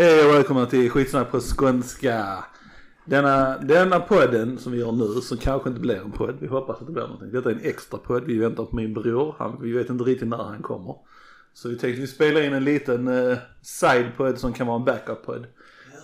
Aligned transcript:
Hej 0.00 0.26
och 0.26 0.34
välkomna 0.34 0.66
till 0.66 0.90
Skitsnack 0.90 1.30
på 1.30 1.40
skånska. 1.40 2.44
Denna, 3.04 3.58
denna 3.58 4.00
podden 4.00 4.58
som 4.58 4.72
vi 4.72 4.78
gör 4.78 4.92
nu, 4.92 5.20
som 5.20 5.38
kanske 5.38 5.68
inte 5.68 5.80
blir 5.80 5.96
en 5.96 6.12
podd, 6.12 6.36
vi 6.40 6.46
hoppas 6.46 6.80
att 6.80 6.86
det 6.86 6.92
blir 6.92 7.02
någonting. 7.02 7.32
Detta 7.32 7.50
är 7.50 7.54
en 7.54 7.60
extra 7.64 7.98
podd, 7.98 8.24
vi 8.24 8.38
väntar 8.38 8.64
på 8.64 8.76
min 8.76 8.94
bror, 8.94 9.34
han, 9.38 9.58
vi 9.62 9.72
vet 9.72 9.90
inte 9.90 10.04
riktigt 10.04 10.28
när 10.28 10.36
han 10.36 10.62
kommer. 10.62 10.96
Så 11.54 11.68
vi 11.68 11.78
tänkte 11.78 12.00
vi 12.00 12.06
spelar 12.06 12.40
in 12.40 12.52
en 12.52 12.64
liten 12.64 13.08
uh, 13.08 13.38
side-podd 13.62 14.38
som 14.38 14.52
kan 14.52 14.66
vara 14.66 14.76
en 14.76 14.84
backup-podd. 14.84 15.46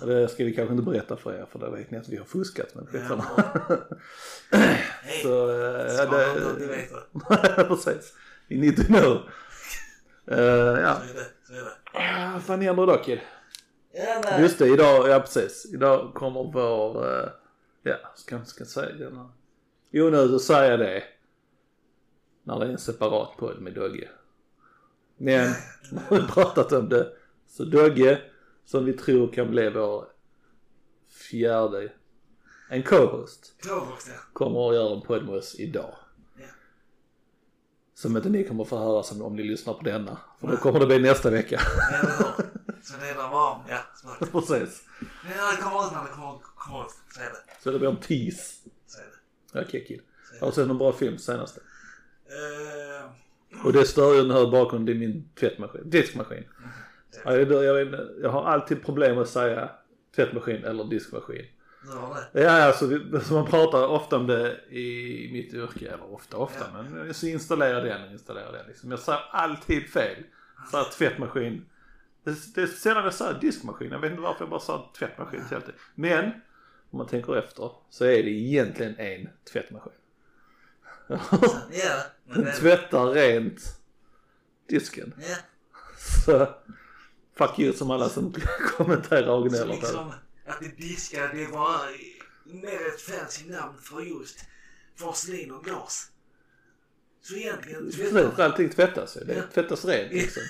Och 0.03 0.08
det 0.08 0.29
ska 0.29 0.44
vi 0.44 0.54
kanske 0.54 0.72
inte 0.75 0.90
berätta 0.90 1.17
för 1.17 1.35
er 1.35 1.46
för 1.53 1.58
då 1.58 1.71
vet 1.71 1.90
ni 1.90 1.99
att 1.99 2.08
vi 2.08 2.17
har 2.17 2.25
fuskat 2.25 2.75
skitsamma. 2.93 3.25
Hej! 4.50 5.22
Så, 5.22 5.46
Ska 5.96 6.17
det, 6.17 6.50
inte 6.50 6.67
veta. 6.67 7.64
precis. 7.68 8.14
You 8.49 8.61
need 8.61 8.76
to 8.76 8.82
know. 8.82 9.22
Uh, 10.32 10.81
ja, 10.81 10.96
Så 10.96 11.13
är 11.13 11.14
det, 11.14 11.26
så 11.46 11.53
är 11.53 11.57
det. 11.57 12.32
Vad 12.32 12.43
fan 12.43 12.61
händer 12.61 12.82
idag 12.82 13.04
kid? 13.04 13.21
Ja. 13.96 14.41
Just 14.41 14.59
det, 14.59 14.67
idag, 14.68 15.09
ja 15.09 15.21
precis. 15.21 15.67
Idag 15.75 16.14
kommer 16.14 16.53
vår, 16.53 17.18
eh, 17.18 17.29
ja, 17.82 17.96
ska 18.14 18.45
ska 18.45 18.61
jag 18.61 18.68
säga 18.68 18.96
det 18.96 19.11
nu? 19.91 20.11
Nu 20.11 20.29
så 20.29 20.39
säger 20.39 20.71
jag 20.71 20.81
det. 20.81 21.03
När 22.43 22.59
det 22.59 22.67
är 22.67 22.71
en 22.71 22.79
separat 22.79 23.37
podd 23.37 23.61
med 23.61 23.75
Dogge. 23.75 24.09
Men, 25.17 25.53
när 25.90 26.03
vi 26.11 26.17
har 26.17 26.29
pratat 26.29 26.73
om 26.73 26.89
det. 26.89 27.13
Så 27.46 27.64
Dogge, 27.64 28.21
som 28.64 28.85
vi 28.85 28.93
tror 28.93 29.32
kan 29.32 29.51
bli 29.51 29.71
vår 29.71 30.04
fjärde, 31.31 31.93
en 32.70 32.83
co-host, 32.83 33.53
kommer 34.33 34.69
att 34.69 34.75
göra 34.75 34.95
en 34.95 35.03
podd 35.03 35.25
med 35.25 35.34
oss 35.34 35.55
idag. 35.59 35.95
Ja. 36.39 36.47
Som 37.95 38.17
inte 38.17 38.28
ni 38.28 38.45
kommer 38.45 38.65
få 38.65 38.78
höra 38.78 39.03
som 39.03 39.23
om 39.23 39.37
ni 39.37 39.42
lyssnar 39.42 39.75
på 39.75 39.83
denna. 39.83 40.19
För 40.41 40.48
då 40.48 40.57
kommer 40.57 40.81
det 40.81 40.87
bli 40.87 40.98
nästa 40.98 41.31
vecka. 41.31 41.61
Hur? 42.92 42.98
Så 42.98 43.05
det 43.05 43.11
är 43.11 43.15
där 43.15 43.29
varm. 43.31 43.61
Ja, 43.69 43.79
smart. 43.95 44.19
precis. 44.33 44.83
Ja, 45.01 45.51
det 45.56 45.62
kommer 45.62 45.87
ut 45.87 45.92
när 45.92 46.03
det 46.03 46.09
kommer, 46.11 46.39
kommer 46.56 46.84
ut. 46.84 46.91
Så 47.11 47.20
är 47.20 47.25
det. 47.25 47.62
Så 47.62 47.70
det 47.70 47.79
blir 47.79 47.89
en 47.89 47.97
tease. 47.97 48.53
Så 48.87 48.98
är 48.98 49.05
det. 49.05 49.11
Så 49.53 49.59
är 49.59 50.41
Har 50.41 50.47
du 50.47 50.53
sett 50.55 50.67
någon 50.69 50.79
bra 50.79 50.92
film 50.92 51.19
senaste? 51.19 51.61
Eh, 52.27 53.11
Och 53.64 53.73
det 53.73 53.84
stör 53.87 54.14
ju 54.14 54.23
den 54.23 54.31
här 54.31 54.47
bakgrunden, 54.51 54.87
det 54.87 54.92
är 55.05 55.09
min 55.09 55.29
tvättmaskin, 55.41 55.91
diskmaskin. 55.91 56.45
det- 57.12 57.20
Ja, 57.25 57.37
jag, 57.37 57.64
jag, 57.64 57.95
jag 58.23 58.31
har 58.31 58.45
alltid 58.45 58.84
problem 58.84 59.14
med 59.14 59.23
att 59.23 59.29
säga 59.29 59.70
tvättmaskin 60.17 60.64
eller 60.64 60.84
diskmaskin. 60.84 61.45
Det. 62.33 62.42
Ja, 62.42 62.51
alltså 62.62 62.87
vi- 62.87 63.20
så 63.25 63.34
man 63.34 63.47
pratar 63.47 63.87
ofta 63.89 64.17
om 64.17 64.27
det 64.27 64.61
i 64.70 65.29
mitt 65.33 65.55
yrke, 65.55 65.87
eller 65.89 66.12
ofta, 66.14 66.37
ofta, 66.37 66.64
Ja. 66.75 66.83
men 66.83 67.14
så 67.14 67.27
installerar 67.27 67.84
den 67.84 68.03
och 68.07 68.12
installerar 68.12 68.53
den 68.53 68.67
liksom. 68.67 68.91
Jag 68.91 69.01
säger 69.01 69.20
alltid 69.31 69.89
fel. 69.91 70.17
Så 70.70 70.77
att 70.79 70.92
tvättmaskin, 70.92 71.64
det, 72.31 72.55
det 72.55 72.63
är 72.63 72.67
sällan 72.67 73.05
jag 73.05 73.15
säger 73.15 73.41
diskmaskin, 73.41 73.91
jag 73.91 73.99
vet 73.99 74.11
inte 74.11 74.23
varför 74.23 74.41
jag 74.45 74.51
bara 74.51 74.61
sa 74.61 74.93
tvättmaskin 74.99 75.45
till 75.49 75.57
alltid. 75.57 75.75
Men, 75.95 76.25
om 76.91 76.99
man 76.99 77.07
tänker 77.07 77.37
efter, 77.37 77.71
så 77.91 78.05
är 78.05 78.23
det 78.23 78.31
egentligen 78.31 78.97
en 78.99 79.29
tvättmaskin. 79.53 79.93
Ja, 81.09 82.03
Den 82.25 82.53
tvättar 82.53 83.07
rent 83.07 83.61
disken. 84.69 85.15
Ja. 85.19 85.37
Så 86.27 86.49
fuck 87.37 87.59
you 87.59 87.73
som 87.73 87.91
alla 87.91 88.09
som 88.09 88.35
kommenterar 88.77 89.29
och 89.29 89.49
gnäller 89.49 89.75
liksom 89.75 90.13
att 90.47 90.61
det 90.61 90.77
diskar, 90.77 91.31
det 91.35 91.45
är 91.45 91.49
bara 91.53 91.81
mer 92.45 92.87
ett 92.95 93.01
fancy 93.01 93.51
namn 93.51 93.79
för 93.79 94.01
just 94.01 94.39
porslin 95.01 95.51
och 95.51 95.65
glas. 95.65 96.11
Så 97.23 97.35
egentligen 97.35 97.85
Precis, 97.85 98.39
allting 98.39 98.69
tvättas 98.69 99.17
ju. 99.17 99.21
Det 99.21 99.35
Ja. 99.35 99.43
tvättas 99.55 99.85
rent 99.85 100.13
liksom. 100.13 100.43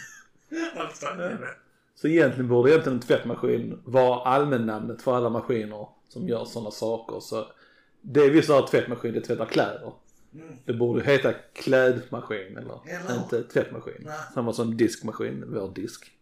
Allt 0.77 0.93
fan 0.99 1.21
är 1.21 1.29
det. 1.31 1.57
Så 1.97 2.09
egentligen 2.09 2.49
borde 2.49 2.71
egentligen 2.71 2.99
en 2.99 3.03
tvättmaskin 3.07 3.83
vara 3.85 4.21
allmännamnet 4.23 5.03
för 5.03 5.17
alla 5.17 5.31
maskiner 5.31 5.89
som 6.09 6.29
gör 6.29 6.45
sådana 6.45 6.71
saker. 6.71 7.21
Så 7.21 7.53
det 8.01 8.31
vi 8.31 8.43
sa 8.43 8.69
tvättmaskin, 8.71 9.15
det 9.15 9.21
tvättar 9.21 9.47
kläder. 9.47 9.93
Mm. 10.35 10.57
Det 10.65 10.73
borde 10.73 11.05
heta 11.05 11.33
klädmaskin 11.33 12.57
eller 12.57 12.81
Eller? 12.89 13.17
inte 13.23 13.43
tvättmaskin. 13.43 14.03
Nej. 14.07 14.19
Samma 14.35 14.53
som 14.53 14.77
diskmaskin, 14.77 15.45
vår 15.47 15.75
disk. 15.75 16.13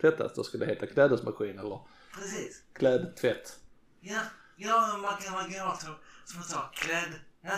Tvättas, 0.00 0.34
då 0.34 0.42
skulle 0.44 0.64
det 0.64 0.72
heta 0.72 0.86
klädesmaskin 0.86 1.58
eller 1.58 1.80
Precis. 2.14 2.62
klädtvätt. 2.72 3.58
Ja, 4.00 4.20
ja 4.56 4.98
man 5.02 5.16
kan 5.22 5.32
man 5.32 5.52
kan 5.52 5.68
också, 5.68 5.86
som 6.24 6.36
jag 6.36 6.44
sa, 6.44 6.70
kläd, 6.74 7.12
ja, 7.40 7.52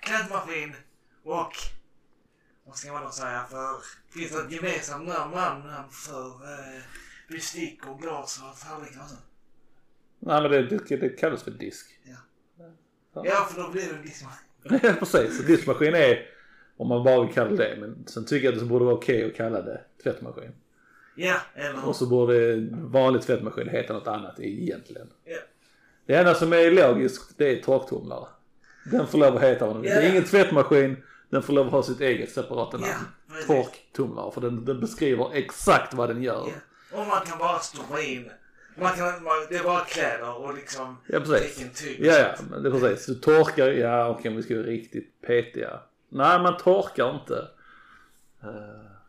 klädmaskin 0.00 0.74
och 1.24 1.52
vad 2.64 2.76
ska 2.76 2.92
man 2.92 3.04
då 3.04 3.10
säga 3.10 3.44
för, 3.50 3.76
finns 4.10 4.32
det 4.32 4.40
ett 4.40 4.52
gemensamt 4.52 5.08
namn 5.08 5.90
för 5.90 6.26
eh, 6.26 6.82
bestick 7.32 7.86
och 7.86 8.00
glas 8.00 8.40
och 8.42 8.68
tallrikar 8.68 9.00
och 9.00 9.08
så? 9.08 9.16
Nej 10.18 10.42
men 10.42 10.50
det, 10.50 10.62
det, 10.88 10.96
det 10.96 11.08
kallas 11.08 11.42
för 11.42 11.50
disk. 11.50 11.86
Ja, 13.14 13.48
för 13.50 13.62
då 13.62 13.70
blir 13.70 13.82
det 13.82 14.02
liksom, 14.04 14.28
Ja 14.82 14.92
precis, 14.98 15.36
så 15.36 15.42
diskmaskin 15.42 15.94
är 15.94 16.26
om 16.76 16.88
man 16.88 17.04
bara 17.04 17.24
vill 17.24 17.34
kalla 17.34 17.50
det. 17.56 17.76
Men 17.80 18.04
sen 18.06 18.24
tycker 18.24 18.44
jag 18.46 18.54
att 18.54 18.60
det 18.60 18.66
borde 18.66 18.84
vara 18.84 18.94
okej 18.94 19.24
att 19.26 19.34
kalla 19.36 19.62
det 19.62 19.80
tvättmaskin. 20.02 20.50
ja, 21.14 21.36
eller 21.54 21.88
Och 21.88 21.96
så 21.96 22.06
borde 22.06 22.68
vanlig 22.72 23.22
tvättmaskin 23.22 23.68
heta 23.68 23.92
något 23.92 24.06
annat 24.06 24.40
egentligen. 24.40 25.08
Ja. 25.24 25.36
Det 26.06 26.14
enda 26.14 26.34
som 26.34 26.52
är 26.52 26.70
logiskt 26.70 27.34
det 27.38 27.58
är 27.58 27.62
torktumlare. 27.62 28.26
Den 28.90 29.06
får 29.06 29.18
lov 29.18 29.36
att 29.36 29.42
heta 29.42 29.66
vad 29.66 29.74
den 29.76 29.82
vill. 29.82 29.90
Det 29.90 29.96
är 29.96 30.02
Ja. 30.02 30.08
ingen 30.10 30.24
tvättmaskin, 30.24 30.96
den 31.30 31.42
får 31.42 31.52
lov 31.52 31.66
att 31.66 31.72
ha 31.72 31.82
sitt 31.82 32.00
eget 32.00 32.30
separata 32.32 32.76
namn. 32.76 32.92
Ja. 33.28 33.34
Torktumlare, 33.46 34.32
för 34.32 34.40
den, 34.40 34.64
den 34.64 34.80
beskriver 34.80 35.30
exakt 35.34 35.94
vad 35.94 36.08
den 36.08 36.22
gör. 36.22 36.44
ja. 36.48 36.52
Och 36.92 37.06
man 37.06 37.20
kan 37.26 37.38
bara 37.38 37.58
stoppa 37.58 38.00
in, 38.00 38.30
man 38.76 38.92
kan, 38.92 39.06
man, 39.22 39.32
det 39.48 39.56
är 39.56 39.64
bara 39.64 39.84
kläder 39.84 40.36
och 40.36 40.54
liksom 40.54 40.96
Ja 41.06 41.20
precis. 41.20 41.80
typ. 41.82 41.98
Ja 42.00 42.12
ja, 42.18 42.34
men 42.50 42.62
det 42.62 42.68
är 42.68 42.72
precis. 42.80 43.06
Du 43.06 43.14
torkar, 43.14 43.68
ja 43.68 44.08
okej 44.08 44.30
om 44.30 44.36
vi 44.36 44.42
ska 44.42 44.54
vara 44.54 44.66
riktigt 44.66 45.22
petiga. 45.26 45.80
Nej 46.08 46.38
man 46.42 46.56
torkar 46.56 47.14
inte. 47.20 47.34
Uh, 48.44 48.50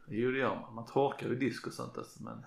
jo 0.08 0.32
det 0.32 0.38
gör 0.38 0.56
man. 0.56 0.76
Man 0.76 0.86
torkar 0.86 1.28
ju 1.28 1.36
disk 1.36 1.68
och 1.68 1.74
sånt 1.74 1.98
alltså, 1.98 2.24
men 2.24 2.46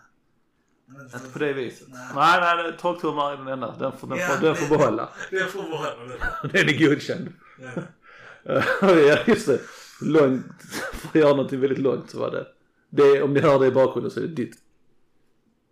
Men 0.87 1.05
inte 1.05 1.19
på 1.33 1.39
det 1.39 1.53
viset. 1.53 1.89
Nej. 1.89 2.09
Nej 2.15 2.41
nej, 2.41 2.57
nej 2.63 2.79
torktumlare 2.81 3.33
är 3.33 3.37
den 3.37 3.49
enda. 3.49 3.75
Den 3.79 3.93
får, 3.93 4.09
den 4.09 4.19
Ja, 4.19 4.27
får, 4.29 4.43
den 4.45 4.55
det- 4.55 4.61
får 4.61 4.79
behålla. 4.79 5.09
Det 5.31 5.45
får 5.45 5.63
vara 5.63 6.07
det. 6.07 6.49
Den 6.59 6.69
är 6.69 6.89
godkänd. 6.89 7.33
Ja. 7.59 7.83
Ja 8.81 9.19
just 9.27 9.47
det. 9.47 9.61
Långt, 10.03 10.63
för 10.93 11.09
att 11.09 11.15
göra 11.15 11.31
någonting 11.31 11.61
väldigt 11.61 11.79
långt 11.79 12.11
så 12.11 12.19
var 12.19 12.31
det. 12.31 12.47
det 12.91 13.23
om 13.23 13.33
ni 13.33 13.41
hör 13.41 13.59
det 13.59 13.67
i 13.67 13.71
bakgrunden 13.71 14.11
så 14.11 14.21
är 14.21 14.25
det 14.25 14.35
ditt. 14.35 14.57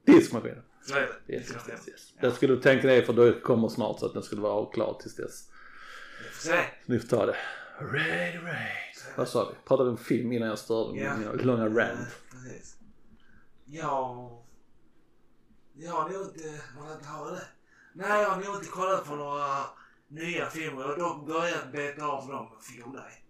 Diskmaskinen. 0.07 0.63
Är 0.95 1.01
det. 1.27 1.35
Yes, 1.35 1.49
Det 1.49 1.55
yes, 1.55 1.69
yes, 1.69 1.89
yes. 1.89 2.13
Ja. 2.15 2.21
Den 2.23 2.33
skulle 2.33 2.55
du 2.55 2.61
tänka 2.61 2.87
dig 2.87 3.05
för 3.05 3.13
då 3.13 3.41
kommer 3.41 3.69
snart 3.69 3.99
så 4.01 4.07
att 4.07 4.13
den 4.15 4.23
skulle 4.23 4.41
vara 4.41 4.67
klar 4.73 4.99
tills 5.03 5.17
dess. 5.17 5.49
Ni 6.87 6.99
får 6.99 7.09
ta 7.09 7.27
det. 7.27 7.37
Ray, 7.81 8.39
ray. 8.39 8.69
Vad 9.17 9.29
sa 9.29 9.49
vi? 9.51 9.69
Pratade 9.69 9.85
vi 9.91 9.91
om 9.91 9.99
film 10.05 10.33
innan 10.33 10.49
jag 10.49 10.59
störde 10.59 10.99
Ja. 11.01 11.17
mina 11.17 11.33
långa 11.33 11.65
rant? 11.65 11.99
Ja, 12.01 12.07
Precis. 12.31 12.77
Ja... 13.65 14.41
Jag 15.77 15.93
har 15.93 16.09
nog 16.11 16.23
inte... 16.23 16.41
Jag 16.79 16.93
inte 16.97 17.09
har 17.09 17.31
det? 17.31 17.43
Nej, 17.95 18.23
jag 18.23 18.29
har 18.31 18.37
nog 18.45 18.55
inte 18.55 18.67
kollat 18.69 19.05
på 19.05 19.15
några 19.15 19.47
nya 20.09 20.47
filmer. 20.47 20.81
Jag 20.83 20.89
har 20.89 20.97
dock 20.97 21.27
börjat 21.27 21.73
beta 21.73 22.07
av 22.07 22.29
dem 22.29 22.49
jag 22.53 22.65
fick 22.65 22.85
dig. 22.85 23.25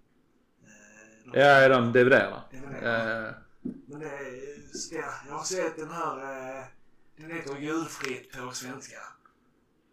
Eh, 0.62 1.32
de- 1.32 1.40
Ja, 1.40 1.46
är 1.46 1.70
de 1.70 1.92
DVD-erna? 1.92 2.42
DVD-erna. 2.52 3.34
Men 3.86 4.00
det 4.00 4.78
ska- 4.78 4.96
Jag 5.28 5.34
har 5.34 5.44
sett 5.44 5.76
den 5.76 5.90
här... 5.90 6.16
eh, 6.58 6.64
Den 7.16 7.30
heter 7.30 7.56
Julfritt 7.56 8.32
på 8.32 8.50
svenska. 8.50 8.96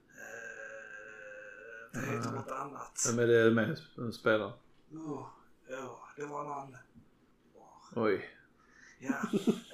Eh, 0.09 1.99
Det 1.99 1.99
heter 1.99 2.31
något 2.31 2.51
annat. 2.51 3.05
Vem 3.09 3.19
är 3.19 3.27
det 3.27 3.51
med 3.51 3.77
som 3.95 4.11
spelar? 4.13 4.53
Oh, 4.91 5.27
oh, 5.69 5.99
det 6.17 6.25
var 6.25 6.43
någon... 6.43 6.77
Oj. 7.95 8.29
Ja, 8.99 9.13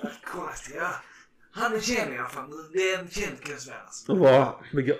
jag 0.01 0.11
kollat. 0.25 0.69
Ja. 0.75 0.91
Han 1.51 1.73
i 2.13 2.17
alla 2.17 2.29
fall. 2.29 2.71
Det 2.73 2.79
är 2.93 2.99
en 2.99 3.09
känd 3.09 3.41
killsvän 3.43 3.77
alltså. 3.85 4.15
Vad, 4.15 4.53
vilka, 4.73 4.93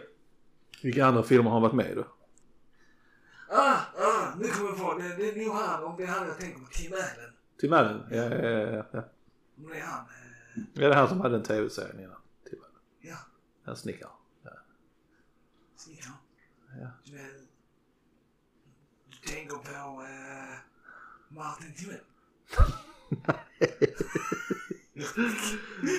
vilka 0.83 1.05
andra 1.05 1.23
filmer 1.23 1.43
har 1.43 1.51
han 1.51 1.61
varit 1.61 1.75
med 1.75 1.91
i 1.91 1.95
då? 1.95 2.07
Ah, 3.49 3.79
ah, 3.97 4.35
nu 4.37 4.47
kommer 4.47 4.69
jag 4.69 4.79
på. 4.79 4.93
Det, 4.93 5.15
det 5.15 5.29
är 5.29 5.45
nog 5.45 5.55
han. 5.55 5.83
Om 5.83 5.97
det 5.97 6.03
är 6.03 6.07
han 6.07 6.27
jag 6.27 6.37
tänker 6.39 6.59
på. 6.59 6.65
Tim 6.65 6.93
Allen. 6.93 7.33
Tim 7.59 7.73
Allen? 7.73 8.03
Ja, 8.11 8.15
ja, 8.15 8.49
ja, 8.49 8.85
ja. 8.91 9.03
Det 9.55 9.77
är 9.79 9.83
han. 9.83 10.05
Ja, 10.55 10.63
det 10.73 10.85
är 10.85 10.93
han 10.93 11.09
som 11.09 11.21
hade 11.21 11.35
en 11.35 11.43
tv-serie 11.43 12.03
innan. 12.03 12.21
Tim 12.49 12.59
Allen. 12.63 12.81
ja, 13.01 13.17
En 13.71 13.75
snickare. 13.77 14.11
Ja. 14.43 14.51
snickaren. 15.75 16.13
Ja. 16.81 16.87
Du, 17.03 17.19
tänker 19.31 19.55
på 19.55 20.01
eh, 20.03 20.57
Martin 21.29 21.73
Timell? 21.73 21.99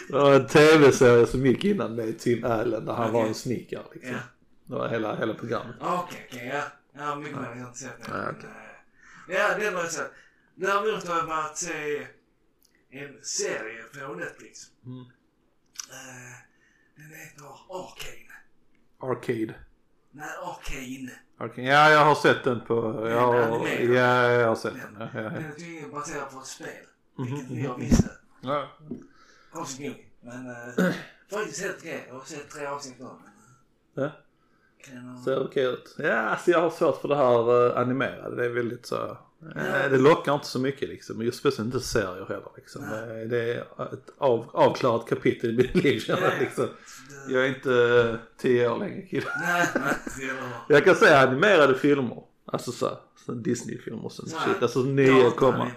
Det 0.09 0.13
var 0.15 0.35
en 0.35 0.47
tv-serie 0.47 1.27
som 1.27 1.47
gick 1.47 1.65
innan 1.65 1.95
med 1.95 2.19
Tim 2.19 2.45
Allen 2.45 2.85
där 2.85 2.93
han 2.93 3.13
var 3.13 3.21
Okej. 3.21 3.29
en 3.29 3.35
snickare 3.35 3.85
liksom. 3.93 4.13
Ja. 4.13 4.19
Det 4.65 4.75
var 4.75 4.89
hela, 4.89 5.17
hela 5.17 5.35
programmet. 5.35 5.77
Okej, 5.81 6.27
okej. 6.31 6.47
ja. 6.47 6.63
Ja, 6.93 7.15
mycket 7.17 7.37
mer. 7.37 7.49
Jag 7.49 7.57
har 7.57 7.67
inte 7.67 7.79
sett 7.79 8.05
det. 8.05 8.11
Ja, 8.11 8.17
Men, 8.17 8.35
okej. 8.39 8.51
Ja, 9.29 9.59
det 9.59 9.65
har 9.65 9.83
jag 9.83 9.91
sett. 9.93 10.11
Däremot 10.61 11.09
har 11.09 11.17
jag 11.17 11.27
börjat 11.27 11.59
se 11.59 12.07
en 12.91 13.25
serie 13.25 13.83
på 13.83 14.15
Netflix. 14.15 14.61
Mm. 14.87 15.01
Eh, 15.01 16.37
Den 16.97 17.19
heter 17.19 17.45
Arcane. 17.69 18.35
Arcade. 19.01 19.55
Nej, 20.11 20.29
Arcane. 20.43 21.13
Arcane. 21.39 21.69
Ja, 21.69 21.91
jag 21.91 22.05
har 22.05 22.15
sett 22.15 22.45
den 22.45 22.61
på... 22.61 22.93
Den 22.93 23.13
Jag 23.13 23.21
har, 23.21 23.69
ja, 23.69 24.33
jag 24.33 24.49
har 24.49 24.57
sett 24.57 24.75
den. 24.75 24.97
Ja, 25.01 25.09
ja, 25.15 25.21
Den 25.21 25.45
är 25.45 25.53
tydligen 25.53 25.91
baserad 25.91 26.31
på 26.31 26.39
ett 26.39 26.47
spel. 26.47 26.69
Mhm, 27.19 27.37
Vilket 27.37 27.65
jag 27.65 27.79
mhm. 27.79 27.81
visste. 27.89 28.11
ja. 28.41 28.69
Konstigt 29.53 29.87
nog. 29.87 30.11
Men 30.21 30.47
äh, 30.51 30.95
faktiskt 31.31 31.63
helt 31.63 31.77
okej. 31.79 32.05
Jag 32.09 32.15
har 32.15 32.25
sett 32.25 32.51
tre 32.51 32.67
avsnitt 32.67 33.01
av 33.01 33.23
den. 33.23 34.05
Ja. 34.05 34.11
Ser 35.25 35.47
okej 35.47 35.65
ut. 35.65 35.95
Ja, 35.99 36.17
alltså 36.17 36.51
jag 36.51 36.61
har 36.61 36.71
svårt 36.71 37.01
för 37.01 37.09
det 37.09 37.17
här 37.17 37.79
animerade. 37.79 38.37
Det 38.37 38.45
är 38.45 38.51
väldigt 38.51 38.87
så... 38.87 39.19
eh, 39.57 39.91
det 39.91 39.99
lockar 39.99 40.35
inte 40.35 40.47
så 40.47 40.59
mycket 40.59 40.89
liksom. 40.89 41.23
Just 41.23 41.39
speciellt 41.39 41.67
inte 41.75 41.81
serier 41.87 42.27
heller 42.29 42.51
liksom. 42.57 42.83
Nej. 42.91 43.23
Eh, 43.23 43.29
Det 43.29 43.55
är 43.55 43.61
ett 43.93 44.11
av, 44.19 44.51
avklarat 44.53 45.09
kapitel 45.09 45.51
i 45.51 45.57
mitt 45.57 45.75
liv 45.75 46.01
känner 46.01 46.23
jag 46.23 46.33
Ja. 46.33 46.41
liksom. 46.41 46.67
Jag 47.29 47.45
är 47.45 47.49
inte 47.49 47.69
uh, 47.71 48.15
tio 48.37 48.69
år 48.69 48.79
längre 48.79 49.03
kille. 49.03 49.27
Jag 50.69 50.85
kan 50.85 50.95
säga 50.95 51.19
animerade 51.21 51.75
filmer. 51.75 52.23
Alltså 52.53 52.73
så, 52.73 52.99
så 53.27 53.33
Disney-filmer 53.33 54.05
och 54.05 54.13
sånt 54.13 54.29
shit. 54.31 54.63
Alltså 54.63 54.79
nya 54.79 55.31
kommer. 55.31 55.73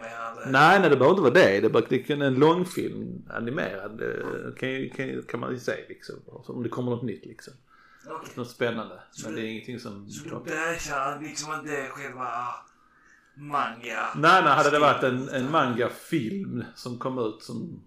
Nej, 0.47 0.79
nej 0.79 0.89
det 0.89 0.97
behöver 0.97 1.09
inte 1.09 1.21
vara 1.21 1.33
det. 1.33 1.59
Det 1.59 1.67
är 1.67 1.69
bara 1.69 1.83
det 1.89 1.99
kan 1.99 2.21
en 2.21 2.33
långfilm 2.35 3.21
animerad 3.29 4.01
eh, 4.01 4.53
kan, 4.59 4.89
kan, 4.89 5.23
kan 5.23 5.39
man 5.39 5.51
ju 5.53 5.59
säga 5.59 5.85
liksom. 5.89 6.15
Om 6.25 6.63
det 6.63 6.69
kommer 6.69 6.91
något 6.91 7.03
nytt 7.03 7.25
liksom. 7.25 7.53
Okej. 8.07 8.31
Något 8.35 8.49
spännande. 8.49 8.99
Men 9.23 9.35
det- 9.35 9.41
det 9.41 9.47
är 9.47 9.51
ingenting 9.51 9.79
som... 9.79 10.09
Så 10.09 10.23
du 10.23 10.29
bashar 10.29 11.19
liksom 11.21 11.53
inte 11.53 11.87
själva 11.89 12.27
manga? 13.35 14.07
Nej, 14.15 14.43
nej, 14.43 14.53
hade 14.53 14.69
det 14.69 14.79
varit 14.79 15.03
en, 15.03 15.29
en 15.29 15.51
manga-film 15.51 16.63
som 16.75 16.99
kom 16.99 17.19
ut 17.19 17.43
som 17.43 17.83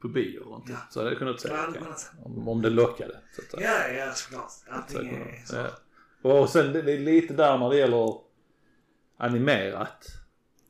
på 0.00 0.08
bio 0.08 0.36
eller 0.36 0.44
någonting. 0.44 0.74
Ja. 0.74 0.86
Så 0.90 1.00
hade 1.00 1.10
jag 1.10 1.18
kunnat 1.18 1.40
säga 1.40 1.66
kunnat 1.74 1.98
säga. 2.00 2.22
om, 2.24 2.48
om 2.48 2.62
det 2.62 2.70
lockade. 2.70 3.16
Så 3.32 3.56
att. 3.56 3.62
Ja, 3.62 3.88
ja 3.88 4.12
såklart. 4.12 4.50
Allting 4.70 5.08
är 5.08 5.46
så. 5.46 5.56
Ja. 5.56 5.70
Och 6.30 6.48
sen 6.48 6.72
det, 6.72 6.82
det 6.82 6.92
är 6.92 6.98
lite 6.98 7.34
där 7.34 7.58
när 7.58 7.70
det 7.70 7.76
gäller 7.76 8.18
animerat. 9.16 10.06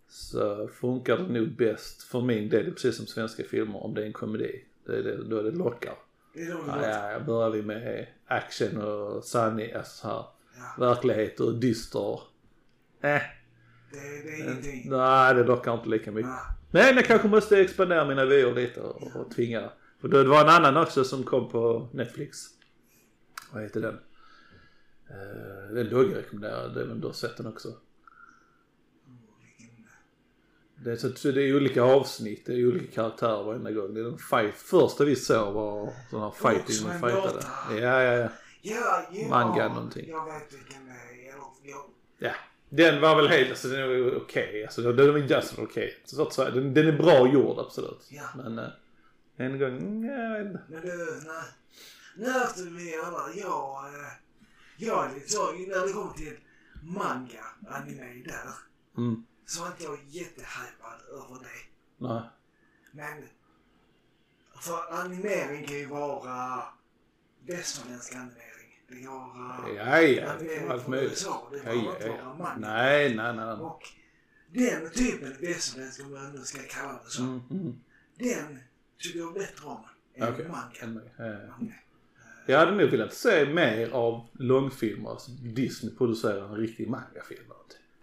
Så 0.09 0.69
funkar 0.69 1.17
det 1.17 1.33
nog 1.33 1.57
bäst 1.57 2.03
för 2.03 2.21
min 2.21 2.49
del, 2.49 2.73
precis 2.73 2.97
som 2.97 3.07
svenska 3.07 3.45
filmer, 3.45 3.85
om 3.85 3.95
det 3.95 4.03
är 4.03 4.07
en 4.07 4.13
komedi. 4.13 4.65
Det 4.87 4.93
är 4.99 5.03
det, 5.03 5.25
då 5.25 5.43
det 5.43 5.51
lockar. 5.51 5.95
Det 6.35 6.41
är 6.41 6.47
det 6.47 6.53
Ja, 6.67 6.89
ja, 6.89 7.11
jag 7.13 7.25
börjar 7.27 7.51
vi 7.51 7.63
med 7.63 8.07
action 8.27 8.83
och 8.83 9.25
sanning, 9.25 9.73
alltså 9.73 9.97
så 9.97 10.09
här, 10.09 10.25
Ja. 10.57 10.87
verklighet 10.87 11.41
och 11.41 11.55
dyster. 11.55 12.21
Eh, 13.01 13.23
Det, 13.91 13.99
det 13.99 14.35
är 14.35 14.45
ingenting. 14.45 14.91
nej 14.91 15.35
det 15.35 15.45
lockar 15.45 15.75
inte 15.75 15.89
lika 15.89 16.13
mycket. 16.13 16.31
Nej. 16.71 16.87
Men 16.87 16.97
jag 16.97 17.07
kanske 17.07 17.29
måste 17.29 17.61
expandera 17.61 18.05
mina 18.05 18.25
vyer 18.25 18.55
lite 18.55 18.81
och, 18.81 19.17
och 19.17 19.31
tvinga. 19.31 19.71
För 20.01 20.09
det 20.09 20.25
var 20.25 20.41
en 20.41 20.49
annan 20.49 20.77
också 20.77 21.05
som 21.05 21.25
kom 21.25 21.49
på 21.49 21.89
Netflix. 21.93 22.39
Vad 23.53 23.63
heter 23.63 23.81
den? 23.81 23.95
Uh, 23.95 25.75
den 25.75 25.89
låg 25.89 26.05
jag 26.05 26.17
rekommenderad, 26.17 26.89
men 26.89 27.01
du 27.01 27.07
har 27.07 27.15
sett 27.15 27.37
den 27.37 27.47
också. 27.47 27.69
Det 30.85 30.91
är, 30.91 30.97
så, 30.97 31.31
det 31.31 31.43
är 31.43 31.57
olika 31.57 31.83
avsnitt, 31.83 32.47
det 32.47 32.53
är 32.53 32.69
olika 32.69 32.93
karaktärer 32.93 33.45
varenda 33.45 33.71
gång. 33.71 33.95
Det 33.95 34.01
är 34.01 34.05
en 34.05 34.19
fight. 34.19 34.55
Första 34.55 35.05
vi 35.05 35.17
såg 35.17 35.55
var 35.55 35.93
sån 36.11 36.21
här 36.21 36.31
fighting 36.31 36.91
en 36.91 37.01
fightade. 37.01 37.45
Ja, 37.71 38.03
ja, 38.03 38.15
ja. 38.15 38.29
Ja, 38.63 39.03
ja. 39.13 39.29
Manga 39.29 39.69
någonting. 39.69 40.09
Jag 40.09 40.25
vet 40.25 40.53
vilken 40.53 40.87
det 40.87 40.93
är. 40.93 41.35
Ja. 42.19 42.35
Den 42.71 43.01
var 43.01 43.17
väl 43.17 43.29
helt, 43.29 43.51
alltså 43.51 43.69
den 43.69 43.89
var 43.89 44.17
okej. 44.17 44.65
Alltså 44.65 44.83
den 44.83 45.13
var 45.13 45.19
just 45.19 45.59
okej. 45.59 46.03
Så 46.05 46.23
att 46.23 46.33
säga, 46.33 46.51
den, 46.51 46.75
den 46.75 46.89
är 46.89 46.93
bra 46.93 47.29
gjord 47.33 47.59
absolut. 47.59 48.07
Ja. 48.11 48.23
Men 48.37 48.59
eh, 48.59 48.69
en 49.37 49.59
gång, 49.59 49.77
mm, 49.79 50.05
jag 50.05 50.41
inte. 50.41 50.63
Men 50.69 50.81
du, 50.83 51.21
nej. 51.27 51.45
När 52.17 52.55
du 52.65 53.03
alla, 53.05 53.35
jag, 53.35 53.95
eh, 53.95 54.13
jag 54.77 55.11
är 55.11 55.15
lite 55.15 55.29
så, 55.29 55.53
när 55.53 55.87
det 55.87 55.93
kommer 55.93 56.13
till 56.13 56.37
manga, 56.83 57.45
anime 57.69 58.23
där, 58.25 58.51
Mm. 58.97 59.25
så 59.47 59.65
är 59.65 59.67
inte 59.67 59.85
jag 59.85 59.99
jättehypad 60.09 61.01
över 61.13 61.41
det. 61.41 61.63
Nej. 61.99 62.23
Men, 62.93 63.29
för 64.61 64.95
animering 65.01 65.67
kan 65.67 65.77
ju 65.77 65.87
vara 65.87 66.63
västerländsk 67.47 68.15
animering. 68.15 68.50
Vara 68.91 69.75
Ja, 69.77 70.01
ja. 70.01 70.33
Allt 70.73 70.89
möjligt. 70.89 71.27
Det 71.53 71.59
behöver 71.63 71.83
ja, 71.83 71.95
inte 71.95 72.09
vara 72.09 72.19
ja. 72.19 72.35
manga. 72.39 72.57
Nej, 72.59 73.15
nej, 73.15 73.37
nej. 73.37 73.47
nej. 73.47 73.55
Och 73.57 73.83
den 74.53 74.91
typen 74.91 75.35
västerländsk, 75.41 76.01
om 76.05 76.13
jag 76.15 76.35
nu 76.35 76.39
ska 76.45 76.59
kalla 76.69 77.01
det 77.05 77.11
så, 77.11 77.23
Mm, 77.23 77.41
mm. 77.51 77.81
den 78.19 78.59
tycker 78.99 79.19
jag 79.19 79.35
bättre 79.35 79.67
om 79.67 79.85
än 80.15 80.33
Okej. 80.35 80.49
manga. 80.49 81.01
Ja. 81.17 81.67
Jag 82.47 82.59
hade 82.59 82.71
nog 82.73 82.91
velat 82.91 83.15
se 83.15 83.47
mer 83.47 83.91
av 83.91 84.27
långfilmer. 84.33 85.11
Alltså 85.11 85.31
Disney 85.31 85.95
producerar 85.97 86.45
en 86.49 86.57
riktig 86.57 86.89
mangafilm. 86.89 87.41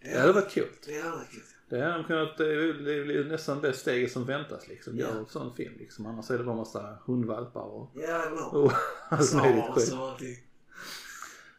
Det 0.01 0.19
hade 0.19 0.33
varit 0.33 0.51
kul. 0.51 0.67
Det 0.85 0.97
är 0.97 1.11
aldrig 1.11 1.29
kul. 1.29 1.41
Det 1.69 1.81
hade 1.81 1.93
de 1.97 2.03
kunnat, 2.03 2.37
det 2.37 2.45
är 2.53 3.23
nästan 3.23 3.61
det 3.61 3.73
steget 3.73 4.11
som 4.11 4.25
väntas 4.25 4.67
liksom. 4.67 4.97
Gör 4.97 5.07
Ja. 5.13 5.19
en 5.19 5.25
sån 5.25 5.55
film 5.55 5.73
liksom. 5.79 6.05
Annars 6.05 6.31
är 6.31 6.37
det 6.37 6.43
bara 6.43 6.55
massa 6.55 6.97
hundvalpar 7.05 7.61
och, 7.61 7.91
Ja, 7.95 8.23
hur? 8.29 8.55
och 8.63 8.71
allt 9.09 9.33
möjligt 9.33 9.63
skit. 10.19 10.43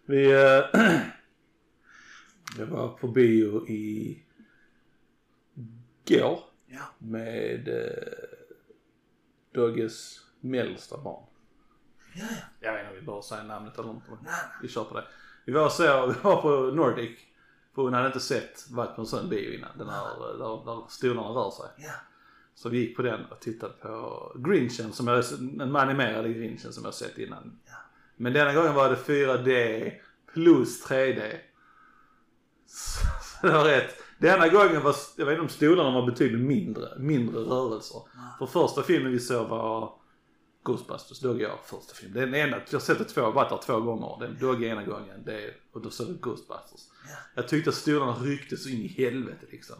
Vi, 0.08 0.30
eh, 0.32 0.64
jag 2.58 2.66
var 2.66 2.88
på 2.88 3.08
bio 3.08 3.68
i 3.68 4.22
går 6.08 6.40
Ja. 6.66 6.80
med 6.98 7.68
eh, 7.68 8.28
Dogges 9.54 10.20
mellersta 10.40 10.98
barn. 10.98 11.24
Ja, 12.14 12.24
ja. 12.30 12.36
Jag 12.60 12.72
vet 12.72 12.80
inte 12.80 12.90
om 12.90 12.94
vi 13.00 13.02
behöver 13.06 13.22
säga 13.22 13.42
namnet 13.42 13.78
eller 13.78 13.90
inte. 13.90 14.06
men 14.10 14.18
Nej, 14.22 14.32
nej. 14.32 14.58
Vi 14.62 14.68
kör 14.68 14.84
på 14.84 14.94
det. 14.94 15.04
Vi 15.44 15.52
var 15.52 15.68
så, 15.68 16.06
vi 16.06 16.14
var 16.22 16.42
på 16.42 16.50
Nordic. 16.76 17.18
För 17.74 17.82
hon 17.82 17.94
hade 17.94 18.06
inte 18.06 18.20
sett, 18.20 18.70
varit 18.70 18.94
på 18.94 19.00
en 19.00 19.06
sån 19.06 19.28
bio 19.28 19.54
innan. 19.54 19.78
Den 19.78 19.88
här, 19.88 20.04
där, 20.38 20.64
där 20.64 20.84
stolarna 20.88 21.28
rör 21.28 21.50
sig. 21.50 21.66
Ja. 21.86 21.92
Så 22.54 22.68
vi 22.68 22.78
gick 22.78 22.96
på 22.96 23.02
den 23.02 23.24
och 23.24 23.40
tittade 23.40 23.72
på 23.72 24.32
Grinchen, 24.38 24.92
som 24.92 25.08
jag, 25.08 25.24
en 25.60 25.76
animerad 25.76 26.34
Grinchen 26.34 26.72
som 26.72 26.84
jag 26.84 26.94
sett 26.94 27.18
innan. 27.18 27.58
Ja. 27.66 27.72
Men 28.18 28.32
denna 28.32 28.54
gången 28.54 28.74
var 28.74 28.90
det 28.90 28.96
4D 28.96 29.92
plus 30.32 30.86
3D. 30.86 31.36
Så 32.66 33.00
så 33.40 33.46
det 33.46 33.52
var 33.52 33.64
rätt. 33.64 33.94
Denna 34.18 34.48
gången 34.48 34.82
var, 34.82 34.96
jag 35.16 35.26
vet 35.26 35.32
inte 35.32 35.42
om 35.42 35.48
stolarna 35.48 35.90
var 35.90 36.06
betydligt 36.06 36.46
mindre, 36.46 36.98
mindre 36.98 37.40
rörelser. 37.40 38.02
För 38.38 38.46
första 38.46 38.82
filmen 38.82 39.12
vi 39.12 39.20
såg 39.20 39.48
var 39.48 39.92
Ghostbusters, 40.64 41.20
Dogge 41.20 41.42
jag 41.42 41.58
första 41.64 41.94
filmen. 41.94 42.14
Det 42.14 42.22
är 42.22 42.26
den 42.26 42.34
enda, 42.34 42.56
jag 42.70 42.78
har 42.78 42.84
sett 42.84 42.98
det 42.98 43.04
två, 43.04 43.30
varit 43.30 43.48
där 43.48 43.60
två 43.66 43.80
gånger. 43.80 44.24
Är 44.24 44.28
Dogge 44.28 44.66
ena 44.66 44.84
gången, 44.84 45.22
det 45.24 45.54
och 45.72 45.82
då 45.82 45.90
såg 45.90 46.06
vi 46.06 46.14
Ghostbusters. 46.14 46.80
Ja. 47.08 47.16
Jag 47.34 47.48
tyckte 47.48 47.70
att 47.70 47.76
stolarna 47.76 48.12
ryckte 48.12 48.56
så 48.56 48.68
in 48.68 48.82
i 48.82 48.88
helvete 48.88 49.46
liksom. 49.50 49.76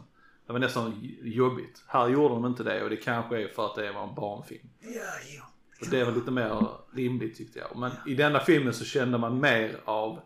Det 0.47 0.53
var 0.53 0.59
nästan 0.59 0.93
jobbigt. 1.21 1.83
Här 1.87 2.09
gjorde 2.09 2.33
de 2.33 2.45
inte 2.45 2.63
det 2.63 2.83
och 2.83 2.89
det 2.89 2.97
kanske 2.97 3.43
är 3.43 3.47
för 3.47 3.65
att 3.65 3.75
det 3.75 3.91
var 3.91 4.07
en 4.07 4.15
barnfilm. 4.15 4.69
Ja, 4.79 5.11
jo. 5.35 5.41
Och 5.81 5.87
det 5.91 6.03
var 6.03 6.11
lite 6.11 6.31
mer 6.31 6.67
rimligt 6.93 7.37
tyckte 7.37 7.59
jag. 7.59 7.77
Men 7.77 7.91
i 8.07 8.15
denna 8.15 8.39
filmen 8.39 8.73
så 8.73 8.85
kände 8.85 9.17
man 9.17 9.39
mer 9.39 9.79
av 9.85 10.19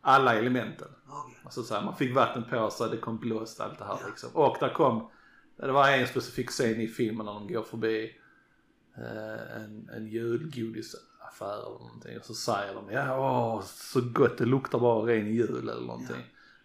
alla 0.00 0.34
elementen. 0.34 0.88
Alltså 1.44 1.62
så 1.62 1.74
här, 1.74 1.82
man 1.84 1.96
fick 1.96 2.14
vatten 2.14 2.44
på 2.50 2.70
sig, 2.70 2.90
det 2.90 2.96
kom 2.96 3.18
blåst, 3.18 3.60
allt 3.60 3.78
det 3.78 3.84
här 3.84 3.98
Ja. 4.02 4.06
liksom. 4.08 4.30
Och 4.32 4.56
där 4.60 4.68
kom, 4.74 5.10
det 5.56 5.72
var 5.72 5.88
en 5.88 6.06
specifik 6.06 6.50
scen 6.50 6.80
i 6.80 6.86
filmen 6.88 7.26
när 7.26 7.32
de 7.34 7.48
går 7.52 7.62
förbi 7.62 8.12
eh, 8.96 9.56
en, 9.62 9.88
en 9.96 10.06
julgodisaffär 10.06 11.52
eller 11.66 11.78
någonting. 11.78 12.18
Och 12.18 12.24
så 12.24 12.34
säger 12.34 12.74
de, 12.74 12.90
ja 12.90 13.18
åh, 13.18 13.62
så 13.64 14.00
gott, 14.00 14.38
det 14.38 14.44
luktar 14.44 14.78
bara 14.78 15.06
ren 15.06 15.34
jul 15.34 15.68
eller 15.68 15.86
någonting. 15.86 16.16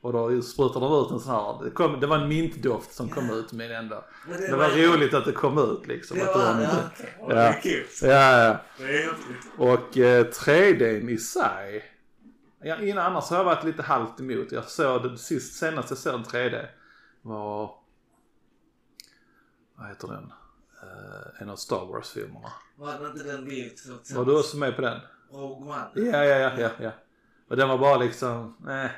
Och 0.02 0.14
då 0.14 0.42
sprutar 0.42 0.80
de 0.80 1.06
ut 1.06 1.12
en 1.12 1.20
sån 1.20 1.32
här, 1.36 1.64
det, 1.64 1.72
kom, 1.72 2.00
det 2.00 2.08
var 2.08 2.18
en 2.18 2.28
mintdoft 2.28 2.94
som 2.94 3.10
kom 3.10 3.28
Ja. 3.30 3.36
ut 3.36 3.54
med 3.54 3.70
den 3.70 3.90
då. 3.90 4.06
Men 4.28 4.42
Det 4.42 4.56
var 4.58 4.70
roligt 4.70 5.14
att 5.14 5.26
det 5.26 5.32
kom 5.32 5.58
ut 5.58 5.88
liksom. 5.88 6.18
Det 6.18 6.30
att 6.30 6.36
var 6.36 6.54
de 6.54 6.60
det. 6.60 6.90
okej. 6.94 7.16
Ja. 7.20 7.28
Det 7.36 7.60
kul. 7.64 7.86
Ja, 8.02 8.38
ja. 8.44 8.58
Det 8.78 8.86
kul. 9.04 9.14
Och 9.58 9.98
eh, 9.98 10.26
3Dn 10.26 11.10
i 11.10 11.18
sig. 11.18 11.84
Ja, 12.62 12.78
innan 12.82 13.06
annars 13.06 13.30
har 13.30 13.38
jag 13.38 13.44
varit 13.44 13.64
lite 13.64 13.82
halvt 13.84 14.20
emot. 14.20 14.52
Jag 14.52 14.64
såg 14.70 15.04
det 15.12 15.18
sist, 15.18 15.56
senast 15.60 15.90
jag 15.90 15.98
såg 15.98 16.14
en 16.14 16.24
3D 16.24 16.66
var, 17.22 17.72
vad 19.78 19.88
heter 19.88 20.08
den? 20.08 20.32
Eh, 20.84 21.42
en 21.42 21.50
av 21.50 21.56
Star 21.56 21.86
Wars-filmerna. 21.86 22.52
Var 22.76 23.00
det 23.00 23.08
inte 23.08 23.24
den 23.24 23.46
vi 23.46 23.76
Var 24.16 24.26
du 24.26 24.40
också 24.40 24.58
med 24.58 24.76
på 24.76 24.82
den? 24.82 25.00
Rogue 25.32 25.70
One? 25.74 25.90
Ja, 26.12 26.26
ja, 26.26 26.38
ja, 26.38 26.52
ja, 26.60 26.70
ja. 26.80 26.92
Och 27.50 27.58
den 27.58 27.70
var 27.70 27.78
bara 27.78 27.98
liksom, 27.98 28.56
nej. 28.66 28.90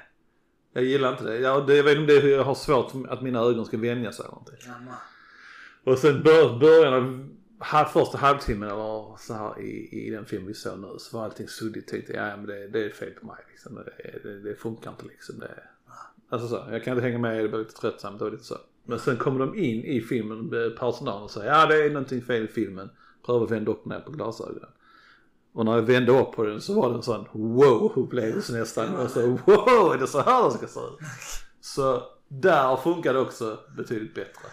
Jag 0.73 0.83
gillar 0.83 1.11
inte 1.11 1.23
det. 1.23 1.39
Jag, 1.39 1.67
det, 1.67 1.75
jag 1.75 1.83
vet 1.83 1.97
inte 1.97 2.01
om 2.01 2.21
det 2.21 2.33
är 2.33 2.37
jag 2.37 2.43
har 2.43 2.55
svårt 2.55 2.93
att 3.09 3.21
mina 3.21 3.39
ögon 3.39 3.65
ska 3.65 3.77
vänja 3.77 4.11
sig 4.11 4.25
någonting. 4.25 4.57
Kan 4.65 4.85
man. 4.85 4.95
Och 5.83 5.97
sen 5.99 6.23
bör, 6.23 6.59
början 6.59 6.93
av 6.93 7.29
halv, 7.59 7.85
första 7.85 8.17
halvtimmen 8.17 8.69
eller 8.69 9.17
så 9.17 9.33
här 9.33 9.61
i, 9.61 10.05
i 10.07 10.09
den 10.09 10.25
film 10.25 10.45
vi 10.45 10.53
såg 10.53 10.79
nu 10.79 10.87
så 10.97 11.17
var 11.17 11.25
allting 11.25 11.47
suddigt. 11.47 11.87
Tänkte 11.87 12.13
ja 12.13 12.37
men 12.37 12.45
det, 12.45 12.67
det 12.67 12.85
är 12.85 12.89
fel 12.89 13.11
på 13.11 13.25
mig 13.25 13.45
liksom. 13.51 13.75
Det, 13.75 14.19
det, 14.23 14.39
det 14.39 14.55
funkar 14.55 14.91
inte 14.91 15.05
liksom. 15.05 15.39
Det, 15.39 15.63
alltså 16.29 16.47
så, 16.47 16.67
jag 16.71 16.83
kan 16.83 16.93
inte 16.93 17.07
hänga 17.07 17.17
med, 17.17 17.43
det 17.43 17.49
blir 17.49 17.59
lite 17.59 17.75
tröttsamt 17.75 18.21
och 18.21 18.31
lite 18.31 18.43
så. 18.43 18.57
Men 18.83 18.99
sen 18.99 19.17
kommer 19.17 19.39
de 19.39 19.55
in 19.55 19.83
i 19.83 20.01
filmen, 20.01 20.53
eh, 20.53 20.69
personalen 20.79 21.23
och 21.23 21.31
säger 21.31 21.51
ja 21.51 21.65
det 21.65 21.85
är 21.85 21.89
någonting 21.89 22.21
fel 22.21 22.43
i 22.43 22.47
filmen. 22.47 22.89
Prövar 23.25 23.45
att 23.45 23.51
vända 23.51 23.71
upp 23.71 23.85
ner 23.85 23.99
på 23.99 24.11
glasögonen. 24.11 24.69
Och 25.53 25.65
när 25.65 25.75
jag 25.75 25.81
vände 25.81 26.11
upp 26.11 26.31
på 26.31 26.43
den 26.43 26.61
så 26.61 26.81
var 26.81 26.89
det 26.89 26.95
en 26.95 27.03
sån 27.03 27.27
wow 27.33 27.91
upplevelse 27.95 28.53
nästan. 28.53 28.95
Och 28.95 29.11
så 29.11 29.27
wow, 29.27 29.93
är 29.93 29.97
det 29.97 30.07
så 30.07 30.21
här 30.21 30.43
det 30.45 30.51
ska 30.51 30.67
se 30.67 30.79
ut? 30.79 30.97
Så 31.61 32.03
där 32.27 32.77
funkar 32.77 33.13
det 33.13 33.19
också 33.19 33.59
betydligt 33.77 34.15
bättre. 34.15 34.47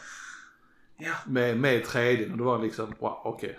Ja. 0.99 1.15
Med, 1.27 1.61
med 1.61 1.85
3D 1.85 2.33
och 2.33 2.39
det 2.39 2.45
var 2.45 2.63
liksom 2.63 2.95
wow 2.99 3.21
okej. 3.25 3.59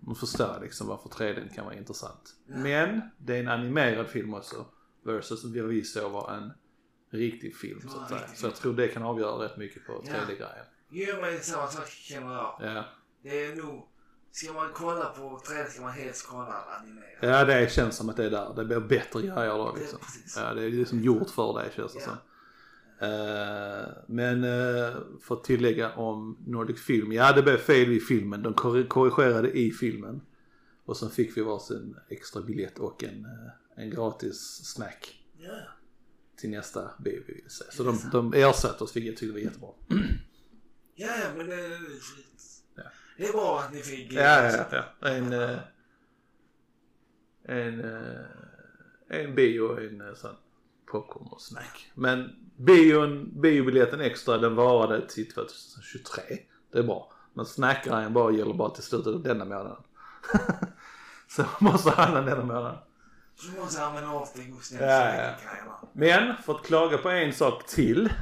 Man 0.00 0.14
förstår 0.14 0.58
liksom 0.62 0.86
varför 0.86 1.08
3D 1.08 1.54
kan 1.54 1.64
vara 1.64 1.74
intressant. 1.74 2.34
Men 2.46 3.00
det 3.18 3.36
är 3.36 3.40
en 3.40 3.48
animerad 3.48 4.08
film 4.08 4.34
också. 4.34 4.66
Versus 5.04 5.44
vad 5.44 5.52
vi 5.52 5.84
såg 5.84 6.12
var 6.12 6.32
en 6.32 6.52
riktig 7.10 7.56
film 7.56 7.80
så 7.88 8.00
att 8.00 8.08
säga. 8.08 8.28
Så 8.34 8.46
jag 8.46 8.54
tror 8.54 8.74
det 8.74 8.88
kan 8.88 9.02
avgöra 9.02 9.44
rätt 9.44 9.56
mycket 9.56 9.86
på 9.86 9.92
3D-grejen. 9.92 10.66
Jo 10.90 11.14
men 11.20 11.40
samma 11.40 11.66
sak 11.66 11.88
känner 11.88 12.34
jag. 12.34 12.56
Ja. 12.60 12.84
Det 13.22 13.44
är 13.44 13.56
nog, 13.56 13.88
ska 14.32 14.52
man 14.52 14.70
kolla 14.74 15.04
på 15.04 15.40
3D 15.46 15.66
ska 15.68 15.82
man 15.82 15.92
helst 15.92 16.26
kolla 16.30 16.64
animerat. 16.80 17.08
Ja 17.20 17.44
det 17.44 17.72
känns 17.72 17.96
som 17.96 18.08
att 18.08 18.16
det 18.16 18.24
är 18.24 18.30
där. 18.30 18.52
Det 18.56 18.64
blir 18.64 18.80
bättre 18.80 19.20
grejer 19.20 19.58
då 19.58 19.76
liksom. 19.78 19.98
Det-. 20.34 20.40
Ja 20.40 20.54
det 20.54 20.62
är 20.64 20.70
liksom 20.70 21.02
gjort 21.02 21.30
för 21.30 21.58
det 21.62 21.70
känns 21.76 21.92
det 21.92 21.98
Ja. 22.00 22.04
som. 22.04 22.16
Eh, 23.00 23.88
men 24.06 24.44
uh, 24.44 24.96
för 25.22 25.34
att 25.34 25.44
tillägga 25.44 25.92
om 25.94 26.36
Nordic 26.46 26.80
Film. 26.80 27.12
Ja 27.12 27.32
det 27.32 27.42
blev 27.42 27.56
fel 27.56 27.92
i 27.92 28.00
filmen. 28.00 28.42
De 28.42 28.54
korri- 28.54 28.86
korrigerade 28.88 29.58
i 29.58 29.70
filmen. 29.70 30.20
Och 30.84 30.96
sen 30.96 31.10
fick 31.10 31.36
vi 31.36 31.40
varsin 31.42 31.96
extra 32.08 32.42
biljett 32.42 32.78
och 32.78 33.04
en, 33.04 33.24
eh, 33.24 33.82
en 33.84 33.90
gratis 33.90 34.60
snack 34.64 35.14
Ja. 35.38 35.50
till 36.36 36.50
nästa 36.50 36.90
bio 36.98 37.22
vi 37.26 37.34
vill 37.34 37.50
se. 37.50 37.64
Så 37.70 37.82
de, 37.82 37.98
de 38.12 38.32
ersatte 38.34 38.84
oss 38.84 38.96
vilket 38.96 39.10
jag 39.12 39.18
tyckte 39.18 39.32
var 39.32 39.40
jättebra. 39.40 39.70
Ja, 40.94 41.08
men 41.36 41.46
det, 41.46 41.56
Ja. 41.56 41.78
Det 43.18 43.26
är 43.26 43.32
bra 43.32 43.60
att 43.60 43.72
ni 43.72 43.80
fick... 43.80 44.12
Ja, 44.12 44.52
ja, 44.52 44.64
ja. 44.70 45.08
En, 45.08 45.32
eh, 45.32 45.58
en, 47.44 47.80
eh, 47.84 48.20
en 49.08 49.34
bio 49.34 49.60
och 49.60 49.82
en 49.82 50.00
eh, 50.00 50.14
sån 50.14 50.36
popcorn 50.90 51.28
och 51.30 51.40
snack. 51.40 51.90
Men 51.94 52.30
bion, 52.56 53.40
biobiljetten 53.40 54.00
extra 54.00 54.38
den 54.38 54.54
varade 54.54 55.08
till 55.08 55.32
2023. 55.32 56.22
Det 56.72 56.78
är 56.78 56.82
bra. 56.82 57.12
Men 57.34 57.46
snackgrejen 57.46 58.12
bara 58.12 58.32
gäller 58.32 58.54
bara 58.54 58.70
till 58.70 58.82
slutet 58.82 59.14
av 59.14 59.22
denna 59.22 59.44
månaden. 59.44 59.82
Så 61.28 61.44
måste 61.58 61.90
handla 61.90 62.20
denna 62.20 62.44
månaden. 62.44 62.78
Så 63.36 63.60
måste 63.60 63.84
använda 63.84 64.10
av 64.10 64.28
just 64.34 64.72
den 64.72 64.88
Ja, 64.88 65.14
ja, 65.14 65.34
ja. 65.66 65.88
Men 65.92 66.36
för 66.36 66.54
att 66.54 66.62
klaga 66.62 66.98
på 66.98 67.08
en 67.08 67.32
sak 67.32 67.66
till. 67.66 68.12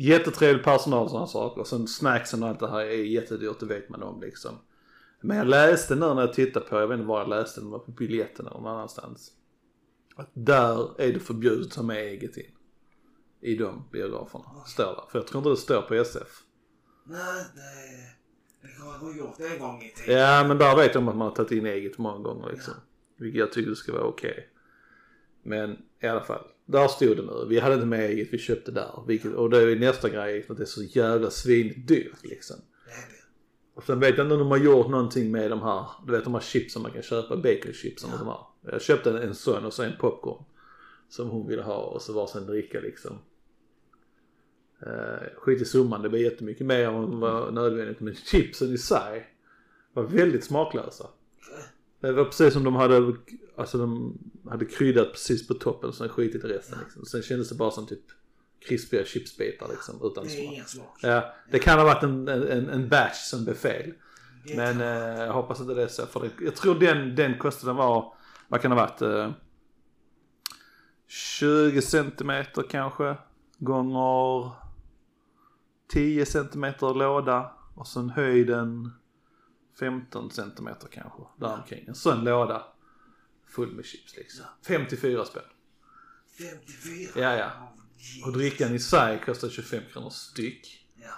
Jättetrevlig 0.00 0.64
personal 0.64 1.04
och 1.04 1.10
sådana 1.10 1.26
saker. 1.26 1.60
Och 1.60 1.66
sen 1.66 1.88
snacksen 1.88 2.42
och 2.42 2.48
allt 2.48 2.60
det 2.60 2.70
här 2.70 2.80
är 2.80 3.04
jättedyrt, 3.04 3.60
det 3.60 3.66
vet 3.66 3.88
man 3.88 4.02
om 4.02 4.20
liksom. 4.20 4.58
Men 5.20 5.36
jag 5.36 5.46
läste 5.46 5.94
nu 5.94 6.14
när 6.14 6.20
jag 6.20 6.32
tittade 6.32 6.66
på, 6.66 6.76
jag 6.76 6.86
vet 6.86 6.94
inte 6.94 7.08
var 7.08 7.18
jag 7.18 7.28
läste, 7.28 7.60
det 7.60 7.66
var 7.66 7.78
på 7.78 7.90
biljetten 7.90 8.46
eller 8.46 8.56
någon 8.56 8.66
annanstans. 8.66 9.32
Att 10.16 10.30
där 10.32 11.00
är 11.00 11.12
det 11.12 11.20
förbjudet 11.20 11.66
att 11.66 11.72
ta 11.72 11.82
med 11.82 11.96
eget 11.96 12.36
in. 12.36 12.50
I 13.40 13.56
de 13.56 13.88
biograferna. 13.92 14.64
Står 14.66 14.84
där. 14.84 15.04
För 15.10 15.18
jag 15.18 15.26
tror 15.26 15.40
inte 15.40 15.50
det 15.50 15.56
står 15.56 15.82
på 15.82 15.94
SF. 15.94 16.42
Nej, 17.04 17.44
det, 17.54 18.68
det 18.68 18.82
har 18.82 19.08
du 19.08 19.18
gjort 19.18 19.40
en 19.40 19.58
gång 19.58 19.82
i 19.82 19.90
tiden. 19.90 20.20
Ja 20.20 20.44
men 20.48 20.58
där 20.58 20.76
vet 20.76 20.94
jag 20.94 21.02
om 21.02 21.08
att 21.08 21.16
man 21.16 21.28
har 21.28 21.34
tagit 21.34 21.52
in 21.52 21.66
eget 21.66 21.98
många 21.98 22.18
gånger 22.18 22.52
liksom. 22.52 22.74
Vilket 23.16 23.38
jag 23.40 23.52
tycker 23.52 23.74
ska 23.74 23.92
vara 23.92 24.04
okej. 24.04 24.48
Men 25.42 25.82
i 26.00 26.06
alla 26.06 26.24
fall, 26.24 26.44
där 26.68 26.88
stod 26.88 27.16
det 27.16 27.22
nu. 27.22 27.46
Vi 27.48 27.58
hade 27.58 27.74
inte 27.74 27.86
med 27.86 28.10
eget, 28.10 28.28
vi 28.32 28.38
köpte 28.38 28.70
där. 28.70 29.02
Vilket, 29.06 29.34
och 29.34 29.50
det 29.50 29.62
är 29.62 29.76
nästa 29.76 30.08
grej, 30.08 30.46
att 30.48 30.56
det 30.56 30.62
är 30.62 30.66
så 30.66 30.82
jävla 30.82 31.30
svindyrt 31.30 32.24
liksom. 32.24 32.56
Och 33.74 33.84
sen 33.84 34.00
vet 34.00 34.16
jag 34.16 34.24
inte 34.24 34.34
om 34.34 34.40
de 34.40 34.48
har 34.48 34.58
gjort 34.58 34.90
någonting 34.90 35.30
med 35.30 35.50
de 35.50 35.62
här, 35.62 35.86
du 36.06 36.12
vet 36.12 36.24
de 36.24 36.34
här 36.34 36.40
chipsen 36.40 36.82
man 36.82 36.90
kan 36.90 37.02
köpa, 37.02 37.36
baconchipsen 37.36 38.12
och 38.12 38.18
de 38.18 38.26
här. 38.26 38.38
Jag 38.72 38.82
köpte 38.82 39.10
en, 39.10 39.16
en 39.16 39.34
sån 39.34 39.64
och 39.64 39.72
så 39.72 39.82
en 39.82 39.96
popcorn. 39.98 40.44
Som 41.08 41.28
hon 41.28 41.46
ville 41.46 41.62
ha 41.62 41.76
och 41.76 42.02
så 42.02 42.12
varsin 42.12 42.46
dricka 42.46 42.80
liksom. 42.80 43.18
Uh, 44.86 45.28
skit 45.36 45.62
i 45.62 45.64
summan, 45.64 46.02
det 46.02 46.08
var 46.08 46.18
jättemycket 46.18 46.66
mer 46.66 46.88
än 46.88 46.94
vad 46.94 47.10
var 47.20 47.50
nödvändigt. 47.50 48.00
Men 48.00 48.14
chipsen 48.14 48.74
i 48.74 48.78
sig 48.78 49.26
var 49.92 50.02
väldigt 50.02 50.44
smaklösa. 50.44 51.06
Det 52.00 52.12
var 52.12 52.24
precis 52.24 52.52
som 52.52 52.64
de 52.64 52.74
hade, 52.74 53.12
alltså 53.56 53.78
de 53.78 54.18
hade 54.50 54.64
kryddat 54.64 55.12
precis 55.12 55.48
på 55.48 55.54
toppen 55.54 55.88
och 55.88 55.94
sen 55.94 56.08
skitit 56.08 56.44
i 56.44 56.48
resten 56.48 56.78
liksom. 56.84 57.04
Sen 57.04 57.22
kändes 57.22 57.48
det 57.48 57.54
bara 57.54 57.70
som 57.70 57.86
typ 57.86 58.02
krispiga 58.68 59.04
chipsbitar 59.04 59.68
liksom 59.68 60.00
utan 60.02 60.24
Det 60.24 60.32
är 60.32 60.42
ingen 60.42 60.64
smak. 60.64 60.98
Ja, 61.02 61.34
det 61.50 61.58
kan 61.58 61.78
ha 61.78 61.84
varit 61.84 62.02
en, 62.02 62.28
en, 62.28 62.70
en 62.70 62.88
batch 62.88 63.16
som 63.16 63.44
blev 63.44 63.54
fel. 63.54 63.92
Men 64.56 64.80
eh, 64.80 65.24
jag 65.24 65.32
hoppas 65.32 65.60
inte 65.60 65.74
det 65.74 65.82
är 65.82 65.88
så. 65.88 66.06
För 66.06 66.20
det, 66.20 66.44
jag 66.44 66.56
tror 66.56 66.74
den, 66.74 67.14
den 67.14 67.38
kostade 67.38 67.72
var, 67.72 68.14
vad 68.48 68.60
kan 68.60 68.70
det 68.70 68.76
ha 68.76 68.86
varit? 68.86 69.02
Eh, 69.02 69.30
20 71.06 71.82
centimeter 71.82 72.62
kanske. 72.70 73.16
Gånger 73.58 74.50
10 75.88 76.26
centimeter 76.26 76.94
låda. 76.94 77.52
Och 77.74 77.86
sen 77.86 78.10
höjden 78.10 78.92
15 79.78 80.30
centimeter 80.30 80.88
kanske. 80.88 81.22
Däromkring. 81.36 81.84
En 81.88 81.94
sån 81.94 82.24
låda. 82.24 82.66
Full 83.46 83.72
med 83.72 83.84
chips 83.84 84.16
liksom. 84.16 84.44
54 84.66 85.24
spänn. 85.24 85.42
54? 86.38 87.22
Ja, 87.22 87.36
ja. 87.36 87.72
Och 88.26 88.32
drickan 88.32 88.74
i 88.74 88.78
sig 88.78 89.22
kostar 89.26 89.48
25 89.48 89.82
kronor 89.92 90.10
styck. 90.10 90.88
Ja. 90.94 91.10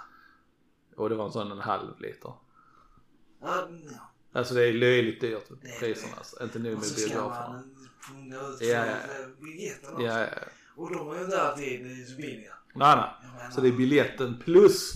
Och 0.95 1.09
det 1.09 1.15
var 1.15 1.25
en 1.25 1.31
sån 1.31 1.51
en 1.51 1.59
halv 1.59 1.99
liter. 1.99 2.33
Ja, 3.41 3.69
ja. 3.91 4.11
Alltså 4.33 4.53
det 4.53 4.63
är 4.67 4.73
löjligt 4.73 5.21
dyrt 5.21 5.49
är 5.51 5.79
priserna 5.79 6.13
alltså. 6.17 6.43
Inte 6.43 6.57
Och 6.57 6.63
med 6.63 6.83
så 6.83 6.99
ska 6.99 7.09
biograferna. 7.09 7.49
man 7.53 7.89
punga 8.09 8.35
ut 8.35 8.61
Ja, 8.61 8.83
för 8.85 9.41
biljetterna 9.41 9.93
också. 9.93 10.05
Ja, 10.05 10.19
ja. 10.19 10.27
Och 10.75 10.91
de 10.95 11.09
är 11.11 11.19
ju 11.19 11.27
där 11.27 11.39
alltid 11.39 12.17
billiga. 12.17 12.53
Nej, 12.75 12.95
nej. 12.95 13.51
Så 13.51 13.61
det 13.61 13.67
är 13.67 13.71
biljetten 13.71 14.39
plus 14.39 14.93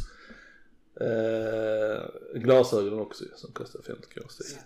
eh, 1.01 2.05
glasögonen 2.39 2.99
också 2.99 3.23
som 3.35 3.51
kostar 3.51 3.81
50 3.81 4.07
kronor 4.09 4.29
styck. 4.29 4.57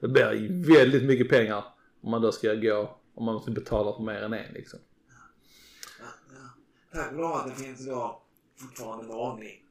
Det 0.00 0.08
blir 0.08 0.66
väldigt 0.74 1.02
mycket 1.04 1.28
pengar 1.28 1.64
om 2.00 2.10
man 2.10 2.22
då 2.22 2.32
ska 2.32 2.54
gå, 2.54 2.98
om 3.14 3.24
man 3.24 3.34
måste 3.34 3.50
betala 3.50 3.96
för 3.96 4.02
mer 4.02 4.22
än 4.22 4.32
en 4.32 4.52
liksom. 4.54 4.78
Ja, 6.00 6.04
ja. 6.92 7.00
Tack 7.02 7.12
lov 7.12 7.32
att 7.32 7.46
det 7.58 7.64
finns 7.64 7.86
då 7.86 8.22
fortfarande 8.60 9.04
vanlig 9.14 9.64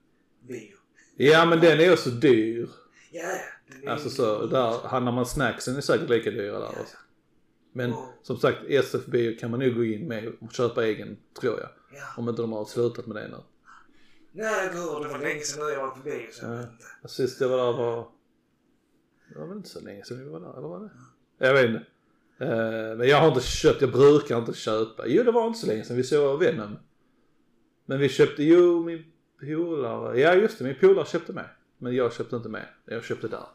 bio. 0.47 0.75
Ja 1.15 1.45
men 1.45 1.59
den 1.59 1.79
är 1.79 1.93
också 1.93 2.09
dyr. 2.09 2.69
Ja, 3.11 3.23
den 3.67 3.83
är- 3.83 3.87
Alltså 3.91 4.09
så, 4.09 4.45
där 4.45 4.87
handlar 4.87 5.11
man 5.11 5.25
snacksen 5.25 5.75
är 5.75 5.81
säkert 5.81 6.09
lika 6.09 6.31
dyra 6.31 6.59
där 6.59 6.67
också. 6.81 6.97
Men 7.73 7.93
som 8.23 8.37
sagt, 8.37 8.57
SF 8.67 9.05
bio 9.05 9.37
kan 9.39 9.51
man 9.51 9.59
nog 9.59 9.75
gå 9.75 9.83
in 9.83 10.07
med 10.07 10.27
och 10.41 10.53
köpa 10.53 10.85
egen, 10.85 11.17
tror 11.39 11.59
jag. 11.59 11.69
Ja. 11.93 12.03
Om 12.17 12.29
inte 12.29 12.41
de 12.41 12.51
har 12.51 12.65
slutat 12.65 13.07
med 13.07 13.15
det 13.15 13.27
nu. 13.27 13.37
Nej, 14.31 14.67
eller 14.67 14.73
hur? 14.73 15.03
Det 15.03 15.09
var 15.09 15.19
länge 15.19 15.39
sedan 15.41 15.69
jag 15.73 15.81
var 15.87 15.91
på 15.95 15.99
bio 15.99 16.31
så 16.31 16.45
jag 16.45 16.51
Ja. 16.53 16.57
vet 16.57 16.69
inte. 16.71 17.07
Sist 17.13 17.41
jag 17.41 17.49
var 17.49 17.57
där 17.57 17.73
var... 17.77 18.07
Det 19.33 19.39
var 19.39 19.47
väl 19.47 19.57
inte 19.57 19.69
så 19.69 19.79
länge 19.81 20.03
sedan 20.05 20.17
vi 20.19 20.29
var 20.29 20.39
där, 20.39 20.57
eller 20.57 20.67
var 20.67 20.79
det? 20.79 20.89
Jag 21.45 21.53
vet 21.53 21.65
inte. 21.65 21.85
Eh, 22.45 22.97
men 22.97 23.07
jag 23.07 23.21
har 23.21 23.27
inte 23.27 23.41
köpt, 23.41 23.81
jag 23.81 23.91
brukar 23.91 24.37
inte 24.39 24.53
köpa. 24.53 25.07
Jo 25.07 25.23
det 25.23 25.31
var 25.31 25.47
inte 25.47 25.59
så 25.59 25.67
länge 25.67 25.83
sedan 25.83 25.97
vi 25.97 26.03
såg 26.03 26.39
Venom. 26.39 26.77
Men 27.85 27.99
vi 27.99 28.09
köpte, 28.09 28.43
jo 28.43 28.83
min 28.83 29.11
polare, 29.39 30.19
ja 30.19 30.33
just 30.33 30.57
det 30.59 30.63
min 30.63 30.79
polare 30.79 31.05
köpte 31.05 31.33
med. 31.33 31.49
Men 31.77 31.95
jag 31.95 32.13
köpte 32.13 32.35
inte 32.35 32.49
med, 32.49 32.65
jag 32.85 33.03
köpte 33.03 33.27
där. 33.27 33.45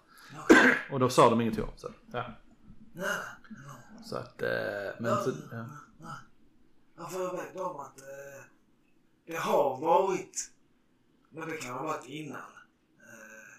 Ja. 0.49 0.57
Och 0.93 1.01
då 1.01 1.09
sa 1.09 1.31
de 1.31 1.41
ingenting 1.41 1.65
om 1.65 1.71
så. 1.77 1.89
Ja. 2.13 2.25
Nej, 2.93 3.05
nej. 3.49 4.05
Så 4.05 4.17
att, 4.17 4.43
eh, 4.43 4.49
men 4.99 5.17
så, 5.25 5.31
ja. 5.53 5.67
nej. 6.01 6.11
Jag 6.97 7.13
får 7.13 7.37
vet 7.37 7.57
om 7.57 7.81
att 7.81 7.99
eh, 8.01 8.45
det 9.27 9.37
har 9.37 9.81
varit, 9.81 10.51
men 11.31 11.49
det 11.49 11.57
kan 11.57 11.75
ha 11.75 11.83
varit 11.83 12.07
innan. 12.09 12.37
Eh, 12.39 13.57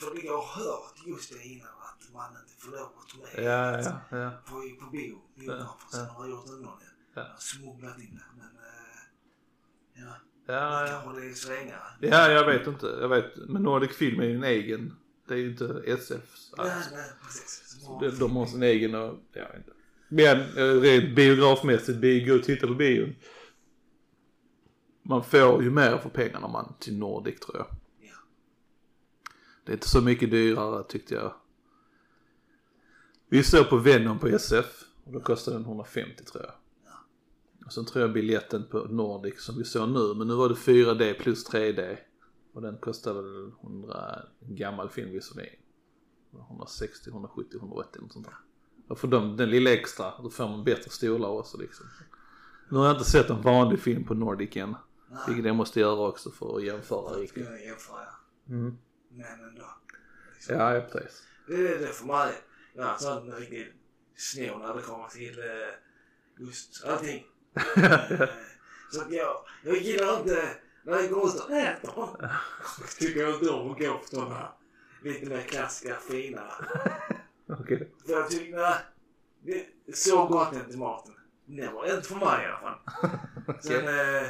för 0.00 0.24
jag 0.26 0.38
har 0.38 0.62
hört 0.64 0.94
just 1.06 1.32
det 1.32 1.44
innan 1.48 1.66
att 1.68 2.12
man 2.12 2.30
inte 2.42 2.62
får 2.62 2.70
lov 2.70 2.80
att 2.98 3.08
ta 3.08 3.18
med 3.38 3.46
Ja, 3.46 3.80
ja, 4.10 4.18
ja. 4.18 4.30
på, 4.46 4.84
på 4.84 4.90
bio, 4.90 5.18
biografer. 5.34 5.64
Ja, 5.64 5.88
Sen 5.92 6.00
ja. 6.06 6.12
har 6.12 6.24
jag 6.24 6.30
gjort 6.30 6.48
undantag. 6.48 6.82
Ja. 7.14 7.26
Smugglat 7.38 7.98
in 7.98 8.14
det. 8.14 8.36
Men 8.38 8.46
eh, 8.46 10.04
ja, 10.04 10.14
Ja, 10.46 10.86
ja. 10.86 11.02
kanske 11.02 11.20
det 11.20 11.26
är 11.30 11.34
strängare. 11.34 11.80
ja, 12.00 12.30
jag 12.30 12.46
vet 12.46 12.66
inte. 12.66 12.86
Jag 12.86 13.08
vet, 13.08 13.36
men 13.36 13.62
Nordic 13.62 13.96
Film 13.96 14.20
är 14.20 14.24
ju 14.24 14.34
en 14.36 14.44
egen. 14.44 14.96
Det 15.28 15.34
är 15.34 15.38
ju 15.38 15.50
inte 15.50 15.82
SFs. 15.86 16.52
Nej, 16.58 16.72
nej, 16.92 17.10
precis. 17.22 17.86
De, 18.00 18.18
de 18.18 18.36
har 18.36 18.46
sin 18.46 18.62
egen 18.62 18.94
och, 18.94 19.18
jag 19.32 19.48
vet 19.48 19.56
inte. 19.56 19.72
Men 20.08 20.40
eh, 20.40 20.80
rent 20.80 21.16
biografmässigt, 21.16 21.98
bio, 21.98 22.26
gå 22.32 22.38
och 22.38 22.44
titta 22.44 22.66
på 22.66 22.74
bion. 22.74 23.14
Man 25.08 25.24
får 25.24 25.62
ju 25.62 25.70
mer 25.70 25.98
för 25.98 26.08
pengarna 26.08 26.46
om 26.46 26.52
man 26.52 26.74
till 26.78 26.98
Nordic 26.98 27.40
tror 27.40 27.56
jag. 27.56 27.66
Ja. 28.00 28.16
Det 29.64 29.72
är 29.72 29.74
inte 29.74 29.88
så 29.88 30.00
mycket 30.00 30.30
dyrare 30.30 30.84
tyckte 30.84 31.14
jag. 31.14 31.34
Vi 33.28 33.42
såg 33.42 33.68
på 33.68 33.76
Venom 33.76 34.18
på 34.18 34.28
SF 34.28 34.84
och 35.04 35.12
då 35.12 35.20
kostade 35.20 35.56
den 35.56 35.64
150 35.64 36.24
tror 36.24 36.44
jag. 36.44 36.52
Och 37.66 37.72
sen 37.72 37.84
tror 37.84 38.02
jag 38.02 38.12
biljetten 38.12 38.66
på 38.70 38.78
Nordic 38.78 39.44
som 39.44 39.58
vi 39.58 39.64
såg 39.64 39.88
nu, 39.88 40.14
men 40.14 40.28
nu 40.28 40.34
var 40.34 40.48
det 40.48 40.54
4D 40.54 41.14
plus 41.14 41.50
3D. 41.50 41.96
Och 42.52 42.62
den 42.62 42.76
kostade 42.76 43.22
väl 43.22 43.52
100, 43.62 44.22
en 44.40 44.56
gammal 44.56 44.88
film 44.88 45.10
visserligen. 45.10 45.54
160, 46.48 47.10
170, 47.10 47.58
180 47.58 48.02
något 48.02 48.12
sånt 48.12 48.26
där. 48.26 48.36
Och 48.88 48.98
för 48.98 49.08
dem, 49.08 49.36
den 49.36 49.50
lilla 49.50 49.72
extra, 49.72 50.22
då 50.22 50.30
får 50.30 50.48
man 50.48 50.64
bättre 50.64 50.90
stolar 50.90 51.28
också 51.28 51.58
liksom. 51.58 51.86
Nu 52.68 52.78
har 52.78 52.86
jag 52.86 52.94
inte 52.94 53.10
sett 53.10 53.30
en 53.30 53.42
vanlig 53.42 53.80
film 53.80 54.04
på 54.04 54.14
Nordic 54.14 54.56
än. 54.56 54.74
Vilket 55.26 55.44
jag 55.44 55.56
måste 55.56 55.80
göra 55.80 56.08
också 56.08 56.30
för 56.30 56.56
att 56.56 56.64
jämföra 56.64 57.16
riktigt. 57.16 57.46
jag 57.46 57.64
jämföra. 57.64 58.08
Mm. 58.48 58.78
Men 59.10 59.44
ändå. 59.48 59.66
Liksom. 60.34 60.56
Ja, 60.56 60.74
ja 60.74 60.80
precis. 60.80 61.22
Det 61.46 61.54
är 61.54 61.78
det 61.78 61.86
för 61.86 62.06
mig. 62.06 62.32
Jag 62.74 62.88
är 62.88 62.96
sån 62.96 63.32
riktig 63.32 63.72
snål 64.16 64.58
när 64.58 64.74
det 64.74 64.82
kommer 64.82 65.08
till 65.08 65.38
eh, 65.38 66.46
just 66.46 66.84
allting. 66.84 67.24
Så 68.92 69.00
att 69.00 69.12
jag, 69.12 69.36
jag 69.64 69.76
gillar 69.76 70.18
inte 70.18 70.48
när 70.82 70.92
jag 70.92 71.10
går 71.10 71.28
ut 71.28 71.44
och 71.44 71.50
äter. 71.50 71.92
Jag 72.80 72.90
tycker 72.98 73.34
inte 73.34 73.50
om 73.50 73.70
att 73.70 73.78
gå 73.78 73.98
på 73.98 74.04
sådana 74.04 74.52
lite 75.02 75.26
mer 75.26 75.42
klassiska 75.42 75.94
fina. 75.94 76.42
Okej. 77.48 77.92
För 78.06 78.12
jag 78.12 78.30
tycker, 78.30 78.56
nej, 78.56 78.74
det 79.42 79.60
är 79.60 79.92
så 79.92 80.26
gott 80.26 80.54
inte 80.54 80.78
maten. 80.78 81.14
Det 81.46 81.68
var 81.68 81.94
inte 81.94 82.08
för 82.08 82.14
mig 82.14 82.44
i 82.44 82.46
alla 82.46 82.60
fall. 82.60 82.78
Sen, 83.60 83.88
eh, 83.88 84.28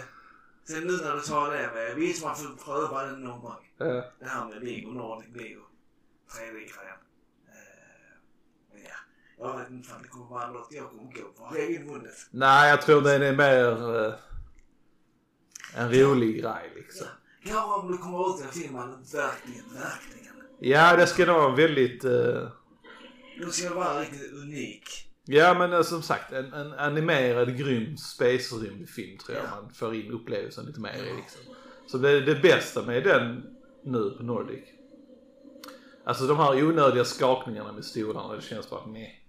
sen 0.68 0.84
nu 0.86 0.96
när 0.96 1.14
du 1.16 1.20
sa 1.22 1.50
det, 1.50 1.70
med, 1.74 1.94
visst 1.96 2.24
man 2.24 2.36
får 2.36 2.64
pröva 2.64 3.02
den 3.06 3.20
någon 3.24 3.40
gång. 3.40 3.70
Ja. 3.78 3.86
Det 4.20 4.26
här 4.26 4.44
med 4.48 4.60
bio, 4.60 4.88
Nordic 4.90 5.28
bio, 5.32 5.60
3D-grejen. 6.32 6.98
Eh, 7.48 8.14
men 8.72 8.82
ja, 8.82 8.96
jag 9.38 9.58
vet 9.58 9.70
inte 9.70 9.94
om 9.94 10.02
det 10.02 10.08
kommer 10.08 10.26
vara 10.26 10.50
något 10.50 10.68
jag 10.70 10.88
kommer 10.90 11.02
gå 11.02 11.28
på 11.36 11.54
regelbundet. 11.54 12.14
Nej, 12.30 12.70
jag 12.70 12.82
tror 12.82 13.00
den 13.00 13.22
är 13.22 13.36
mer 13.36 13.96
eh, 14.06 14.14
en 15.74 15.92
rolig 15.92 16.42
grej 16.42 16.72
liksom. 16.76 17.06
Kanske 17.44 17.70
om 17.80 17.92
det 17.92 17.98
kommer 17.98 18.34
ut 18.38 18.44
en 18.44 18.52
film 18.52 18.72
man 18.72 18.88
verkligen, 19.12 19.64
verkligen. 19.74 20.34
Ja, 20.60 20.96
det 20.96 21.06
ska 21.06 21.26
nog 21.26 21.36
vara 21.36 21.54
väldigt... 21.54 22.04
eh, 22.04 22.48
Då 23.40 23.50
ska 23.50 23.74
vara 23.74 24.00
riktigt 24.00 24.32
unik. 24.32 25.07
Ja 25.30 25.54
men 25.54 25.72
eh, 25.72 25.82
som 25.82 26.02
sagt 26.02 26.32
en, 26.32 26.52
en 26.52 26.72
animerad 26.72 27.56
grym 27.58 27.96
space 27.96 28.54
rymdfilm 28.54 29.18
tror 29.18 29.36
jag 29.36 29.46
Ja. 29.46 29.60
man 29.62 29.72
får 29.74 29.94
in 29.94 30.12
upplevelsen 30.12 30.66
lite 30.66 30.80
mer 30.80 30.94
i 30.94 31.16
liksom. 31.16 31.40
Så 31.86 31.98
det, 31.98 32.20
det 32.20 32.34
bästa 32.34 32.82
med 32.82 33.04
den 33.04 33.42
nu 33.82 34.10
på 34.10 34.22
Nordic. 34.22 34.64
Alltså 36.04 36.26
de 36.26 36.36
här 36.36 36.64
onödiga 36.64 37.04
skakningarna 37.04 37.72
med 37.72 37.84
stolarna 37.84 38.34
det 38.34 38.42
känns 38.42 38.70
bara 38.70 38.86
nej. 38.86 39.24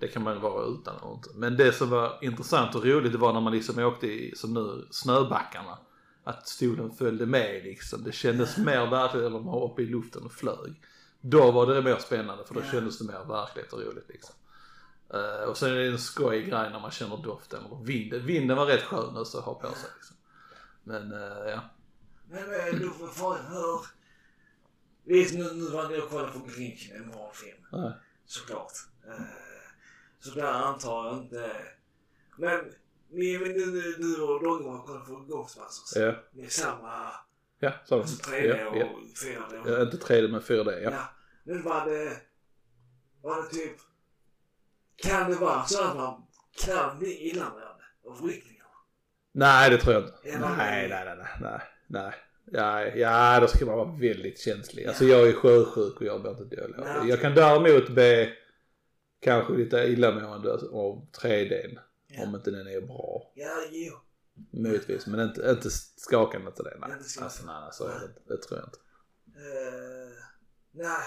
Det 0.00 0.08
kan 0.08 0.22
man 0.22 0.40
vara 0.40 0.64
utan 0.66 0.96
och 0.96 1.14
inte. 1.16 1.28
Men 1.34 1.56
det 1.56 1.72
som 1.72 1.90
var 1.90 2.18
intressant 2.22 2.74
och 2.74 2.84
roligt 2.84 3.12
det 3.12 3.18
var 3.18 3.32
när 3.32 3.40
man 3.40 3.52
liksom 3.52 3.78
åkte 3.78 4.06
i, 4.06 4.32
som 4.36 4.54
nu, 4.54 4.86
snöbackarna. 4.90 5.78
Att 6.24 6.48
stolen 6.48 6.90
följde 6.90 7.26
med 7.26 7.62
liksom. 7.64 8.04
Det 8.04 8.12
kändes 8.12 8.58
mer 8.58 8.90
verkligt 8.90 9.22
än 9.24 9.34
om 9.34 9.44
man 9.44 9.54
var 9.54 9.72
uppe 9.72 9.82
i 9.82 9.86
luften 9.86 10.22
och 10.22 10.32
flög. 10.32 10.74
Då 11.20 11.50
var 11.50 11.66
det 11.66 11.82
mer 11.82 11.96
spännande 11.98 12.44
för 12.44 12.54
då 12.54 12.62
kändes 12.72 12.98
det 12.98 13.04
mer 13.04 13.24
verkligt 13.28 13.72
och 13.72 13.80
roligt 13.80 14.08
liksom. 14.08 14.34
Eh, 15.12 15.48
och 15.48 15.56
sen 15.56 15.70
är 15.70 15.74
det 15.74 15.86
en 15.86 15.98
skoj 15.98 16.42
grej 16.42 16.70
när 16.70 16.80
man 16.80 16.90
känner 16.90 17.16
doften 17.16 17.64
och 17.64 17.88
vinden. 17.88 18.26
Vinden 18.26 18.56
var 18.56 18.66
rätt 18.66 18.82
skön 18.82 19.16
också 19.16 19.38
att 19.38 19.44
ha 19.44 19.54
på 19.54 19.66
sig 19.66 19.90
liksom. 19.96 20.16
Men 20.84 21.12
eh, 21.12 21.50
ja. 21.50 21.60
Men 22.28 22.42
eh, 22.42 22.74
du 22.80 22.90
får 22.90 23.06
få 23.06 23.34
hör. 23.34 23.80
Visst, 25.04 25.34
nu, 25.34 25.52
nu 25.54 25.70
var 25.70 25.88
det 25.88 26.02
och 26.02 26.10
kollade 26.10 26.32
på 26.32 26.38
en 26.38 27.10
bra 27.10 27.32
film. 27.34 27.66
Nej. 27.72 27.92
Såklart. 28.26 28.72
Så 30.20 30.30
där 30.34 30.52
antar 30.52 31.06
jag 31.06 31.18
inte. 31.18 31.50
Men 32.36 32.72
ni, 33.10 33.38
men 33.38 33.52
du, 33.52 33.96
du 33.98 34.22
och 34.22 34.44
Dogge 34.44 34.64
var 34.64 34.78
och 34.78 34.86
kollade 34.86 35.04
på 35.06 35.14
Ghostbusters. 35.14 36.02
Ja. 36.02 36.14
Med 36.32 36.52
samma, 36.52 37.12
Ja, 37.58 37.72
så. 37.84 37.98
alltså 38.00 38.30
3D 38.30 38.58
Ja, 38.58 38.68
och 38.68 38.76
ja. 38.76 38.88
4D. 39.24 39.60
Och, 39.60 39.70
ja, 39.70 39.82
inte 39.82 39.96
3D 39.96 40.28
men 40.28 40.40
4D 40.40 40.80
ja. 40.82 40.90
ja. 40.90 41.08
Men 41.44 41.62
var 41.62 41.86
det, 41.86 42.16
var 43.22 43.42
det 43.42 43.48
typ, 43.48 43.76
kan 44.96 45.30
det 45.30 45.36
vara 45.36 45.64
så 45.64 45.84
att 45.84 45.96
man 45.96 46.22
kan 46.66 46.98
bli 46.98 47.30
illamående 47.30 47.84
av 48.08 48.26
ryckningar? 48.26 48.66
Nej 49.32 49.70
det 49.70 49.78
tror 49.78 49.94
jag 49.94 50.02
inte. 50.02 50.18
Nej, 50.24 50.38
nej, 50.40 50.88
nej, 50.88 51.16
nej, 51.16 51.26
nej, 51.40 51.60
nej. 51.86 52.14
Ja, 52.44 52.84
ja, 52.84 53.40
då 53.40 53.46
ska 53.46 53.66
man 53.66 53.76
vara 53.76 53.96
väldigt 54.00 54.40
känslig. 54.40 54.86
Alltså 54.86 55.04
jag 55.04 55.28
är 55.28 55.32
sjösjuk 55.32 55.96
och 55.96 56.06
jag 56.06 56.20
blir 56.22 56.30
inte 56.30 56.56
dålig 56.56 56.74
Nej. 56.78 57.08
Jag 57.08 57.20
kan 57.20 57.34
däremot 57.34 57.88
be 57.88 58.32
kanske 59.20 59.52
lite 59.52 59.76
illamående 59.76 60.52
av 60.52 61.06
3D 61.22 61.78
Ja. 62.14 62.22
om 62.22 62.34
inte 62.34 62.50
den 62.50 62.66
är 62.66 62.80
bra. 62.80 63.32
Ja, 63.34 63.56
jo. 63.70 63.94
Möjligtvis, 64.50 65.06
men 65.06 65.20
inte, 65.20 65.50
inte 65.50 65.70
skakande 65.96 66.52
till 66.52 66.64
det. 66.64 66.76
Nej, 66.80 66.90
Inte 66.90 67.24
alltså, 67.24 67.46
nej, 67.46 67.68
så 67.72 67.86
är 67.86 68.00
det. 68.00 68.34
Det 68.34 68.42
tror 68.42 68.58
jag 68.60 68.68
inte. 68.68 68.78
Uh, 69.38 70.12
nej, 70.70 71.02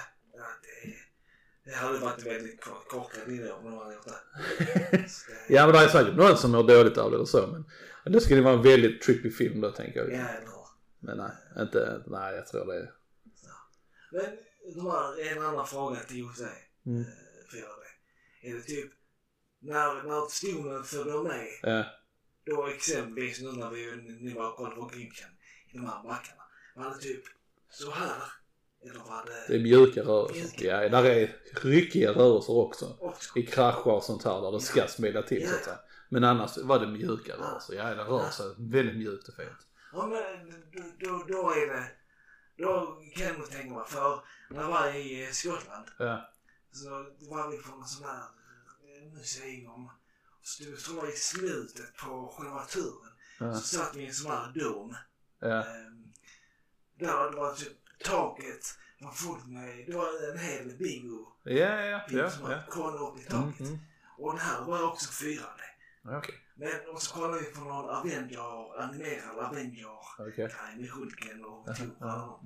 det 1.65 1.75
hade 1.75 1.99
varit 1.99 2.25
väldigt 2.25 2.63
kor- 2.63 2.83
korkad 2.89 3.31
idé 3.33 3.51
om 3.51 3.63
någon 3.63 3.77
hade 3.77 3.95
gjort 3.95 4.05
det. 4.05 5.05
Ja 5.49 5.65
men 5.65 5.75
det 5.75 5.79
är 5.81 5.87
säkert 5.87 6.15
någon 6.15 6.37
som 6.37 6.51
mår 6.51 6.63
dåligt 6.63 6.97
av 6.97 7.11
det 7.11 7.15
eller 7.15 7.25
så 7.25 7.47
men 8.03 8.13
det 8.13 8.21
skulle 8.21 8.41
vara 8.41 8.53
en 8.53 8.61
väldigt 8.61 9.01
trippy 9.01 9.31
film 9.31 9.61
då 9.61 9.71
tänker 9.71 9.99
jag. 9.99 10.13
Ja, 10.13 10.27
eller? 10.27 10.49
Men 10.99 11.17
nej, 11.17 11.31
inte, 11.63 12.03
nej 12.07 12.35
jag 12.35 12.47
tror 12.47 12.65
det 12.65 12.75
är. 12.75 12.91
Men 14.11 14.25
de 14.75 15.37
en 15.37 15.43
annan 15.43 15.67
fråga 15.67 15.99
till 15.99 16.17
Jose. 16.17 16.49
Mm. 16.85 16.97
Mm. 16.97 17.05
Är 18.41 18.53
det 18.53 18.61
typ 18.61 18.91
när, 19.59 20.03
när 20.03 20.27
stolen 20.29 20.83
följer 20.83 21.23
med 21.23 21.47
Ja, 21.61 21.85
då 22.45 22.67
exempelvis 22.67 23.41
nu 23.41 23.51
när 23.51 23.69
vi 23.69 23.95
ni 24.19 24.33
var 24.33 24.49
och 24.49 24.55
kollade 24.55 24.75
på 24.75 24.85
Grinchen 24.87 25.29
i 25.69 25.77
de 25.77 25.85
här 25.85 26.03
backarna. 26.03 26.41
Var 26.75 26.89
det 26.89 26.97
typ 27.01 27.23
så 27.69 27.91
här? 27.91 28.21
Eller 28.89 29.25
det 29.25 29.45
det 29.47 29.55
är 29.55 29.59
mjuka 29.59 30.01
rörelser. 30.01 30.41
Mjuka. 30.41 30.83
Ja, 30.83 30.89
där 30.89 31.03
är 31.03 31.35
ryckiga 31.61 32.11
rörelser 32.11 32.53
också. 32.53 33.13
I 33.35 33.45
krascher 33.45 33.87
och 33.87 34.03
sånt 34.03 34.23
här 34.23 34.41
där 34.41 34.51
det 34.51 34.59
ska 34.59 34.87
smälla 34.87 35.21
till 35.21 35.49
så 35.49 35.55
att 35.55 35.63
säga. 35.63 35.79
Men 36.09 36.23
annars 36.23 36.57
var 36.57 36.79
det 36.79 36.87
mjuka 36.87 37.33
rörelser. 37.33 37.73
Ja, 37.73 37.95
det 37.95 38.03
rör 38.03 38.29
sig 38.29 38.45
väldigt 38.57 38.97
mjukt 38.97 39.27
och 39.27 39.35
fint. 39.35 39.67
Ja 39.93 40.05
men 40.07 40.51
då, 40.99 41.25
då, 41.27 41.51
är 41.51 41.67
det, 41.67 41.85
då 42.57 43.01
kan 43.15 43.27
jag 43.27 43.39
nog 43.39 43.49
tänka 43.49 43.73
mig 43.75 43.85
för 43.87 44.21
när 44.49 44.61
jag 44.61 44.67
var 44.67 44.95
i 44.95 45.23
eh, 45.23 45.29
Skottland 45.31 45.85
Ja, 45.99 46.29
så 46.71 46.89
var 47.19 47.51
vi 47.51 47.57
på 47.57 47.75
en 47.75 47.85
sån 47.85 48.05
här 48.07 48.21
eh, 48.21 49.13
museum. 49.13 49.89
Så 50.43 50.63
det 50.63 50.77
tror 50.77 51.05
jag 51.05 51.13
i 51.13 51.17
slutet 51.17 51.97
på 51.97 52.33
själva 52.37 52.65
turen 52.65 53.11
ja, 53.39 53.53
så 53.53 53.77
satt 53.77 53.95
vi 53.95 54.01
i 54.03 54.07
en 54.07 54.13
sån 54.13 54.31
här 54.31 54.51
dom. 54.55 54.95
ja, 55.39 55.47
Ehm, 55.47 56.03
där 56.99 57.31
det 57.31 57.37
var 57.37 57.53
typ 57.55 57.77
taket 58.03 58.77
var 58.99 59.11
fullt 59.11 59.47
med, 59.47 59.85
det 59.87 59.95
var 59.97 60.31
en 60.31 60.37
hel 60.39 60.77
bingo. 60.77 61.25
ja, 61.43 61.51
ja, 61.85 62.01
ja, 62.09 62.29
som 62.29 62.43
man 62.43 62.59
kollade 62.69 62.97
upp 62.97 63.19
i 63.19 63.25
Mm, 63.33 63.51
taket. 63.51 63.67
mm. 63.67 63.79
Och 64.17 64.31
den 64.31 64.41
här 64.41 64.61
var 64.65 64.83
också 64.91 65.11
4D. 65.23 65.61
Ja, 66.03 66.17
Okej, 66.17 66.35
Men 66.55 66.71
och 66.93 67.01
så 67.01 67.13
kollade 67.15 67.39
vi 67.39 67.45
på 67.45 67.59
någon 67.59 67.89
Avenger, 67.89 68.79
animerad 68.81 69.39
Avenger 69.39 69.87
okej, 70.19 70.33
grej 70.35 70.75
med 70.77 70.89
Hulken 70.89 71.45
och 71.45 71.75
Thor 71.75 71.95
ja. 71.99 72.41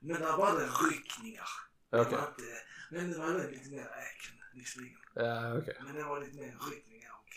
Men 0.00 0.20
där 0.20 0.36
var 0.36 0.52
det 0.60 0.66
ryckningar. 0.66 1.48
Det 1.90 2.00
okej. 2.00 2.12
var 2.18 2.26
inte, 2.28 2.42
men 2.90 3.10
det 3.10 3.18
var 3.18 3.26
det 3.32 3.50
lite 3.50 3.70
mer 3.70 3.86
action 3.86 4.38
visserligen. 4.54 4.98
Ja, 5.14 5.58
okej. 5.58 5.76
Men 5.86 5.94
det 5.94 6.04
var 6.04 6.20
lite 6.20 6.36
mer 6.36 6.56
ryckningar 6.70 7.10
och 7.12 7.28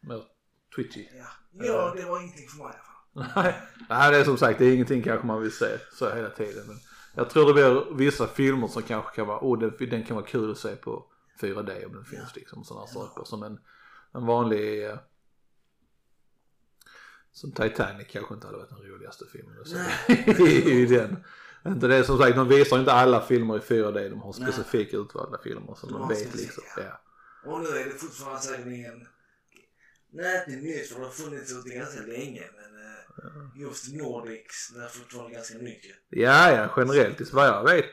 Mer 0.00 0.24
twitchy. 0.76 1.08
ja. 1.18 1.26
Ja, 1.52 1.92
det 1.96 2.04
var 2.04 2.20
ingenting 2.20 2.48
för 2.48 2.56
mig 2.58 2.66
i 2.66 2.70
alla 2.74 2.82
fall. 2.82 2.89
Nej, 3.12 3.54
nej, 3.88 4.12
det 4.12 4.16
är 4.18 4.24
som 4.24 4.38
sagt, 4.38 4.58
det 4.58 4.66
är 4.66 4.74
ingenting 4.74 5.02
kanske 5.02 5.26
man 5.26 5.42
vill 5.42 5.52
se 5.52 5.78
så 5.92 6.14
hela 6.14 6.30
tiden. 6.30 6.66
Men 6.66 6.76
jag 7.14 7.30
tror 7.30 7.46
det 7.46 7.52
blir 7.52 7.96
vissa 7.96 8.26
filmer 8.26 8.68
som 8.68 8.82
kanske 8.82 9.16
kan 9.16 9.26
vara, 9.26 9.38
oh 9.40 9.58
den, 9.58 9.90
den 9.90 10.04
kan 10.04 10.16
vara 10.16 10.26
kul 10.26 10.50
att 10.50 10.58
se 10.58 10.76
på 10.76 11.06
4D 11.40 11.86
om 11.86 11.92
den 11.92 12.04
finns 12.04 12.36
liksom. 12.36 12.64
Sådana 12.64 12.86
saker 12.86 13.24
som 13.24 13.42
en, 13.42 13.58
en 14.14 14.26
vanlig, 14.26 14.86
eh, 14.86 14.98
som 17.32 17.52
Titanic 17.52 18.06
kanske 18.10 18.34
inte 18.34 18.46
hade 18.46 18.58
varit 18.58 18.70
den 18.70 18.92
roligaste 18.92 19.24
filmen 19.32 19.60
att 19.60 19.68
se 19.68 20.70
i 20.82 20.86
den. 20.86 21.24
Inte 21.66 21.88
det 21.88 22.04
som 22.04 22.18
sagt, 22.18 22.36
de 22.36 22.48
visar 22.48 22.78
inte 22.78 22.92
alla 22.92 23.20
filmer 23.20 23.56
i 23.56 23.60
4D, 23.60 24.08
de 24.08 24.20
har 24.20 24.34
Nej. 24.38 24.52
specifika 24.52 24.96
utvalda 24.96 25.38
filmer 25.38 25.74
som 25.74 25.92
De 25.92 26.08
vet 26.08 26.34
liksom. 26.34 26.64
Ja. 26.76 27.00
Och 27.44 27.60
nu 27.60 27.68
är 27.68 27.84
det 27.84 27.90
fortfarande 27.90 28.40
säkert 28.40 28.66
ingen... 28.66 29.06
Nytt 30.12 30.88
för 30.88 30.98
det 30.98 31.06
har 31.06 31.10
funnits 31.10 31.52
ute 31.52 31.68
ganska 31.68 32.00
länge 32.00 32.42
men 32.56 32.79
just 33.54 33.94
Nordics, 33.94 34.72
det 34.74 34.84
är 34.84 34.88
fortfarande 34.88 35.34
ganska 35.34 35.58
nytt. 35.58 35.84
Ja, 36.08 36.52
ja, 36.52 36.68
generellt. 36.76 37.32
Vad 37.32 37.46
jag 37.46 37.64
vet, 37.64 37.90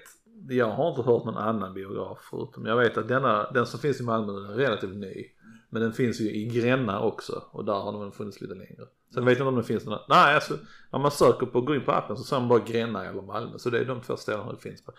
jag 0.49 0.69
har 0.69 0.89
inte 0.89 1.01
hört 1.01 1.25
någon 1.25 1.37
annan 1.37 1.73
biograf 1.73 2.17
förutom, 2.29 2.65
jag 2.65 2.77
vet 2.77 2.97
att 2.97 3.07
denna, 3.07 3.51
den 3.51 3.65
som 3.65 3.79
finns 3.79 3.99
i 3.99 4.03
Malmö 4.03 4.33
den 4.33 4.49
är 4.49 4.53
relativt 4.53 4.95
ny. 4.95 5.25
Men 5.69 5.81
den 5.81 5.93
finns 5.93 6.21
ju 6.21 6.31
i 6.31 6.45
Gränna 6.45 7.01
också 7.01 7.43
och 7.51 7.65
där 7.65 7.73
har 7.73 8.03
den 8.03 8.11
funnits 8.11 8.41
lite 8.41 8.53
längre. 8.53 8.87
Sen 9.13 9.25
vet 9.25 9.37
jag 9.37 9.45
inte 9.45 9.49
om 9.49 9.55
den 9.55 9.63
finns 9.63 9.85
någon, 9.85 9.99
nej 10.09 10.35
alltså 10.35 10.57
när 10.91 10.99
man 10.99 11.11
söker 11.11 11.45
på, 11.45 11.61
går 11.61 11.75
in 11.75 11.85
på 11.85 11.91
appen 11.91 12.17
så 12.17 12.23
ser 12.23 12.39
man 12.39 12.49
bara 12.49 12.59
Gränna 12.59 13.05
eller 13.05 13.21
Malmö. 13.21 13.57
Så 13.57 13.69
det 13.69 13.79
är 13.79 13.85
de 13.85 14.01
två 14.01 14.17
ställena 14.17 14.51
det 14.51 14.59
finns 14.59 14.85
på. 14.85 14.91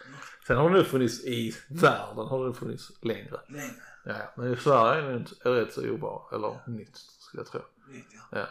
Sen 0.46 0.56
har 0.56 0.64
den 0.64 0.78
nu 0.78 0.84
funnits 0.84 1.24
i 1.24 1.54
världen, 1.68 2.26
har 2.26 2.44
den 2.44 2.54
funnits 2.54 2.92
längre. 3.02 3.40
Längre. 3.48 3.74
Ja, 4.04 4.14
men 4.36 4.52
i 4.52 4.56
Sverige 4.56 5.02
är 5.02 5.12
den 5.12 5.54
rätt 5.54 5.72
så 5.72 5.90
obra, 5.90 6.36
eller 6.36 6.70
nytt 6.70 6.96
skulle 6.96 7.40
jag 7.40 7.46
tro. 7.46 7.60
Nytt 7.92 8.06
ja. 8.10 8.38
Ja. 8.38 8.46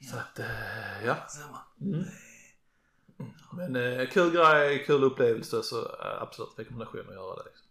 Så 0.00 0.16
att, 0.16 0.38
eh, 0.38 1.06
ja. 1.06 1.16
Mm. 1.80 2.00
Eh, 2.00 2.06
Men 3.56 3.76
eh, 3.76 4.08
kul 4.08 4.30
grej, 4.30 4.84
kul 4.86 5.04
upplevelse 5.04 5.62
så 5.62 5.78
eh, 5.78 6.22
absolut 6.22 6.58
rekommendation 6.58 7.08
att 7.08 7.14
göra 7.14 7.36
det. 7.36 7.44
Liksom. 7.44 7.66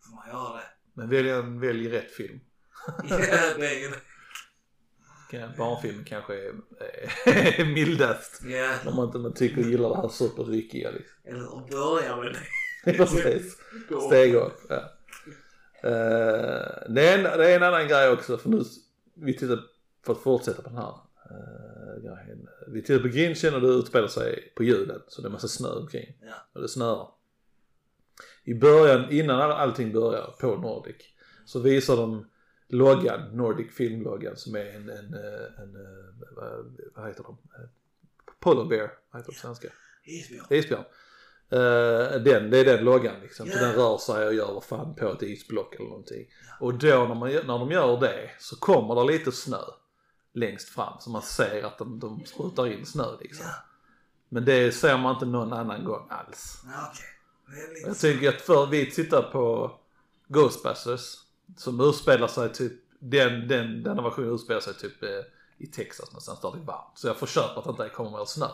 Får 0.00 0.16
man 0.16 0.28
göra 0.28 0.56
det? 0.56 0.66
Men 0.94 1.08
välj, 1.08 1.30
en, 1.30 1.60
välj 1.60 1.88
rätt 1.90 2.10
film. 2.10 2.40
Ja, 3.08 3.16
det 3.58 3.84
är 3.84 3.90
det. 3.90 3.96
Barnfilm 5.58 6.04
kanske 6.04 6.34
är, 6.34 6.54
är 7.26 7.64
mildast. 7.74 8.42
Ja, 8.44 8.74
Om 8.86 8.96
man 8.96 9.06
inte 9.06 9.18
man 9.18 9.34
tycker 9.34 9.58
och 9.58 9.70
gillar 9.70 9.88
det 9.88 9.96
här 9.96 10.08
superryckiga 10.08 10.90
liksom. 10.90 11.16
eller 11.24 11.70
börja 11.70 12.16
med 12.16 12.32
det. 12.32 12.92
Precis. 12.92 13.56
Steg 14.06 14.34
upp. 14.34 14.60
Ja. 14.68 14.92
Eh, 15.82 16.88
det, 16.88 17.08
är 17.08 17.18
en, 17.18 17.22
det 17.22 17.50
är 17.50 17.56
en 17.56 17.62
annan 17.62 17.88
grej 17.88 18.10
också 18.10 18.38
för 18.38 18.48
nu, 18.48 18.62
vi 19.14 19.36
tittar 19.36 19.60
för 20.06 20.12
att 20.12 20.22
fortsätta 20.22 20.62
på 20.62 20.68
den 20.68 20.78
här 20.78 20.88
uh, 20.88 21.05
grejen. 22.02 22.48
Vi 22.68 22.82
tittar 22.82 23.02
på 23.02 23.08
Grinchen 23.08 23.54
och 23.54 23.60
det 23.60 23.68
utspelar 23.68 24.08
sig 24.08 24.52
på 24.56 24.62
julen 24.64 25.00
så 25.08 25.22
det 25.22 25.28
är 25.28 25.30
massa 25.30 25.48
snö 25.48 25.68
omkring. 25.68 26.16
Ja. 26.22 26.34
Och 26.52 26.62
det 26.62 26.68
snöar. 26.68 27.08
I 28.44 28.54
början, 28.54 29.10
innan 29.10 29.40
all- 29.40 29.52
allting 29.52 29.92
börjar 29.92 30.34
på 30.40 30.56
Nordic 30.56 30.96
så 31.44 31.60
visar 31.60 31.96
de 31.96 32.26
loggan, 32.68 33.36
Nordic 33.36 33.74
filmloggan 33.74 34.36
som 34.36 34.54
är 34.56 34.66
en, 34.66 34.88
en, 34.90 35.14
eh, 35.14 35.62
en, 35.62 35.76
eh, 35.76 36.84
vad, 36.94 37.06
heter 37.08 37.22
de? 37.22 37.38
Eh, 37.54 37.68
Polar 38.40 38.64
bear, 38.64 38.90
vad 39.10 39.20
heter 39.20 39.32
det 39.32 39.36
på 39.36 39.40
svenska? 39.40 39.68
Isbjörn. 40.04 40.46
Isbjörn. 40.50 40.84
Eh, 41.50 42.20
den, 42.22 42.50
det 42.50 42.58
är 42.58 42.64
den 42.64 42.84
loggan 42.84 43.20
liksom. 43.22 43.46
Så 43.46 43.52
Ja. 43.58 43.66
den 43.66 43.74
rör 43.74 43.98
sig 43.98 44.26
och 44.26 44.34
gör 44.34 44.52
vad 44.54 44.64
fan 44.64 44.94
på 44.94 45.08
ett 45.12 45.22
isblock 45.22 45.74
eller 45.74 45.88
någonting. 45.88 46.26
Och 46.60 46.74
då 46.74 46.86
när, 46.88 47.14
man, 47.14 47.30
när 47.30 47.58
de 47.58 47.70
gör 47.70 48.00
det 48.00 48.30
så 48.38 48.56
kommer 48.56 48.94
det 48.94 49.12
lite 49.12 49.32
snö 49.32 49.58
längst 50.36 50.68
fram. 50.68 51.00
Så 51.00 51.10
man 51.10 51.22
ser 51.22 51.62
att 51.62 51.78
de, 51.78 51.98
de 51.98 52.24
sprutar 52.24 52.66
in 52.66 52.86
snö 52.86 53.16
liksom. 53.20 53.46
Ja, 53.46 53.54
Men 54.28 54.44
det 54.44 54.72
ser 54.72 54.98
man 54.98 55.14
inte 55.14 55.26
någon 55.26 55.52
annan 55.52 55.84
gång 55.84 56.06
alls. 56.10 56.62
ja 56.64 56.92
lite 57.74 57.88
Jag 57.88 57.98
tycker 57.98 58.28
att 58.28 58.40
för 58.40 58.66
vi 58.66 58.90
tittar 58.90 59.22
på 59.22 59.72
Ghostbusters 60.28 61.14
som 61.56 61.80
utspelar 61.80 62.28
sig 62.28 62.52
typ, 62.52 62.72
den, 62.98 63.48
den, 63.48 63.82
denna 63.82 64.02
versionen 64.02 64.34
utspelar 64.34 64.60
sig 64.60 64.74
typ 64.74 65.02
eh, 65.02 65.08
i 65.58 65.66
Texas 65.66 66.10
någonstans 66.10 66.40
där 66.40 66.52
det 66.52 66.58
är 66.58 66.64
varmt. 66.64 66.92
Så 66.94 67.06
jag 67.06 67.16
får 67.16 67.26
köpa 67.26 67.58
att 67.58 67.64
det 67.64 67.70
inte 67.70 67.88
kommer 67.88 68.10
mer 68.10 68.24
snö. 68.24 68.48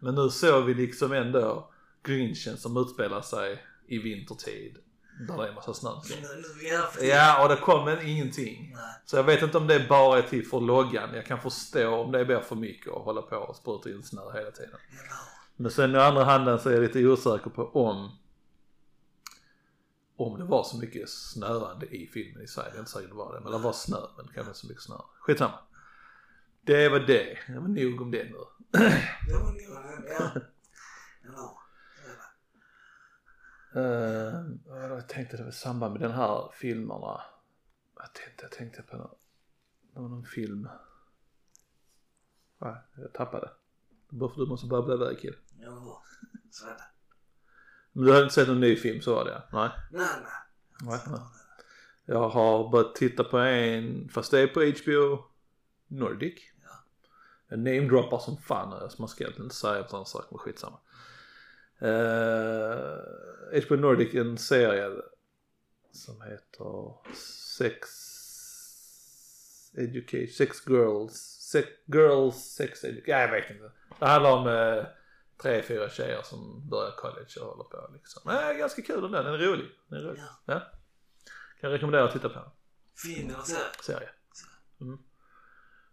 Men 0.00 0.14
nu 0.14 0.28
såg 0.28 0.64
vi 0.64 0.74
liksom 0.74 1.12
ändå 1.12 1.70
Grinchen 2.02 2.56
som 2.56 2.76
utspelar 2.76 3.20
sig 3.20 3.62
i 3.86 3.98
vintertid. 3.98 4.78
Där 5.18 5.36
det 5.36 5.48
är 5.48 5.52
massa 5.52 5.74
snö. 5.74 5.90
Nu, 6.10 6.16
nu, 7.00 7.06
ja, 7.06 7.42
och 7.42 7.48
det 7.48 7.56
kom 7.56 7.88
en 7.88 8.06
ingenting. 8.06 8.72
Nej. 8.74 8.82
Så 9.04 9.16
jag 9.16 9.24
vet 9.24 9.42
inte 9.42 9.58
om 9.58 9.66
det 9.66 9.88
bara 9.88 10.18
är 10.18 10.22
till 10.22 10.46
för 10.46 10.60
loggan. 10.60 11.14
Jag 11.14 11.26
kan 11.26 11.40
förstå 11.40 11.94
om 11.94 12.12
det 12.12 12.24
blir 12.24 12.40
för 12.40 12.56
mycket 12.56 12.92
att 12.92 13.02
hålla 13.02 13.22
på 13.22 13.36
och 13.36 13.56
spruta 13.56 13.90
in 13.90 14.02
snö 14.02 14.32
hela 14.34 14.50
tiden. 14.50 14.78
Men 15.56 15.70
sen 15.70 15.94
i 15.94 15.98
andra 15.98 16.24
handen 16.24 16.58
så 16.58 16.68
är 16.68 16.72
jag 16.72 16.82
lite 16.82 17.06
osäker 17.06 17.50
på 17.50 17.70
om 17.74 18.18
om 20.16 20.38
det 20.38 20.44
var 20.44 20.64
så 20.64 20.76
mycket 20.76 21.08
snöande 21.08 21.86
i 21.86 22.06
filmen 22.06 22.42
i 22.42 22.46
sig. 22.46 22.64
Det 22.70 22.76
är 22.76 22.78
inte 22.78 22.90
säkert 22.90 23.10
det 23.10 23.16
var 23.16 23.34
det. 23.34 23.40
Men 23.40 23.52
det 23.52 23.58
var 23.58 23.72
snö, 23.72 24.00
men 24.16 24.26
kanske 24.26 24.40
inte 24.40 24.58
så 24.58 24.66
mycket 24.66 24.82
snö. 24.82 24.96
Skitsamma. 25.20 25.58
Det 26.60 26.88
var 26.88 27.00
det. 27.00 27.38
Det 27.46 27.60
var 27.60 27.68
nog 27.68 28.00
om 28.00 28.10
det 28.10 28.24
nu. 28.24 28.38
Det 29.28 29.34
var 29.34 29.52
nog, 29.52 29.60
ja. 30.18 30.40
Eller 33.65 33.65
Uh, 33.76 34.44
jag 34.66 35.08
tänkte 35.08 35.36
det 35.36 35.42
var 35.42 35.50
i 35.50 35.52
samband 35.52 35.92
med 35.92 36.02
den 36.02 36.10
här 36.10 36.50
filmerna. 36.54 37.20
Jag 37.96 38.14
tänkte, 38.14 38.44
jag 38.44 38.52
tänkte 38.52 38.82
på 38.82 38.96
någon, 38.96 39.14
någon 39.94 40.24
film. 40.24 40.68
Va? 42.58 42.78
Jag 42.96 43.12
tappade. 43.12 43.50
Bara 44.08 44.30
för 44.30 44.40
du 44.40 44.46
måste 44.46 44.66
bara 44.66 44.82
bli 44.82 44.94
iväg 44.94 45.18
kille. 45.20 45.36
Hur? 45.58 45.96
Så 46.50 46.66
är 46.66 46.70
det. 46.70 46.84
Men 47.92 48.04
du 48.04 48.12
hade 48.12 48.22
inte 48.22 48.34
sett 48.34 48.48
någon 48.48 48.60
ny 48.60 48.76
film 48.76 49.00
så 49.00 49.14
var 49.14 49.24
det 49.24 49.42
Nej. 49.52 49.70
Nej, 49.90 50.06
nej. 50.22 50.32
Nej, 50.82 51.00
nej. 51.06 51.20
Jag 52.04 52.28
har 52.28 52.70
börjat 52.70 52.94
titta 52.94 53.24
på 53.24 53.38
en, 53.38 54.08
fast 54.08 54.30
det 54.30 54.40
är 54.40 54.46
på 54.46 54.60
HBO 54.60 55.24
Nordic. 55.86 56.34
Ja. 56.62 56.70
Jag 57.48 57.58
namedroppar 57.58 58.18
som 58.18 58.36
fan 58.36 58.70
nu, 58.70 58.88
så 58.90 59.02
man 59.02 59.08
ska 59.08 59.24
egentligen 59.24 59.46
inte 59.46 59.56
säga 59.56 59.88
sådana 59.88 60.04
saker, 60.04 60.28
men 60.30 60.38
skitsamma. 60.38 60.78
Uh, 61.82 63.60
HBO 63.66 63.76
Nordic 63.76 64.14
en 64.14 64.38
serie 64.38 64.90
som 65.92 66.22
heter 66.22 66.94
Sex 67.58 67.88
Education, 69.76 70.28
Sex 70.28 70.66
Girls, 70.66 71.12
Sex 71.52 71.68
Girls 71.86 72.36
Sex 72.36 72.84
Education, 72.84 73.04
ja, 73.06 73.20
jag 73.20 73.30
vet 73.30 73.50
inte. 73.50 73.70
Det 73.98 74.06
handlar 74.06 74.32
om 74.32 74.46
eh, 74.48 74.84
tre, 75.42 75.62
fyra 75.62 75.90
tjejer 75.90 76.22
som 76.22 76.68
börjar 76.68 76.90
college 76.90 77.40
och 77.40 77.46
håller 77.46 77.64
på 77.64 77.90
liksom. 77.92 78.30
Är 78.30 78.54
ganska 78.54 78.82
kul 78.82 79.02
den, 79.02 79.12
den 79.12 79.34
är 79.34 79.38
rolig. 79.38 79.66
Den 79.88 79.98
är 79.98 80.02
rolig. 80.02 80.20
Ja. 80.20 80.54
Ja. 80.54 80.62
Kan 81.60 81.70
rekommendera 81.70 82.04
att 82.04 82.12
titta 82.12 82.28
på 82.28 82.34
den 82.34 82.50
Fin 82.96 83.34
serie. 83.82 84.08
Mm. 84.80 84.98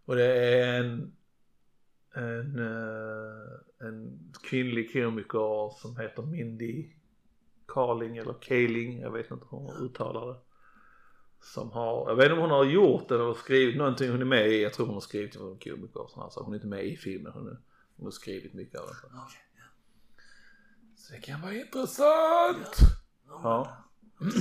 Och 0.05 0.15
det 0.15 0.25
är 0.25 0.79
en, 0.79 1.15
en, 2.13 2.59
eh, 2.59 3.59
en 3.83 4.19
kvinnlig 4.43 4.93
komiker 4.93 5.73
som 5.81 5.97
heter 5.97 6.23
Mindy 6.23 6.89
Carling 7.67 8.17
eller 8.17 8.33
Kaling, 8.33 8.99
jag 8.99 9.11
vet 9.11 9.31
inte 9.31 9.45
hur 9.51 9.57
hon 9.57 9.85
uttalar 9.85 10.27
det. 10.27 10.39
Som 11.41 11.71
har, 11.71 12.09
jag 12.09 12.15
vet 12.15 12.23
inte 12.25 12.33
om 12.33 12.39
hon 12.41 12.49
har 12.51 12.65
gjort 12.65 13.09
det 13.09 13.15
eller 13.15 13.33
skrivit 13.33 13.77
någonting 13.77 14.11
hon 14.11 14.21
är 14.21 14.25
med 14.25 14.47
i, 14.51 14.63
jag 14.63 14.73
tror 14.73 14.85
hon 14.85 14.93
har 14.95 15.01
skrivit 15.01 15.35
om 15.35 15.59
komiker 15.59 16.01
och 16.01 16.09
sådär, 16.09 16.29
så 16.29 16.43
hon 16.43 16.53
är 16.53 16.57
inte 16.57 16.67
med 16.67 16.85
i 16.85 16.97
filmen, 16.97 17.31
hon, 17.33 17.47
är, 17.47 17.57
hon 17.97 18.05
har 18.05 18.11
skrivit 18.11 18.53
mycket 18.53 18.79
av 18.79 18.85
det. 18.87 18.93
Okej, 19.05 19.41
ja. 19.57 19.63
Så 20.97 21.13
det 21.13 21.19
kan 21.19 21.41
vara 21.41 21.53
intressant! 21.53 22.77
Ja. 23.27 23.39
Kolla. 23.41 23.77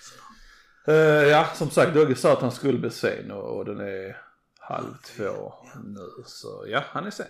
Så. 0.00 0.92
Eh, 0.92 1.28
ja, 1.28 1.46
som 1.54 1.70
sagt 1.70 1.94
Dogge 1.94 2.14
sa 2.14 2.32
att 2.32 2.40
han 2.40 2.52
skulle 2.52 2.78
bli 2.78 2.90
sen 2.90 3.30
och, 3.30 3.56
och 3.56 3.64
den 3.64 3.80
är 3.80 4.16
halv 4.58 4.94
två 5.04 5.24
Ja. 5.24 5.64
nu. 5.84 6.22
Så 6.24 6.64
ja, 6.68 6.84
han 6.86 7.06
är 7.06 7.10
sen. 7.10 7.26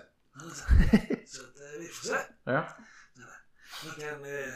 Så 1.26 1.40
att, 1.42 1.60
eh, 1.60 1.80
vi 1.80 1.88
får 1.88 2.08
se. 2.08 2.18
Ja. 2.44 2.76
Man 3.84 3.94
kan, 3.94 4.24
eh, 4.24 4.54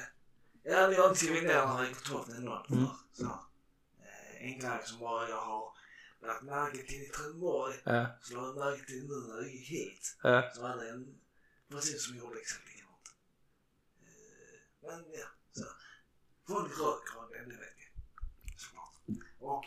ja, 0.62 1.08
inte 1.08 1.18
skrivit 1.18 1.42
ner 1.42 1.66
den 1.66 1.90
i 1.90 1.94
kontrollen 1.94 2.36
ändå. 2.36 2.66
Mm. 2.70 2.86
Så, 3.12 3.24
eh, 3.24 4.44
en 4.46 4.58
grej 4.58 4.80
som 4.84 4.98
bara 4.98 5.28
jag 5.28 5.40
har 5.40 5.72
lagt 6.22 6.42
märke 6.42 6.86
till 6.86 7.02
i 7.02 7.06
Trelleborg, 7.08 7.74
Ja, 7.84 8.18
så 8.22 8.34
la 8.34 8.46
jag 8.46 8.56
märke 8.56 8.86
till 8.86 9.08
nu 9.08 9.28
när 9.28 9.36
jag 9.36 9.48
gick 9.48 9.68
hit, 9.68 10.16
ja, 10.22 10.50
så 10.54 10.62
var 10.62 10.76
det 10.76 10.90
en 10.90 11.20
person 11.68 11.98
som 11.98 12.16
gjorde 12.16 12.40
exakt 12.40 12.68
likadant. 12.68 13.14
Men 14.82 15.04
ja, 15.12 15.26
så. 15.52 15.66
Folk 16.48 16.78
röker, 16.78 17.44
det 17.44 17.56
vet 17.56 17.76
jag. 17.78 18.60
Såklart. 18.60 18.94
Och 19.38 19.64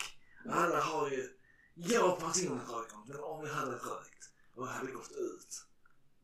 alla 0.49 0.81
har 0.81 1.09
ju, 1.09 1.37
jag 1.73 2.19
personligen 2.19 2.67
röker 2.67 2.97
inte, 2.97 3.11
men 3.11 3.23
om 3.23 3.45
jag 3.45 3.53
hade 3.53 3.71
rökt 3.71 4.29
och 4.55 4.67
hade 4.67 4.91
gått 4.91 5.11
ut 5.11 5.65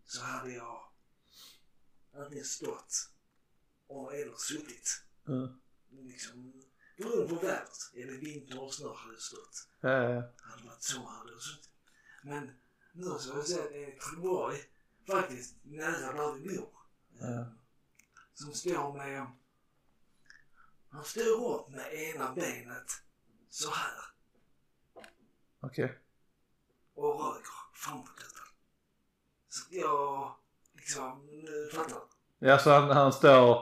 så 0.09 0.21
hade 0.23 0.51
jag 0.51 0.91
antingen 2.15 2.45
stått 2.45 3.09
och 3.87 4.15
eller 4.15 4.35
suttit. 4.37 5.03
ja, 5.25 5.55
Liksom, 5.91 6.63
beroende 6.97 7.27
på 7.35 7.35
vädret. 7.35 7.91
Är 7.93 8.05
det 8.05 8.17
vinter 8.17 8.61
och 8.63 8.73
snö 8.73 8.87
hade 8.93 9.13
jag 9.13 9.21
stått. 9.21 9.67
ja, 9.79 9.89
ja. 9.89 10.21
Hade 10.41 10.61
det 10.61 10.67
varit 10.67 10.81
så 10.83 11.05
hade 11.05 11.31
jag 11.31 11.41
suttit. 11.41 11.69
Men 12.23 12.51
nu 12.93 13.05
så 13.19 13.31
har 13.31 13.37
jag 13.37 13.47
sett 13.47 13.71
en 13.71 13.99
Trelleborg, 13.99 14.57
faktiskt 15.07 15.55
nära 15.63 16.13
där 16.13 16.33
vi 16.33 16.57
bor. 16.57 16.73
Ja. 17.19 17.45
Som 18.33 18.53
står 18.53 18.93
med, 18.97 19.27
han 20.89 21.03
står 21.03 21.55
upp 21.59 21.69
med 21.69 21.93
ena 21.93 22.33
benet 22.35 22.91
så 23.49 23.69
här 23.71 23.93
okej. 25.59 25.99
och 26.93 27.19
röker 27.25 27.49
framåtlutad. 27.73 28.28
Så 29.49 29.65
att 29.65 29.71
jag 29.71 30.35
liksom, 30.75 31.21
fattar? 31.73 32.01
Ja, 32.39 32.57
så 32.57 32.71
han, 32.71 32.89
han 32.89 33.13
står, 33.13 33.55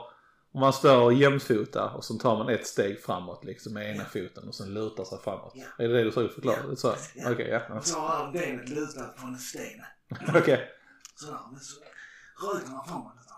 om 0.52 0.60
man 0.60 0.72
står 0.72 1.12
jämfota 1.12 1.90
och 1.90 2.04
så 2.04 2.14
tar 2.14 2.38
man 2.38 2.48
ett 2.48 2.66
steg 2.66 3.02
framåt 3.02 3.44
liksom 3.44 3.72
med 3.72 3.94
ena 3.94 4.04
foten 4.04 4.48
och 4.48 4.54
sen 4.54 4.74
lutar 4.74 5.04
sig 5.04 5.18
framåt. 5.18 5.52
Ja. 5.54 5.66
Är 5.78 5.88
det 5.88 5.94
det 5.94 6.04
du 6.04 6.12
försöker 6.12 6.34
förklara? 6.34 6.58
Ja. 6.68 6.76
Så? 6.76 6.94
Ja. 7.14 7.32
Okej, 7.32 7.48
ja. 7.48 7.80
Så 7.82 7.98
har 7.98 8.08
han 8.08 8.32
benet 8.32 8.68
lutat 8.68 9.16
på 9.16 9.26
en 9.26 9.38
sten. 9.38 9.84
Okej. 10.28 10.70
Sådär, 11.14 11.40
men 11.50 11.60
så 11.60 11.80
röker 12.46 12.68
han 12.68 12.86
framåt 12.88 13.12
lite. 13.16 13.34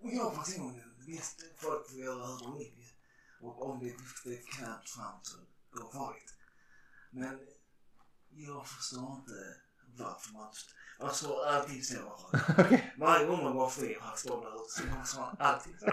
Och 0.00 0.10
jag 0.10 0.34
personligen, 0.34 0.94
visst 1.06 1.42
folk 1.56 1.90
får 1.90 1.98
göra 1.98 2.26
hur 2.26 2.38
de 2.38 2.58
vill 2.58 2.74
ju. 2.78 2.86
Och 3.46 3.70
om 3.70 3.78
det 3.78 3.94
det 4.24 4.38
är 4.38 4.42
knappt 4.56 4.90
fram 4.90 5.18
så 5.22 5.36
går 5.70 5.92
farligt. 5.92 6.34
Men 7.10 7.40
jag 8.30 8.68
förstår 8.68 9.12
inte 9.18 9.32
varför 9.98 10.32
man 10.32 10.52
man 11.02 11.14
står 11.14 11.46
alltid 11.46 11.86
så. 11.86 11.96
Okej. 12.58 12.94
Varje 12.98 13.26
gång 13.26 13.44
man 13.44 13.54
går 13.54 13.68
förbi 13.68 13.96
han 14.00 14.16
står 14.16 14.40
där 14.40 14.54
ute 14.56 14.70
så 15.04 15.06
står 15.12 15.22
han 15.22 15.36
alltid 15.38 15.72
så. 15.80 15.90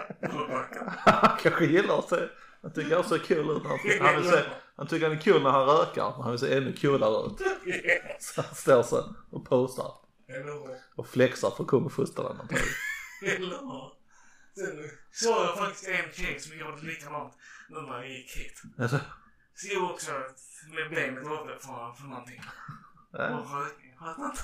Han 1.12 1.38
kanske 1.42 1.66
gillar 1.66 2.00
att 2.00 2.10
se, 2.10 2.28
han 2.62 2.74
tycker 2.74 2.96
han 2.96 3.04
ser 3.04 3.18
cool 3.18 3.58
ut 3.58 3.64
han, 3.64 4.14
han, 4.14 4.24
se, 4.24 4.44
han 4.76 4.88
tycker 4.88 5.08
han 5.10 5.18
är 5.18 5.22
cool 5.22 5.44
när 5.44 5.50
han 5.50 5.66
rökar, 5.66 6.12
han 6.22 6.32
vill 6.32 6.40
se 6.40 6.58
ännu 6.58 6.74
coolare 6.76 7.26
ut. 7.28 7.42
Så 8.20 8.42
han 8.42 8.56
står 8.56 8.84
så 8.84 9.16
och 9.32 9.46
posar. 9.46 9.92
Och 10.96 11.08
flexar 11.08 11.50
för 11.52 11.64
att 11.64 11.70
komma 11.70 11.90
första 11.90 12.24
den 12.24 12.42
antagligen. 12.42 12.68
Sen 14.56 14.90
såg 15.12 15.36
jag 15.46 15.58
faktiskt 15.58 15.88
en 15.88 16.12
tjej 16.14 16.40
som 16.40 16.58
gjorde 16.58 16.82
likadant 16.82 17.34
nu 17.70 17.82
när 17.82 17.98
jag 17.98 18.10
gick 18.10 18.38
hit. 18.38 18.62
Alltså, 18.80 19.00
Stod 19.56 19.92
också 19.92 20.12
med 20.76 20.90
benet 20.90 21.26
uppe 21.26 21.60
för, 21.60 21.94
för 21.94 22.04
någonting. 22.08 22.42
ja. 23.12 23.38
Och 23.40 23.52
rökning. 23.60 23.98
Fattar 24.00 24.26
inte. 24.26 24.42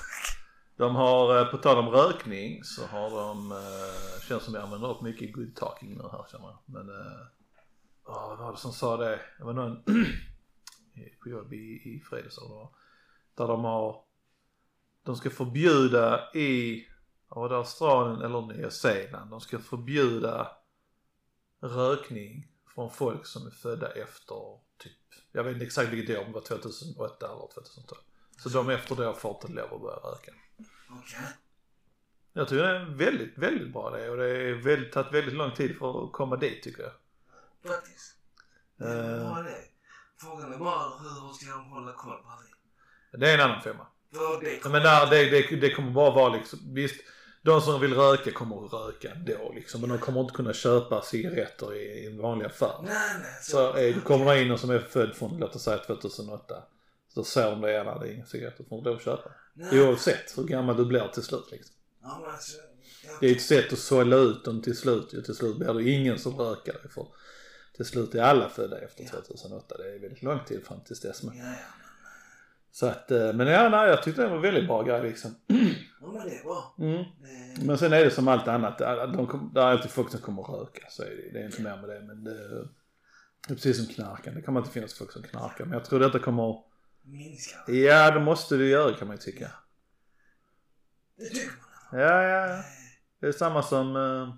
De 0.76 0.96
har, 0.96 1.38
eh, 1.38 1.50
på 1.50 1.58
tal 1.58 1.78
om 1.78 1.88
rökning 1.88 2.64
så 2.64 2.86
har 2.86 3.10
de, 3.10 3.52
eh, 3.52 4.20
känns 4.28 4.42
som 4.42 4.54
jag 4.54 4.62
använder 4.62 4.90
upp 4.90 5.02
mycket 5.02 5.32
good 5.32 5.56
talking 5.56 5.96
nu 5.96 6.02
här 6.02 6.24
känner 6.30 6.46
jag. 6.46 6.58
Men, 6.66 6.88
eh, 6.88 7.26
åh, 8.04 8.28
vad 8.28 8.38
var 8.38 8.52
det 8.52 8.58
som 8.58 8.72
sa 8.72 8.96
det? 8.96 9.20
Det 9.38 9.44
var 9.44 9.52
någon 9.52 9.82
på 11.22 11.28
jobb 11.28 11.52
i, 11.52 11.56
i 11.56 12.02
fredags 12.08 12.38
eller 12.38 12.48
var. 12.48 12.68
Där 13.34 13.48
de 13.48 13.64
har, 13.64 14.04
de 15.02 15.16
ska 15.16 15.30
förbjuda 15.30 16.34
i, 16.34 16.84
var 17.28 17.48
det 17.48 17.56
Australien 17.56 18.22
eller 18.22 18.40
Nya 18.40 18.70
Zeeland, 18.70 19.30
de 19.30 19.40
ska 19.40 19.58
förbjuda 19.58 20.50
rökning 21.60 22.48
från 22.74 22.90
folk 22.90 23.26
som 23.26 23.46
är 23.46 23.50
födda 23.50 23.92
efter 23.92 24.58
typ, 24.78 24.92
jag 25.32 25.44
vet 25.44 25.52
inte 25.52 25.64
exakt 25.64 25.92
vilket 25.92 26.16
år, 26.16 26.20
om 26.20 26.26
det 26.26 26.32
var 26.32 26.40
2008 26.40 27.26
eller 27.26 27.48
2012. 27.54 28.00
Så 28.38 28.48
de 28.48 28.70
efter 28.70 28.96
det 28.96 29.04
har 29.04 29.12
fått 29.12 29.48
lov 29.48 29.74
att 29.74 29.80
börja 29.80 29.96
röka. 29.96 30.32
Okej. 30.90 31.26
Jag 32.32 32.48
tycker 32.48 32.62
det 32.62 32.68
är 32.70 32.74
en 32.74 32.96
väldigt, 32.96 33.38
väldigt 33.38 33.72
bra 33.72 33.98
idé 33.98 34.08
och 34.08 34.16
det 34.16 34.26
är 34.28 34.54
väldigt, 34.54 34.92
tagit 34.92 35.12
väldigt 35.14 35.34
lång 35.34 35.54
tid 35.54 35.78
för 35.78 36.04
att 36.04 36.12
komma 36.12 36.36
dit 36.36 36.62
tycker 36.62 36.82
jag. 36.82 36.92
Faktiskt. 37.72 38.16
Det 38.76 38.84
är 38.84 39.18
Eh, 39.18 39.32
bra 39.32 39.42
det. 39.42 39.64
Frågan 40.20 40.52
är 40.52 40.58
bara 40.58 40.88
hur 40.98 41.32
ska 41.32 41.50
de 41.50 41.70
hålla 41.70 41.92
koll 41.92 42.22
på 42.22 42.28
det? 43.12 43.18
det 43.18 43.30
är 43.30 43.34
en 43.34 43.50
annan 43.50 43.62
femma. 43.62 43.86
Det 44.40 44.68
Men 44.70 44.82
där, 44.82 45.10
det, 45.10 45.30
det, 45.30 45.56
det 45.56 45.74
kommer 45.74 45.90
bara 45.90 46.10
vara 46.10 46.34
liksom, 46.36 46.58
visst, 46.74 46.96
de 47.42 47.60
som 47.60 47.80
vill 47.80 47.94
röka 47.94 48.32
kommer 48.32 48.66
att 48.66 48.72
röka 48.72 49.10
ändå 49.10 49.52
liksom. 49.54 49.80
Men 49.80 49.90
de 49.90 49.98
kommer 49.98 50.20
inte 50.20 50.34
kunna 50.34 50.52
köpa 50.52 51.02
cigaretter 51.02 51.74
i, 51.74 51.78
i 51.78 52.06
en 52.06 52.18
vanlig 52.18 52.46
affär. 52.46 52.74
Nej, 52.82 52.94
nej. 53.22 53.38
Så 53.42 53.72
är, 53.72 53.92
du 53.92 54.00
kommer 54.00 54.36
in 54.36 54.48
någon 54.48 54.58
som 54.58 54.70
är 54.70 54.78
född 54.78 55.16
från, 55.16 55.38
låt 55.38 55.56
oss 55.56 55.62
säga 55.62 55.78
2008. 55.78 56.62
Så 57.14 57.24
ser 57.24 57.50
de 57.50 57.60
det 57.60 57.72
ena, 57.72 57.98
det 57.98 58.08
är 58.08 58.12
inga 58.12 58.26
cigaretter, 58.26 58.64
får 58.64 58.78
du 58.82 58.84
lov 58.84 58.96
att 58.96 59.02
köpa. 59.04 59.30
Nej. 59.54 59.80
Oavsett 59.88 60.38
hur 60.38 60.44
gammal 60.44 60.76
du 60.76 60.84
blir 60.84 61.08
till 61.08 61.22
slut 61.22 61.48
liksom. 61.50 61.74
Ja, 62.02 62.26
alltså. 62.32 62.56
jag- 63.06 63.16
Det 63.20 63.26
är 63.26 63.32
ett 63.36 63.42
sätt 63.42 63.72
att 63.72 63.78
sålla 63.78 64.16
ut 64.16 64.44
dem 64.44 64.62
till 64.62 64.76
slut 64.76 65.14
ju. 65.14 65.22
Till 65.22 65.34
slut 65.34 65.56
blir 65.56 65.74
det 65.74 65.90
ingen 65.90 66.18
som 66.18 66.36
rökar. 66.36 66.74
För 66.94 67.06
till 67.76 67.84
slut 67.84 68.14
är 68.14 68.22
alla 68.22 68.48
födda 68.48 68.78
efter 68.80 69.04
2008. 69.04 69.76
Det 69.78 69.94
är 69.94 69.98
väldigt 69.98 70.22
lång 70.22 70.40
tid 70.44 70.66
fram 70.66 70.80
tills 70.80 71.00
dess. 71.00 71.22
Men, 71.22 71.36
Ja, 71.38 71.44
ja. 71.44 71.54
så 72.72 72.86
att, 72.86 73.10
eh, 73.10 73.32
men 73.32 73.46
ja, 73.46 73.68
nej, 73.68 73.88
jag 73.90 74.02
tyckte 74.02 74.22
det 74.22 74.28
var 74.28 74.36
en 74.36 74.42
väldigt 74.42 74.66
bra 74.66 74.82
grej 74.82 75.02
liksom. 75.02 75.30
Ja, 76.00 76.12
men 76.12 76.28
det 76.28 76.34
är 76.38 76.44
bra. 76.44 76.74
Mm. 76.78 76.96
Det, 77.56 77.66
Men 77.66 77.78
sen 77.78 77.92
är 77.92 78.04
det 78.04 78.10
som 78.10 78.28
allt 78.28 78.48
annat. 78.48 78.78
De, 79.14 79.26
kom- 79.26 79.50
det 79.54 79.60
är 79.60 79.64
alltid 79.66 79.90
folk 79.90 80.10
som 80.10 80.20
kommer 80.20 80.42
att 80.42 80.60
röka. 80.60 80.86
Så 80.90 81.02
är 81.02 81.06
det, 81.10 81.30
det 81.32 81.38
är 81.40 81.44
inte 81.46 81.62
mer 81.62 81.76
med 81.76 81.88
det. 81.88 82.00
Men 82.00 82.24
det, 82.24 82.48
det 82.48 82.56
är 83.48 83.54
precis 83.54 83.76
som 83.76 83.86
knarkan. 83.94 84.34
Det 84.34 84.42
kommer 84.42 84.60
inte 84.60 84.72
finnas 84.72 84.94
folk 84.94 85.12
som 85.12 85.22
knarkar. 85.22 85.64
Men 85.64 85.72
jag 85.72 85.84
tror 85.84 86.00
detta 86.00 86.18
kommer 86.18 86.73
minskar. 87.04 87.70
Ja, 87.72 88.10
det 88.10 88.20
måste 88.20 88.56
du 88.56 88.68
göra 88.68 88.94
kan 88.94 89.08
man 89.08 89.16
ju 89.16 89.22
tycka. 89.22 89.50
Det 91.16 91.24
tycker 91.24 91.46
man. 91.46 92.00
Ja, 92.00 92.22
ja, 92.22 92.48
ja. 92.48 92.64
Det 93.20 93.26
är 93.26 93.32
samma 93.32 93.62
som... 93.62 93.96
Eh, 93.96 94.34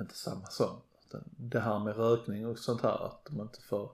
inte 0.00 0.14
samma 0.14 0.46
som. 0.46 0.82
Det 1.36 1.60
här 1.60 1.78
med 1.78 1.96
rökning 1.96 2.46
och 2.46 2.58
sånt 2.58 2.82
här. 2.82 3.06
Att 3.06 3.30
man 3.30 3.46
inte 3.46 3.60
får... 3.60 3.92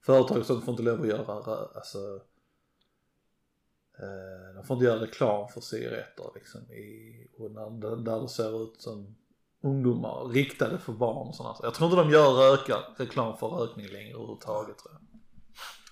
Företag 0.00 0.38
och 0.38 0.46
sånt 0.46 0.64
får 0.64 0.72
inte 0.72 0.82
lov 0.82 1.00
att 1.00 1.08
göra 1.08 1.68
alltså... 1.74 2.20
Eh, 3.98 4.54
de 4.54 4.64
får 4.64 4.74
inte 4.76 4.86
göra 4.86 5.00
reklam 5.00 5.48
för 5.48 5.60
cigaretter 5.60 6.30
liksom. 6.34 6.60
I, 6.60 7.28
och 7.38 7.50
när, 7.50 7.96
där 8.04 8.20
det 8.20 8.28
ser 8.28 8.62
ut 8.64 8.82
som 8.82 9.16
ungdomar 9.64 10.28
riktade 10.28 10.78
för 10.78 10.92
barn 10.92 11.28
och 11.28 11.34
sådana 11.34 11.56
Jag 11.62 11.74
tror 11.74 11.90
inte 11.90 12.02
de 12.02 12.10
gör 12.10 12.32
röka, 12.32 12.76
reklam 12.96 13.36
för 13.36 13.48
rökning 13.48 13.86
längre 13.86 14.14
överhuvudtaget 14.14 14.78
tror 14.78 14.92
jag. 14.92 15.20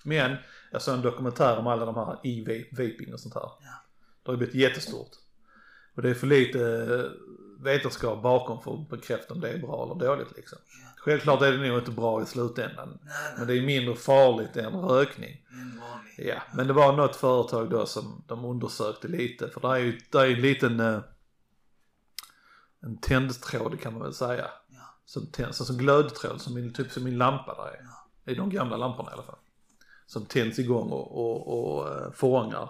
Men 0.03 0.35
jag 0.71 0.81
såg 0.81 0.95
en 0.95 1.01
dokumentär 1.01 1.57
om 1.57 1.67
alla 1.67 1.85
de 1.85 1.95
här 1.95 2.19
e-vaping 2.23 3.13
och 3.13 3.19
sånt 3.19 3.33
här. 3.35 3.41
Ja. 3.41 3.83
Det 4.23 4.31
har 4.31 4.33
ju 4.33 4.37
blivit 4.37 4.55
jättestort. 4.55 5.11
Och 5.95 6.01
det 6.01 6.09
är 6.09 6.13
för 6.13 6.27
lite 6.27 6.59
eh, 6.59 7.63
vetenskap 7.63 8.23
bakom 8.23 8.61
för 8.61 8.73
att 8.73 8.89
bekräfta 8.89 9.33
om 9.33 9.41
det 9.41 9.49
är 9.49 9.57
bra 9.57 9.83
eller 9.83 10.07
dåligt 10.07 10.35
liksom. 10.35 10.57
Ja. 10.65 10.89
Självklart 10.97 11.41
är 11.41 11.51
det 11.51 11.67
nog 11.67 11.77
inte 11.79 11.91
bra 11.91 12.21
i 12.21 12.25
slutändan. 12.25 12.99
Nej, 13.01 13.13
Men 13.37 13.47
nej. 13.47 13.55
det 13.55 13.63
är 13.63 13.65
mindre 13.65 13.95
farligt 13.95 14.57
än 14.57 14.73
rökning. 14.73 15.41
Ja, 16.17 16.41
men 16.53 16.67
det 16.67 16.73
var 16.73 16.93
något 16.93 17.15
företag 17.15 17.69
då 17.69 17.85
som 17.85 18.23
de 18.27 18.45
undersökte 18.45 19.07
lite. 19.07 19.49
För 19.49 19.61
det 19.61 19.67
är 19.67 19.77
ju 19.77 19.99
det 20.09 20.17
är 20.17 20.25
en 20.25 20.41
liten 20.41 20.79
eh, 20.79 20.99
en 22.83 22.97
tändtråd 22.97 23.79
kan 23.79 23.93
man 23.93 24.01
väl 24.01 24.13
säga. 24.13 24.45
Ja. 24.67 24.81
Som 25.05 25.27
tänds, 25.27 25.61
alltså 25.61 25.73
glödtråd 25.73 26.41
som 26.41 26.53
min, 26.53 26.73
typ 26.73 26.91
som 26.91 27.03
min 27.03 27.17
lampa 27.17 27.53
där 27.55 27.71
är. 27.71 27.81
Ja. 27.83 28.31
I 28.31 28.35
de 28.35 28.49
gamla 28.49 28.77
lamporna 28.77 29.09
i 29.09 29.13
alla 29.13 29.23
fall. 29.23 29.39
Som 30.05 30.25
tänds 30.25 30.59
igång 30.59 30.89
och, 30.91 31.17
och, 31.17 31.77
och 31.77 31.87
eh, 31.87 32.11
fångar 32.11 32.69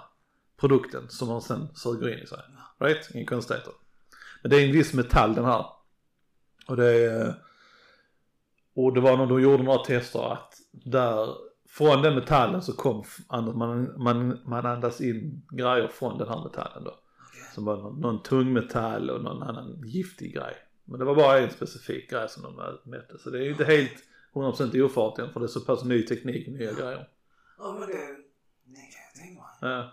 produkten 0.58 1.10
som 1.10 1.28
man 1.28 1.42
sen 1.42 1.68
suger 1.76 2.14
in 2.14 2.24
i 2.24 2.28
sig. 2.28 2.40
Right? 2.80 3.12
Inga 3.16 3.26
konstigheter. 3.26 3.74
Men 4.42 4.50
det 4.50 4.62
är 4.62 4.66
en 4.66 4.72
viss 4.72 4.94
metall 4.94 5.36
den 5.36 5.46
här. 5.46 5.66
Och 6.68 6.78
det 6.78 7.06
är, 7.06 7.36
och 8.76 8.94
det 8.94 9.02
var 9.02 9.18
när 9.18 9.26
de 9.26 9.42
gjorde 9.42 9.64
några 9.64 9.84
tester 9.84 10.34
att 10.34 10.54
där, 10.72 11.36
från 11.70 12.02
den 12.02 12.16
metallen 12.16 12.62
så 12.62 12.74
kom, 12.74 13.04
and- 13.28 13.56
man, 13.56 14.04
man, 14.04 14.40
man 14.46 14.66
andas 14.66 15.02
in 15.02 15.46
grejer 15.52 15.88
från 15.88 16.18
den 16.18 16.28
här 16.28 16.44
metallen 16.44 16.84
då. 16.84 17.00
Som 17.54 17.66
var 17.66 17.78
någon, 17.78 18.00
någon 18.00 18.24
tungmetall 18.24 19.10
och 19.10 19.22
någon 19.24 19.44
annan 19.44 19.82
giftig 19.86 20.34
grej. 20.34 20.56
Men 20.86 21.00
det 21.00 21.06
var 21.06 21.16
bara 21.16 21.40
en 21.40 21.50
specifik 21.50 22.10
grej 22.10 22.30
som 22.30 22.44
de 22.44 22.56
mätte. 22.90 23.18
Så 23.20 23.30
det 23.30 23.38
är 23.38 23.44
ju 23.44 23.50
inte 23.52 23.66
helt 23.66 24.04
100% 24.34 24.82
ofarligt 24.82 25.20
än 25.20 25.34
för 25.34 25.40
det 25.40 25.46
är 25.46 25.48
så 25.48 25.60
pass 25.62 25.84
ny 25.84 26.04
teknik 26.04 26.48
och 26.48 26.54
nya 26.54 26.74
grejer. 26.74 27.08
Ja, 27.58 27.78
men 27.80 27.88
det, 27.90 27.96
det 28.66 28.82
kan 28.82 29.02
jag 29.14 29.24
tänka 29.24 29.42
mig. 29.42 29.74
Ja. 29.74 29.92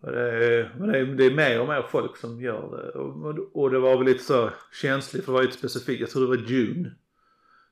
Och 0.00 0.12
det 0.12 0.20
är, 0.20 0.74
men 0.78 0.88
det 0.88 0.98
är, 0.98 1.04
det 1.04 1.24
är 1.24 1.34
mer 1.34 1.60
och 1.60 1.68
mer 1.68 1.82
folk 1.82 2.16
som 2.16 2.40
gör 2.40 2.76
det. 2.76 2.98
Och, 2.98 3.62
och 3.62 3.70
det 3.70 3.78
var 3.78 3.96
väl 3.96 4.06
lite 4.06 4.24
så 4.24 4.50
känsligt 4.82 5.24
för 5.24 5.32
det 5.32 5.36
var 5.38 5.44
ju 5.44 5.50
specifikt, 5.50 6.00
jag 6.00 6.10
tror 6.10 6.22
det 6.22 6.28
var 6.36 6.44
June. 6.50 6.94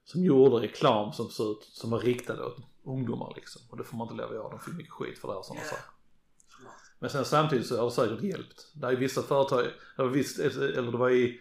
Som 0.04 0.24
gjorde 0.24 0.56
reklam 0.56 1.12
som 1.12 1.28
såg 1.28 1.50
ut, 1.56 1.62
som 1.62 1.90
var 1.90 1.98
riktad 1.98 2.44
åt 2.46 2.56
ungdomar 2.84 3.32
liksom. 3.36 3.62
Och 3.70 3.76
det 3.76 3.84
får 3.84 3.96
man 3.96 4.04
inte 4.08 4.22
lov 4.22 4.30
att 4.30 4.34
göra, 4.36 4.50
de 4.50 4.60
fick 4.60 4.74
mycket 4.74 4.92
skit 4.92 5.18
för 5.18 5.28
det 5.28 5.34
och 5.34 5.44
sådana 5.44 5.62
Ja. 5.64 5.70
saker. 5.70 5.95
Men 6.98 7.10
sen 7.10 7.24
samtidigt 7.24 7.66
så 7.66 7.78
har 7.78 7.84
det 7.84 7.90
säkert 7.90 8.22
hjälpt. 8.22 8.72
Det 8.74 8.86
är 8.86 8.96
vissa 8.96 9.22
företag, 9.22 9.64
det 9.96 10.02
var 10.02 10.08
visst, 10.08 10.38
eller 10.38 10.92
det 10.92 10.98
var 10.98 11.10
i, 11.10 11.40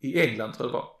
i 0.00 0.20
England 0.20 0.52
tror 0.52 0.70
jag 0.70 0.74
det 0.74 0.78
var. 0.78 0.94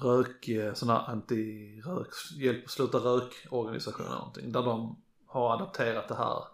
Rök, 0.00 0.48
eh, 0.48 0.74
här 0.86 1.14
anti-rök, 1.14 2.08
hjälp 2.36 2.64
att 2.64 2.70
sluta 2.70 2.98
rök-organisation 2.98 4.06
eller 4.06 4.16
någonting. 4.16 4.52
Där 4.52 4.62
de 4.62 5.02
har 5.26 5.54
adapterat 5.54 6.08
det 6.08 6.14
här 6.14 6.44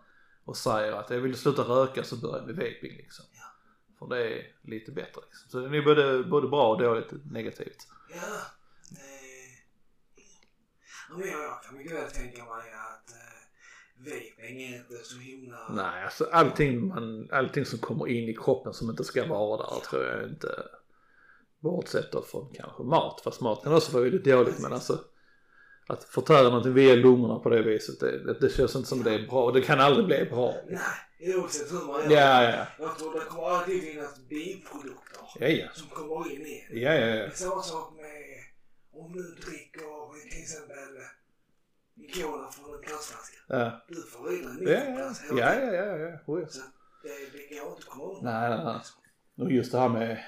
och 0.44 0.56
säger 0.56 0.92
att 0.92 1.10
jag 1.10 1.20
vill 1.20 1.36
sluta 1.36 1.62
röka 1.62 2.04
så 2.04 2.16
börjar 2.16 2.46
med 2.46 2.56
vaping 2.56 2.96
liksom. 2.96 3.24
Ja. 3.32 3.44
För 3.98 4.06
det 4.06 4.28
är 4.28 4.52
lite 4.62 4.92
bättre 4.92 5.20
liksom. 5.26 5.50
Så 5.50 5.60
det 5.60 5.78
är 5.78 5.82
både, 5.82 6.24
både 6.24 6.48
bra 6.48 6.70
och 6.70 6.82
dåligt 6.82 7.12
negativt. 7.32 7.88
Ja. 8.10 8.16
Det, 8.90 9.00
ja, 11.08 11.16
men 11.16 11.28
jag, 11.28 11.42
jag 11.42 11.62
kan 11.62 11.76
mycket 11.76 11.92
väl 11.92 12.10
tänka 12.10 12.44
mig 12.44 12.72
att 12.72 13.10
eh, 13.10 13.33
vaping 13.96 14.62
är 14.62 14.76
inte 14.76 14.94
så 15.04 15.18
himla... 15.18 15.68
Nej, 15.70 16.04
alltså 16.04 16.28
allting, 16.32 16.86
man, 16.86 17.28
allting 17.32 17.64
som 17.64 17.78
kommer 17.78 18.08
in 18.08 18.28
i 18.28 18.34
kroppen 18.34 18.72
som 18.72 18.90
inte 18.90 19.04
ska 19.04 19.26
vara 19.26 19.56
där 19.56 19.80
tror 19.80 20.04
jag 20.04 20.28
inte 20.28 20.48
bortsett 21.60 22.12
då 22.12 22.22
från 22.22 22.52
kanske 22.54 22.82
mat. 22.82 23.20
Fast 23.24 23.40
mat 23.40 23.62
kan 23.62 23.74
också 23.74 23.92
vara 23.92 24.02
väldigt 24.04 24.24
dåligt 24.24 24.60
men 24.60 24.72
alltså 24.72 25.04
att 25.86 26.04
förtära 26.04 26.42
någonting 26.42 26.74
via 26.74 26.94
lungorna 26.94 27.38
på 27.38 27.48
det 27.48 27.62
viset 27.62 28.00
det, 28.00 28.24
det, 28.24 28.40
det 28.40 28.56
känns 28.56 28.76
inte 28.76 28.88
som 28.88 29.02
det 29.02 29.14
är 29.14 29.26
bra. 29.26 29.50
Det 29.52 29.60
kan 29.60 29.80
aldrig 29.80 30.06
bli 30.06 30.24
bra. 30.30 30.54
Nej, 30.68 31.36
oavsett 31.36 31.72
hur 31.72 31.86
man 31.86 32.02
gör. 32.02 32.10
Ja, 32.10 32.42
ja, 32.42 32.50
ja. 32.50 32.66
Jag 32.78 32.98
tror 32.98 33.14
det 33.14 33.24
kommer 33.24 33.48
alltid 33.48 33.82
finnas 33.82 34.28
biprodukter 34.28 35.20
Ja, 35.40 35.46
ja. 35.48 35.68
som 35.72 35.88
kommer 35.88 36.32
in 36.32 36.40
i 36.46 36.66
det. 36.70 36.80
Ja, 36.80 36.94
ja, 36.94 37.06
Det 37.06 37.16
ja. 37.16 37.24
är 37.24 37.30
samma 37.30 37.62
sak 37.62 37.92
med 37.96 38.24
om 39.02 39.12
du 39.12 39.22
dricker 39.22 40.30
till 40.30 40.42
exempel 40.42 40.94
cola 42.14 42.48
från 42.52 42.74
en 42.74 42.80
plastflaska. 42.80 43.36
Ja, 43.48 43.84
Du 43.88 44.02
får 44.02 44.32
i 44.32 44.36
dig 44.36 44.74
ja, 44.74 45.12
ja, 45.30 45.54
ja, 45.54 45.54
ja, 45.54 45.72
ja, 45.72 45.96
ja. 45.98 46.18
Oh. 46.26 46.48
Så 46.48 46.60
det, 47.02 47.08
det 47.32 47.54
går 47.54 47.68
inte 47.68 47.78
att 47.78 47.84
komma 47.84 48.04
undan. 48.04 48.24
Nej, 48.24 48.50
nej, 48.50 48.64
nej. 48.64 49.46
Och 49.46 49.52
just 49.52 49.72
det 49.72 49.78
här 49.78 49.88
med 49.88 50.24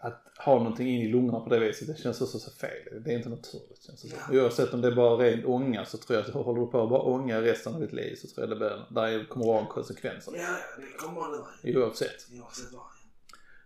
att 0.00 0.22
ha 0.38 0.58
någonting 0.58 0.88
in 0.88 1.02
i 1.02 1.08
lungorna 1.08 1.40
på 1.40 1.48
det 1.48 1.58
viset, 1.58 1.88
det 1.88 2.02
känns 2.02 2.20
också 2.20 2.38
så 2.38 2.50
fel. 2.50 3.02
Det 3.04 3.12
är 3.12 3.16
inte 3.16 3.28
naturligt 3.28 3.82
känns 3.82 4.02
det 4.02 4.08
som. 4.08 4.18
Ja. 4.30 4.42
Oavsett 4.42 4.74
om 4.74 4.80
det 4.80 4.88
är 4.88 4.94
bara 4.94 5.24
ren 5.24 5.46
ånga 5.46 5.84
så 5.84 5.98
tror 5.98 6.18
jag 6.18 6.28
att 6.28 6.34
håller 6.34 6.60
du 6.60 6.66
på 6.66 6.82
att 6.82 6.90
bara 6.90 7.02
ånga 7.02 7.42
resten 7.42 7.74
av 7.74 7.80
ditt 7.80 7.92
liv 7.92 8.16
så 8.16 8.28
tror 8.28 8.48
jag 8.48 8.50
det 8.50 8.56
blir, 8.56 8.86
där 8.90 9.28
kommer 9.28 9.46
vara 9.46 9.60
en 9.60 9.66
konsekvens. 9.66 10.28
Ja, 10.32 10.38
ja, 10.38 10.56
det 10.76 10.98
kommer 10.98 11.20
man 11.20 11.44
nu. 11.62 11.76
Oavsett. 11.76 12.26
Oavsett 12.40 12.72
vad. 12.72 12.82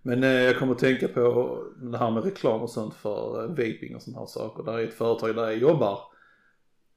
Men 0.02 0.24
eh, 0.24 0.30
jag 0.30 0.58
kommer 0.58 0.72
att 0.72 0.78
tänka 0.78 1.08
på 1.08 1.58
det 1.76 1.98
här 1.98 2.10
med 2.10 2.24
reklam 2.24 2.60
och 2.62 2.70
sånt 2.70 2.94
för 2.94 3.42
eh, 3.42 3.48
vaping 3.48 3.96
och 3.96 4.02
sådana 4.02 4.18
här 4.18 4.26
saker. 4.26 4.62
Där 4.62 4.78
är 4.78 4.88
ett 4.88 4.94
företag 4.94 5.36
där 5.36 5.42
jag 5.42 5.58
jobbar 5.58 6.00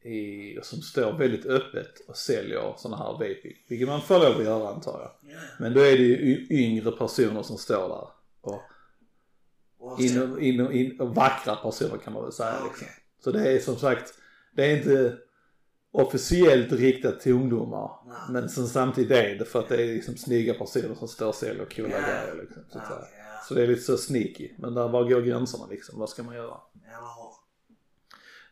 i, 0.03 0.59
som 0.63 0.81
står 0.81 1.13
väldigt 1.13 1.45
öppet 1.45 1.99
och 2.07 2.17
säljer 2.17 2.73
sådana 2.77 2.97
här 2.97 3.11
vaping. 3.11 3.53
Vilket 3.67 3.87
man 3.87 4.01
får 4.01 4.19
lov 4.19 4.37
att 4.37 4.43
göra 4.43 4.69
antar 4.69 4.99
jag. 4.99 5.31
Ja. 5.33 5.39
Men 5.59 5.73
då 5.73 5.79
är 5.79 5.97
det 5.97 6.03
ju 6.03 6.47
yngre 6.49 6.91
personer 6.91 7.43
som 7.43 7.57
står 7.57 7.89
där. 7.89 8.07
Och, 8.41 9.99
in, 9.99 10.37
in, 10.39 10.71
in, 10.71 10.99
och 11.01 11.15
vackra 11.15 11.55
personer 11.55 11.97
kan 11.97 12.13
man 12.13 12.23
väl 12.23 12.31
säga. 12.31 12.63
Liksom. 12.63 12.87
Så 13.23 13.31
det 13.31 13.51
är 13.51 13.59
som 13.59 13.75
sagt, 13.75 14.13
det 14.55 14.65
är 14.65 14.77
inte 14.77 15.17
officiellt 15.91 16.71
riktat 16.71 17.19
till 17.19 17.33
ungdomar. 17.33 17.91
Men 18.31 18.49
sen 18.49 18.67
samtidigt 18.67 19.11
är 19.11 19.35
det 19.35 19.45
för 19.45 19.59
att 19.59 19.69
det 19.69 19.83
är 19.83 19.87
liksom 19.87 20.17
snygga 20.17 20.53
personer 20.53 20.95
som 20.95 21.07
står 21.07 21.27
och 21.27 21.35
säljer 21.35 21.65
coola 21.65 21.89
Ja. 21.89 21.97
grejer 22.01 22.35
liksom. 22.41 22.63
Så, 22.69 22.79
okej, 22.79 22.89
ja. 23.17 23.41
så 23.47 23.53
det 23.53 23.63
är 23.63 23.67
lite 23.67 23.81
så 23.81 23.97
sneaky. 23.97 24.51
Men 24.57 24.73
där 24.73 24.87
var 24.87 25.03
går 25.03 25.21
gränserna 25.21 25.67
liksom, 25.67 25.99
vad 25.99 26.09
ska 26.09 26.23
man 26.23 26.35
göra? 26.35 26.57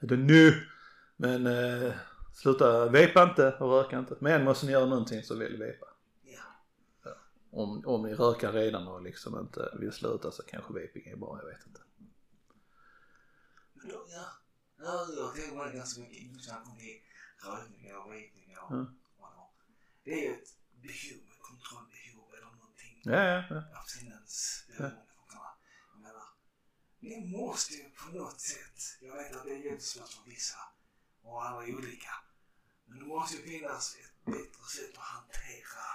Eller 0.02 0.16
hur? 0.16 0.18
Nu. 0.18 0.54
Men 1.18 1.48
eh, 1.48 1.94
sluta, 2.34 2.90
vepa 2.90 3.24
inte 3.24 3.54
och 3.54 3.70
röka 3.70 4.00
inte. 4.00 4.18
Men 4.20 4.44
måste 4.44 4.66
ni 4.66 4.72
göra 4.72 4.86
någonting 4.86 5.24
så 5.24 5.36
välj 5.36 5.58
vepa. 5.58 5.86
Ja. 6.24 6.42
Om, 7.52 7.86
om 7.86 8.04
ni 8.04 8.14
rökar 8.16 8.52
redan 8.54 8.88
och 8.88 9.02
liksom 9.02 9.40
inte 9.40 9.72
vill 9.80 9.92
sluta 9.92 10.32
så 10.32 10.44
kanske 10.44 10.74
vaping 10.74 11.08
är 11.08 11.16
bra, 11.16 11.40
jag 11.42 11.50
vet 11.50 11.68
inte. 11.68 11.82
Men 13.74 13.88
då, 13.90 14.06
ja. 14.10 14.26
Ja, 14.80 15.08
jag 15.18 15.36
tänker 15.36 15.58
på 15.58 15.64
det 15.66 15.72
ganska 15.72 16.02
mycket 16.02 16.18
intressant 16.18 16.68
om 16.68 16.78
det 16.78 16.92
är 16.92 17.02
rökningar 17.52 17.96
och 17.98 18.06
vapningar 18.06 18.64
och 18.64 18.72
Mm. 18.72 18.86
vad 19.20 19.30
det 20.04 20.12
är 20.12 20.22
ju 20.30 20.34
ett 20.34 20.50
behov, 20.82 21.24
ett 21.32 21.42
kontrollbehov 21.50 22.34
eller 22.38 22.52
någonting. 22.52 23.02
Ja, 23.04 23.24
ja, 23.24 23.44
ja. 23.50 23.80
Abstinensberoende. 23.80 24.98
Ja. 25.34 25.58
Jag 25.94 26.02
menar, 26.02 26.24
det 27.00 27.38
måste 27.38 27.74
ju 27.74 27.84
på 27.90 28.18
något 28.18 28.40
sätt, 28.40 28.80
jag 29.02 29.16
vet 29.16 29.36
att 29.36 29.44
det 29.44 29.52
är 29.52 29.72
jättesvårt 29.72 30.10
för 30.10 30.30
vissa 30.30 30.58
och 31.28 31.46
alla 31.46 31.64
är 31.64 31.76
olika. 31.76 32.14
Men 32.86 33.00
det 33.00 33.06
måste 33.06 33.38
ju 33.38 33.44
finnas 33.44 33.96
ett 33.96 34.26
bättre 34.26 34.64
sätt 34.76 34.98
att 34.98 35.04
hantera 35.16 35.88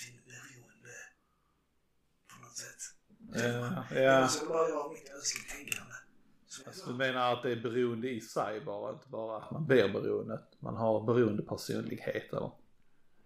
sin 0.00 0.16
beroende 0.30 0.96
på 2.30 2.42
något 2.42 2.56
sätt. 2.56 2.82
Ja, 3.34 4.00
ja. 4.00 4.28
så 4.28 4.46
bara 4.46 4.68
jag 4.68 4.92
mitt 4.92 5.10
önsketänkande. 5.10 5.94
Så 6.46 6.62
Alltså, 6.66 6.90
du 6.90 6.96
menar 6.96 7.32
att 7.32 7.42
det 7.42 7.52
är 7.52 7.56
beroende 7.56 8.08
i 8.10 8.20
sig 8.20 8.60
bara, 8.60 8.92
inte 8.92 9.08
bara 9.08 9.42
att 9.42 9.50
man 9.50 9.66
blir 9.66 9.88
beroende. 9.88 10.34
att 10.34 10.62
Man 10.62 10.76
har 10.76 11.00
beroende 11.06 11.42
personlighet 11.42 12.32
eller? 12.32 12.52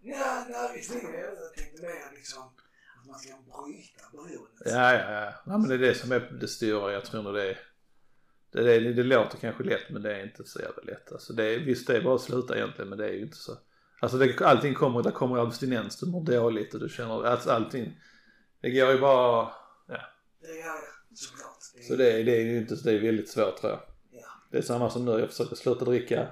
Ja, 0.01 0.45
nej, 0.49 0.71
visserligen. 0.75 1.11
Jag 1.11 1.53
tänkte 1.55 1.81
mer 1.81 2.15
liksom 2.15 2.43
att 2.43 3.07
man 3.07 3.19
ska 3.19 3.35
bryta 3.35 4.09
beroendet. 4.11 4.61
Ja, 4.65 4.93
ja, 4.93 5.11
ja. 5.11 5.33
Nej, 5.45 5.57
men 5.59 5.69
det 5.69 5.75
är 5.75 5.79
det 5.79 5.95
som 5.95 6.11
är 6.11 6.19
det 6.19 6.47
stora. 6.47 6.93
Jag 6.93 7.05
tror 7.05 7.23
nog 7.23 7.33
det 7.33 7.49
är, 7.49 7.59
det, 8.63 8.79
det, 8.79 8.93
det 8.93 9.03
låter 9.03 9.37
kanske 9.37 9.63
lätt 9.63 9.89
men 9.89 10.01
det 10.01 10.15
är 10.17 10.23
inte 10.23 10.43
så 10.43 10.59
jävla 10.59 10.81
lätt. 10.83 11.11
Alltså 11.11 11.33
det 11.33 11.43
är, 11.45 11.59
visst 11.59 11.87
det 11.87 11.97
är 11.97 12.01
bara 12.01 12.15
att 12.15 12.21
sluta 12.21 12.55
egentligen 12.57 12.89
men 12.89 12.97
det 12.97 13.05
är 13.09 13.13
ju 13.13 13.21
inte 13.21 13.37
så. 13.37 13.51
Alltså 13.99 14.17
det, 14.17 14.41
allting 14.41 14.73
kommer, 14.73 15.03
där 15.03 15.11
kommer 15.11 15.37
abstinens, 15.37 15.99
du 15.99 16.05
mår 16.05 16.23
dåligt 16.23 16.73
och 16.73 16.79
du 16.79 16.89
känner, 16.89 17.23
alltså 17.25 17.51
allting. 17.51 17.99
Det 18.61 18.69
går 18.71 18.91
ju 18.91 18.99
bara, 18.99 19.49
ja. 19.87 19.97
Det 20.41 20.47
gör 20.47 20.65
jag 20.65 21.17
såklart. 21.17 21.57
Det 21.75 21.79
är, 21.79 21.83
Så 21.83 21.95
det, 21.95 22.11
är- 22.11 22.23
det 22.23 22.37
är 22.37 22.41
ju 22.41 22.57
inte, 22.57 22.75
det 22.75 22.91
är 22.91 22.99
väldigt 23.01 23.29
svårt 23.29 23.57
tror 23.57 23.71
jag. 23.71 23.79
Ja. 24.11 24.27
Det 24.51 24.57
är 24.57 24.61
samma 24.61 24.89
som 24.89 25.05
nu, 25.05 25.11
jag 25.11 25.29
försöker 25.29 25.55
sluta 25.55 25.85
dricka 25.85 26.27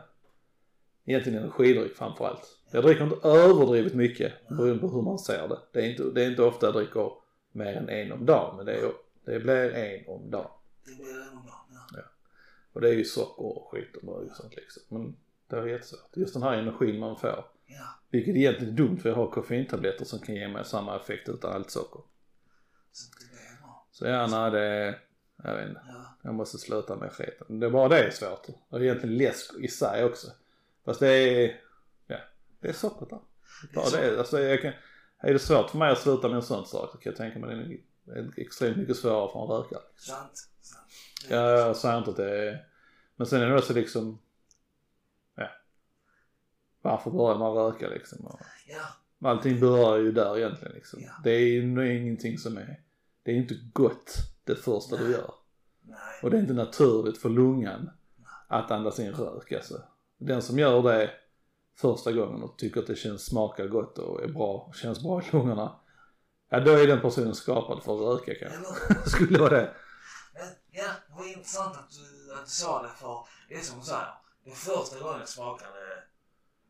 egentligen 1.05 1.39
energidryck 1.43 1.95
framförallt. 1.95 2.57
Jag 2.71 2.83
dricker 2.83 3.03
inte 3.03 3.27
överdrivet 3.27 3.93
mycket 3.93 4.47
beroende 4.49 4.79
på 4.79 4.87
hur 4.87 5.01
man 5.01 5.19
ser 5.19 5.47
det. 5.47 5.59
Det 5.73 5.79
är 5.79 5.89
inte, 5.89 6.03
det 6.03 6.23
är 6.23 6.29
inte 6.29 6.41
ofta 6.43 6.65
jag 6.65 6.75
dricker 6.75 7.11
mer 7.51 7.75
än 7.75 7.89
en 7.89 8.11
om 8.11 8.25
dagen 8.25 8.57
men 8.57 8.65
det, 8.65 8.73
är, 8.73 8.91
det 9.25 9.39
blir 9.39 9.73
en 9.75 10.07
om 10.07 10.31
dagen. 10.31 10.51
Det 10.85 10.95
blir 10.95 11.21
en 11.21 11.29
om 11.37 11.45
dagen. 11.45 11.85
Ja. 11.95 12.01
Och 12.75 12.81
det 12.81 12.89
är 12.89 12.93
ju 12.93 13.03
socker 13.03 13.45
och 13.45 13.67
skit 13.71 13.95
och 13.95 14.05
bara 14.05 14.33
sånt 14.33 14.55
liksom. 14.55 14.83
Men 14.87 15.15
det 15.47 15.55
är 15.55 15.67
jättesvårt. 15.67 16.17
Just 16.17 16.33
den 16.33 16.43
här 16.43 16.53
energin 16.57 16.99
man 16.99 17.17
får. 17.17 17.45
ja. 17.65 17.83
Vilket 18.09 18.35
egentligen 18.35 18.73
är 18.73 18.77
dumt 18.77 18.97
för 18.97 19.09
jag 19.09 19.15
har 19.15 19.31
koffeintabletter 19.31 20.05
som 20.05 20.19
kan 20.19 20.35
ge 20.35 20.47
mig 20.47 20.65
samma 20.65 20.95
effekt 20.95 21.29
utan 21.29 21.53
allt 21.53 21.71
socker. 21.71 22.01
Så 22.91 23.11
det. 23.19 23.25
Så 23.91 24.05
ja, 24.05 24.27
nej 24.27 24.51
det 24.51 24.59
är, 24.59 24.99
jag 25.43 25.55
vet 25.55 25.67
inte. 25.69 25.81
Ja. 25.87 26.17
Jag 26.21 26.33
måste 26.33 26.57
sluta 26.57 26.95
med 26.95 27.11
skiten. 27.11 27.59
Det 27.59 27.65
är 27.65 27.69
bara 27.69 27.89
det 27.89 28.03
är 28.03 28.11
svårt. 28.11 28.47
Och 28.69 28.81
egentligen 28.81 29.17
läsk 29.17 29.53
i 29.59 29.67
sig 29.67 30.03
också. 30.03 30.27
Fast 30.85 30.99
det 30.99 31.07
är, 31.07 31.61
ja, 32.07 32.17
det 32.59 32.67
är 32.67 32.73
sockret 32.73 33.09
där. 33.09 33.19
Bara 33.75 33.89
det, 33.89 34.19
alltså 34.19 34.39
jag 34.39 34.61
kan, 34.61 34.73
är 35.19 35.33
det 35.33 35.39
svårt 35.39 35.69
för 35.69 35.77
mig 35.77 35.91
att 35.91 35.99
sluta 35.99 36.27
med 36.27 36.35
en 36.35 36.43
sån 36.43 36.65
sak 36.65 36.91
så 36.91 36.97
kan 36.97 37.09
jag 37.11 37.17
tänka 37.17 37.39
mig 37.39 37.55
det 37.55 37.61
är 37.61 37.79
det 38.05 38.19
är 38.19 38.31
extremt 38.37 38.77
mycket 38.77 38.97
svårare 38.97 39.31
för 39.31 39.41
en 39.41 39.47
rökare. 39.47 39.81
Sant. 39.95 40.49
Sant. 40.61 40.84
Ja, 41.29 41.49
jag 41.51 41.75
säger 41.75 41.97
inte 41.97 42.09
att 42.09 42.17
det 42.17 42.49
är, 42.49 42.65
men 43.15 43.27
sen 43.27 43.41
är 43.41 43.49
det 43.49 43.57
också 43.57 43.73
liksom, 43.73 44.19
ja. 45.35 45.47
Varför 46.81 47.11
börjar 47.11 47.37
man 47.37 47.53
röka 47.53 47.89
liksom? 47.89 48.25
Och 48.25 48.39
Ja. 48.67 49.29
allting 49.29 49.59
börjar 49.59 49.97
ju 49.97 50.11
där 50.11 50.37
egentligen 50.37 50.73
liksom. 50.73 50.99
Ja. 51.03 51.11
Det 51.23 51.31
är 51.31 51.39
ju 51.39 51.97
ingenting 52.01 52.37
som 52.37 52.57
är, 52.57 52.81
det 53.23 53.31
är 53.31 53.35
inte 53.35 53.55
gott 53.73 54.15
det 54.43 54.55
första 54.55 54.97
du 54.97 55.11
gör. 55.11 55.31
Nej. 55.81 55.97
Och 56.23 56.31
det 56.31 56.37
är 56.37 56.41
inte 56.41 56.53
naturligt 56.53 57.17
för 57.17 57.29
lungan 57.29 57.89
att 58.47 58.71
andas 58.71 58.99
in 58.99 59.11
rök 59.11 59.51
alltså. 59.51 59.81
Den 60.17 60.41
som 60.41 60.59
gör 60.59 60.83
det 60.83 61.09
första 61.77 62.11
gången 62.11 62.43
och 62.43 62.57
tycker 62.57 62.81
att 62.81 62.87
det 62.87 62.95
känns, 62.95 63.25
smakar 63.25 63.67
gott 63.67 63.97
och 63.97 64.23
är 64.23 64.27
bra, 64.27 64.71
känns 64.75 65.03
bra 65.03 65.21
i 65.21 65.25
lungorna. 65.31 65.75
Ja 66.49 66.59
då 66.59 66.71
är 66.71 66.87
den 66.87 67.01
personen 67.01 67.35
skapad 67.35 67.83
för 67.83 67.93
att 67.95 68.19
röka 68.27 68.33
kanske. 68.49 69.09
Skulle 69.09 69.39
vara 69.39 69.49
det. 69.49 69.73
Ja, 70.71 70.91
det 71.15 71.21
var 71.21 71.27
intressant 71.29 71.75
att 71.77 71.89
du, 71.91 72.33
att 72.33 72.45
du 72.45 72.51
sa 72.51 72.81
det 72.83 72.89
för 72.97 73.25
det 73.49 73.55
är 73.55 73.61
som 73.61 73.79
du 73.79 73.85
säger. 73.85 74.07
Det 74.45 74.51
är 74.51 74.55
första 74.55 74.99
gången 74.99 75.19
jag 75.19 75.29
smakade 75.29 75.71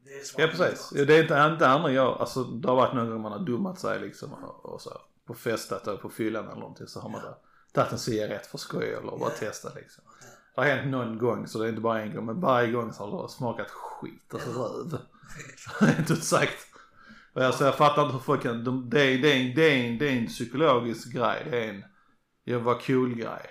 det 0.05 0.11
Ja 0.11 0.23
smakade 0.25 0.51
precis. 0.51 0.89
gott. 0.89 0.99
Ja, 0.99 1.05
Det 1.05 1.15
är 1.17 1.21
inte, 1.21 1.49
inte 1.53 1.67
andra 1.67 1.91
jag, 1.91 2.17
alltså 2.21 2.43
det 2.43 2.67
har 2.67 2.75
varit 2.75 2.93
någon 2.95 3.09
gång 3.09 3.21
man 3.21 3.31
har 3.31 3.39
dummat 3.39 3.79
sig 3.79 3.99
liksom 3.99 4.33
och, 4.33 4.65
och 4.65 4.81
så. 4.81 5.01
På 5.27 5.33
festat 5.33 5.87
och 5.87 6.01
på 6.01 6.09
fyllan 6.09 6.43
eller 6.45 6.59
någonting 6.59 6.87
så 6.87 6.99
har 6.99 7.09
man 7.09 7.21
då 7.21 7.37
tagit 7.73 7.91
en 7.91 7.99
cigarett 7.99 8.47
för 8.47 8.57
skoj 8.57 8.89
eller 8.93 9.11
bara 9.11 9.19
Ja. 9.19 9.29
testat 9.39 9.75
liksom. 9.75 10.03
Det 10.55 10.61
har 10.61 10.67
hänt 10.67 10.91
någon 10.91 11.17
gång 11.17 11.47
så 11.47 11.59
det 11.59 11.65
är 11.65 11.69
inte 11.69 11.81
bara 11.81 12.01
en 12.01 12.15
gång 12.15 12.25
men 12.25 12.41
varje 12.41 12.71
gång 12.71 12.93
så 12.93 13.09
har 13.11 13.23
det 13.23 13.29
smakat 13.29 13.67
skit, 13.69 14.33
alltså 14.33 14.49
röv. 14.49 14.97
Rent 15.79 16.11
ut 16.11 16.23
sagt. 16.23 16.57
Och 17.33 17.41
alltså 17.41 17.65
jag 17.65 17.75
fattar 17.75 18.01
inte 18.01 18.13
hur 18.13 18.19
folk 18.19 18.41
kan, 18.43 18.63
de, 18.63 18.89
det, 18.89 19.01
är, 19.01 19.17
det, 19.17 19.31
är, 19.33 19.39
en- 19.49 19.55
det, 19.55 19.61
är 19.71 19.89
en, 19.89 19.97
det 19.97 20.07
är 20.09 20.17
en 20.17 20.27
psykologisk 20.27 21.13
grej, 21.13 21.47
det 21.51 21.65
är 21.65 21.69
en 21.69 21.83
jag 22.43 22.59
var 22.59 22.79
cool 22.79 23.15
grej. 23.15 23.49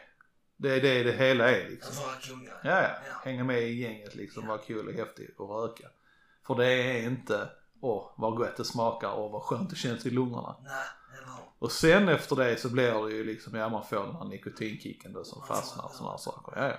Det 0.56 0.74
är 0.74 0.80
det 0.80 1.02
det 1.02 1.12
hela 1.12 1.50
är 1.50 1.68
liksom. 1.68 2.04
Vara 2.04 2.16
kungar. 2.16 2.60
Ja, 2.64 2.82
ja. 2.82 2.88
Ja. 3.08 3.20
Hänga 3.24 3.44
med 3.44 3.62
i 3.62 3.80
gänget 3.80 4.14
liksom, 4.14 4.46
vara 4.46 4.58
kul 4.58 4.88
och 4.88 4.94
häftig 4.94 5.40
och 5.40 5.62
röka. 5.62 5.88
För 6.46 6.54
det 6.54 6.66
är 6.66 7.02
inte, 7.02 7.50
åh 7.80 8.10
vad 8.16 8.36
gott 8.36 8.56
det 8.56 8.64
smakar 8.64 9.10
och 9.10 9.30
vad 9.30 9.42
skönt 9.42 9.70
det 9.70 9.76
känns 9.76 10.06
i 10.06 10.10
lungorna. 10.10 10.56
Nej? 10.62 10.84
Och 11.58 11.72
sen 11.72 12.08
efter 12.08 12.36
det 12.36 12.56
så 12.56 12.68
blir 12.68 13.04
det 13.06 13.12
ju 13.12 13.24
liksom, 13.24 13.54
ja 13.54 13.68
man 13.68 13.86
får 13.86 14.06
den 14.06 14.16
här 14.16 14.24
nikotinkicken 14.24 15.12
då 15.12 15.24
som 15.24 15.38
Man 15.38 15.48
fastnar 15.48 15.84
och 15.84 15.90
sådana 15.90 16.10
här 16.10 16.18
saker. 16.18 16.52
Ja, 16.56 16.68
ja. 16.68 16.78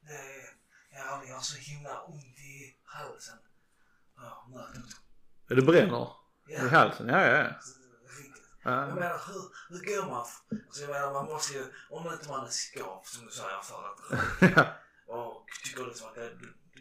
Det 0.00 0.12
är, 0.12 0.50
ja, 0.90 1.22
jag 1.28 1.34
har 1.34 1.42
så 1.42 1.58
himla 1.70 2.02
ont 2.02 2.38
i 2.38 2.76
halsen. 2.84 3.38
Ja. 4.16 4.48
Ja, 5.48 5.54
Det 5.54 5.62
bränner 5.62 6.08
Ja, 6.46 6.66
i 6.66 6.68
halsen, 6.68 7.08
ja 7.08 7.26
ja. 7.26 7.36
ja. 7.36 7.50
Jag 8.62 8.94
menar 8.94 9.20
hur, 9.26 9.42
hur 9.70 9.80
går 9.88 10.06
man? 10.10 10.24
Alltså 10.66 10.80
jag 10.82 10.90
menar 10.90 11.12
man 11.12 11.24
måste 11.26 11.54
ju, 11.58 11.64
om 11.90 12.12
inte 12.12 12.28
man 12.28 12.44
är 12.44 12.50
skap 12.50 13.06
som 13.06 13.26
du 13.26 13.32
säger 13.32 13.60
för 13.70 13.80
att 13.88 14.00
och 15.06 15.46
tycker 15.64 15.84
liksom 15.84 16.08
att 16.08 16.14
det 16.14 16.24
är 16.24 16.32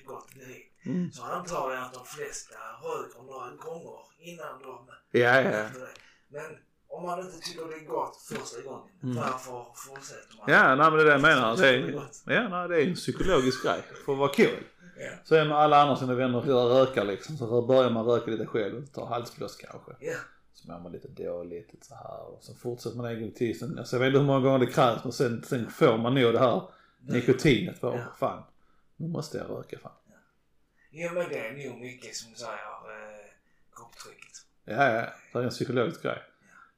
gott 0.06 0.34
direkt. 0.34 0.86
Mm. 0.86 1.12
Så 1.12 1.24
antar 1.24 1.74
jag 1.74 1.84
att 1.84 1.94
de 1.94 2.06
flesta 2.06 2.56
röker 2.84 3.22
några 3.22 3.50
gånger 3.50 4.00
innan 4.20 4.62
de 4.62 4.90
Ja, 5.12 5.20
ja, 5.20 5.42
efter 5.42 5.80
det. 5.80 5.88
Men 6.28 6.58
om 6.90 7.06
man 7.06 7.20
inte 7.20 7.40
tycker 7.40 7.66
det 7.66 7.76
är 7.76 7.86
gott 7.86 8.22
första 8.22 8.62
gången, 8.62 8.90
Mm. 9.04 9.16
varför 9.16 9.66
fortsätter 9.76 10.38
man? 10.38 10.46
Ja, 10.54 10.76
nej 10.76 10.92
men 10.92 10.94
det 10.94 11.02
är 11.02 11.06
det 11.06 11.12
jag 11.12 11.22
menar. 11.22 11.58
Det 11.58 11.68
är 11.70 12.34
ja, 12.36 12.50
nej, 12.50 12.70
det 12.70 12.84
är 12.84 12.88
en 12.88 12.96
psykologisk 12.96 13.64
grej 13.64 13.82
för 14.06 14.12
att 14.12 14.18
vara 14.20 14.34
cool. 14.34 14.64
Ja. 14.98 15.12
Så 15.24 15.36
är 15.36 15.50
alla 15.50 15.82
andra 15.82 15.96
sina 15.96 16.14
vänner 16.14 16.42
rökar 16.42 17.04
liksom 17.06 17.38
så 17.38 17.62
börjar 17.62 17.90
man 17.90 18.06
röka 18.06 18.32
lite 18.32 18.46
själv 18.46 18.84
och 18.84 18.94
tar 18.94 19.06
halsfluss 19.06 19.56
kanske. 19.56 19.92
Ja. 20.00 20.18
Så 20.64 20.72
mår 20.72 20.80
man 20.80 20.92
lite 20.92 21.08
dåligt 21.08 21.74
lite 21.74 21.86
så 21.86 21.96
här 21.96 22.22
och 22.22 22.44
så 22.44 22.54
fortsätter 22.56 22.98
man 22.98 23.06
en 23.06 23.22
gång 23.22 23.32
till. 23.32 23.60
Sen, 23.60 23.80
alltså 23.80 23.96
jag 23.96 24.00
vet 24.00 24.08
inte 24.08 24.20
hur 24.20 24.26
många 24.26 24.40
gånger 24.40 24.60
det 24.60 24.72
krävs 24.72 25.04
men 25.04 25.14
sen, 25.14 25.44
sen 25.44 25.70
får 25.72 25.98
man 25.98 26.14
nog 26.16 26.34
det 26.34 26.40
här 26.40 26.62
nikotinet. 27.00 27.82
Bara, 27.82 27.98
Ja. 27.98 28.06
fan, 28.20 28.44
nu 28.96 29.08
måste 29.08 29.38
jag 29.38 29.50
röka 29.50 29.80
fan. 29.80 29.92
Jo 30.92 31.10
men 31.14 31.30
det 31.30 31.48
är 31.48 31.70
nog 31.70 31.80
mycket 31.82 32.16
som 32.16 32.32
du 32.32 32.38
säger, 32.38 32.52
eh, 32.54 33.26
kroppstrycket. 33.76 34.32
Ja, 34.66 34.74
ja, 34.94 35.06
det 35.34 35.40
är 35.40 35.44
en 35.44 35.50
psykologisk 35.50 36.02
grej. 36.04 36.22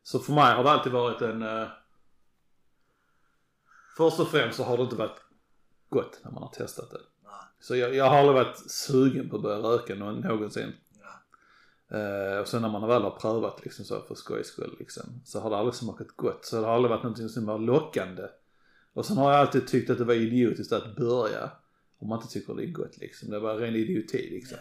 Så 0.04 0.20
för 0.20 0.34
mig 0.34 0.54
har 0.56 0.64
det 0.64 0.72
alltid 0.72 0.92
varit 0.94 1.22
en... 1.22 1.42
Eh, 1.42 1.68
först 3.98 4.20
och 4.20 4.28
främst 4.28 4.58
så 4.58 4.64
har 4.64 4.78
det 4.78 4.84
inte 4.84 4.96
varit 4.96 5.22
gott 5.90 6.20
när 6.24 6.32
man 6.32 6.44
har 6.44 6.50
testat 6.50 6.90
det. 6.92 7.00
Nej. 7.24 7.32
Så 7.60 7.76
jag, 7.76 7.96
jag 7.96 8.06
har 8.10 8.18
aldrig 8.18 8.36
varit 8.36 8.72
sugen 8.72 9.30
på 9.30 9.36
att 9.36 9.42
börja 9.42 9.58
röka 9.58 9.96
nå- 9.96 10.12
någonsin. 10.12 10.74
Eh, 11.92 12.40
och 12.40 12.48
sen 12.48 12.62
när 12.62 12.70
man 12.70 12.88
väl 12.88 13.02
har 13.02 13.12
prövat 13.12 13.64
liksom 13.64 13.86
så 13.86 14.02
för 14.02 14.16
skojs 14.16 14.48
skull 14.48 14.76
liksom, 14.80 15.04
så 15.26 15.40
har 15.40 15.50
det 15.50 15.58
aldrig 15.58 15.76
smakat 15.76 16.08
gott. 16.08 16.46
Så 16.46 16.56
det 16.56 16.66
har 16.66 16.76
aldrig 16.76 16.90
varit 16.90 17.04
någonting 17.04 17.30
som 17.30 17.46
var 17.46 17.60
lockande. 17.60 18.28
Och 18.94 19.06
sen 19.06 19.18
har 19.18 19.32
jag 19.32 19.40
alltid 19.40 19.68
tyckt 19.68 19.90
att 19.90 19.98
det 19.98 20.04
var 20.04 20.14
idiotiskt 20.14 20.74
att 20.74 20.96
börja. 20.96 21.52
Om 21.98 22.08
man 22.08 22.22
inte 22.22 22.34
tycker 22.34 22.54
det 22.54 22.64
är 22.64 22.72
gott 22.72 22.98
liksom. 22.98 23.30
Det 23.30 23.40
bara 23.40 23.58
ren 23.58 23.76
idioti 23.76 24.30
liksom. 24.32 24.58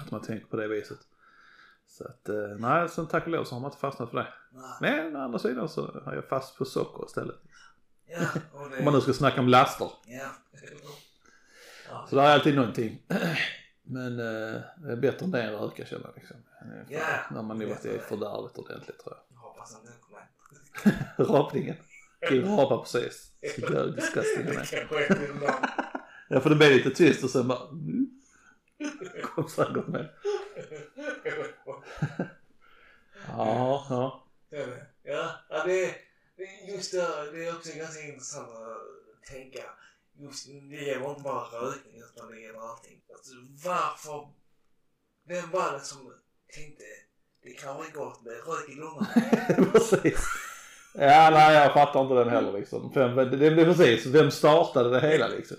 Att 0.00 0.10
man 0.10 0.22
tänker 0.22 0.46
på 0.46 0.56
det 0.56 0.68
viset. 0.68 0.98
Så 1.86 2.04
att, 2.04 2.28
eh, 2.28 2.56
nej, 2.58 2.88
sen 2.88 3.06
tack 3.06 3.24
och 3.24 3.30
lov 3.30 3.44
så 3.44 3.54
har 3.54 3.60
man 3.60 3.68
inte 3.68 3.80
fastnat 3.80 4.10
för 4.10 4.18
det. 4.18 4.26
Nej. 4.52 5.02
Men 5.02 5.16
å 5.16 5.20
andra 5.20 5.38
sidan 5.38 5.68
så 5.68 6.02
har 6.04 6.14
jag 6.14 6.28
fast 6.28 6.56
på 6.58 6.64
socker 6.64 7.04
istället. 7.06 7.36
Ja, 8.06 8.26
och 8.52 8.70
det... 8.70 8.78
Om 8.78 8.84
man 8.84 8.94
nu 8.94 9.00
ska 9.00 9.12
snacka 9.12 9.40
om 9.40 9.48
laster. 9.48 9.90
Ja. 10.06 10.30
Ja. 11.88 12.06
Så 12.10 12.16
det 12.16 12.22
är 12.22 12.34
alltid 12.34 12.54
någonting. 12.54 13.02
Men 13.82 14.18
eh, 14.20 14.60
det 14.76 14.92
är 14.92 14.96
bättre 14.96 15.24
än 15.24 15.30
det 15.30 15.42
än 15.42 15.52
jag 15.52 15.60
liksom. 16.16 16.36
Eh, 16.60 16.86
för- 16.86 16.94
Ja. 16.94 17.00
När 17.30 17.42
man 17.42 17.58
nog 17.58 17.68
varit 17.68 17.84
i 17.84 17.98
fördärvet 17.98 18.58
ordentligt 18.58 18.98
tror 18.98 19.16
Jag 19.32 19.38
hoppas 19.40 19.74
att 19.76 19.82
den 19.84 19.92
kommer. 20.00 21.34
Rapningen. 21.34 21.76
Du 22.20 22.42
rapar 22.42 22.78
precis. 22.78 23.32
Så 23.54 23.60
jävla 23.60 23.86
disgusting 23.86 24.46
den 24.46 24.56
är. 24.56 24.68
Ja 26.28 26.40
för 26.40 26.50
det 26.50 26.56
blev 26.56 26.70
lite 26.72 26.90
tyst 26.90 27.24
och 27.24 27.30
sen 27.30 27.48
bara... 27.48 27.68
mm. 27.68 28.06
Kom 29.34 29.48
säkert 29.48 29.86
med. 29.86 30.08
Ja, 33.28 33.86
ja. 33.90 34.28
Ja, 35.02 35.62
det 35.66 35.84
är 35.84 35.94
just 36.74 36.92
det, 36.92 37.30
det 37.32 37.46
är 37.46 37.56
också 37.56 37.78
ganska 37.78 38.00
intressant 38.02 38.48
att 38.48 39.22
tänka. 39.30 39.62
Just 40.22 40.46
det 40.70 40.76
gäller 40.76 41.10
inte 41.10 41.22
bara 41.22 41.44
rökning 41.44 41.96
utan 41.96 42.30
det 42.30 42.40
gäller 42.40 42.70
allting. 42.70 43.00
Alltså, 43.12 43.32
varför? 43.64 44.28
Vem 45.28 45.50
var 45.50 45.72
det 45.72 45.80
som 45.80 46.12
tänkte 46.54 46.84
det 47.42 47.50
kanske 47.50 47.90
är 47.90 47.92
gott 47.92 48.22
med 48.24 48.32
rök 48.32 48.68
i 48.68 48.74
lungorna? 48.74 49.08
precis. 49.72 50.26
Ja, 50.94 51.30
nej 51.32 51.54
jag 51.54 51.72
fattar 51.72 52.02
inte 52.02 52.14
den 52.14 52.28
heller 52.28 52.52
liksom. 52.52 52.92
Vem, 52.94 53.16
det, 53.16 53.36
det 53.36 53.46
är 53.46 53.64
precis, 53.64 54.06
vem 54.06 54.30
startade 54.30 54.90
det 54.90 55.00
hela 55.00 55.28
liksom? 55.28 55.56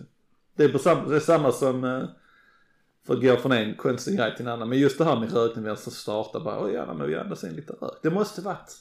Det 0.56 0.64
är, 0.64 0.70
på 0.70 0.80
samma, 0.80 1.08
det 1.08 1.16
är 1.16 1.20
samma 1.20 1.52
som, 1.52 1.84
eh, 1.84 2.04
för 3.06 3.14
att 3.14 3.22
gå 3.22 3.38
från 3.38 3.52
en 3.52 3.76
konstig 3.76 4.18
grej 4.18 4.36
till 4.36 4.46
en 4.46 4.54
annan. 4.54 4.70
Men 4.70 4.80
just 4.80 4.98
det 4.98 5.06
här 5.06 5.20
med 5.20 5.34
rökning, 5.34 5.66
vem 5.66 5.76
som 5.76 5.92
startar 5.92 6.40
bara, 6.40 6.64
oj 6.64 6.74
ja, 6.74 6.94
men 6.94 7.08
vi 7.08 7.16
andas 7.16 7.44
in 7.44 7.54
lite 7.56 7.74
rök. 7.74 8.00
Det 8.04 8.10
måste 8.10 8.42
varit. 8.42 8.72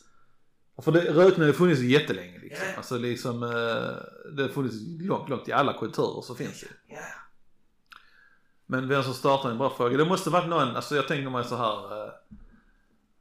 För 0.82 0.92
det, 0.92 1.00
rökning 1.00 1.40
har 1.40 1.46
ju 1.46 1.52
funnits 1.52 1.80
jättelänge 1.80 2.38
liksom. 2.38 2.66
Ja. 2.70 2.76
Alltså 2.76 2.98
liksom, 2.98 3.42
eh, 3.42 4.30
det 4.36 4.42
har 4.42 4.48
funnits 4.48 4.76
långt, 5.00 5.28
långt 5.28 5.48
i 5.48 5.52
alla 5.52 5.72
kulturer 5.78 6.22
så 6.22 6.34
finns 6.34 6.60
det. 6.60 6.94
Ja, 6.94 7.00
Men 8.66 8.88
vem 8.88 9.02
som 9.02 9.14
startar 9.14 9.48
är 9.48 9.52
en 9.52 9.58
bra 9.58 9.70
fråga. 9.76 9.96
Det 9.96 10.04
måste 10.04 10.30
varit 10.30 10.48
någon, 10.48 10.76
alltså 10.76 10.96
jag 10.96 11.08
tänker 11.08 11.30
mig 11.30 11.44
så 11.44 11.56
här 11.56 12.04
uh, 12.04 12.10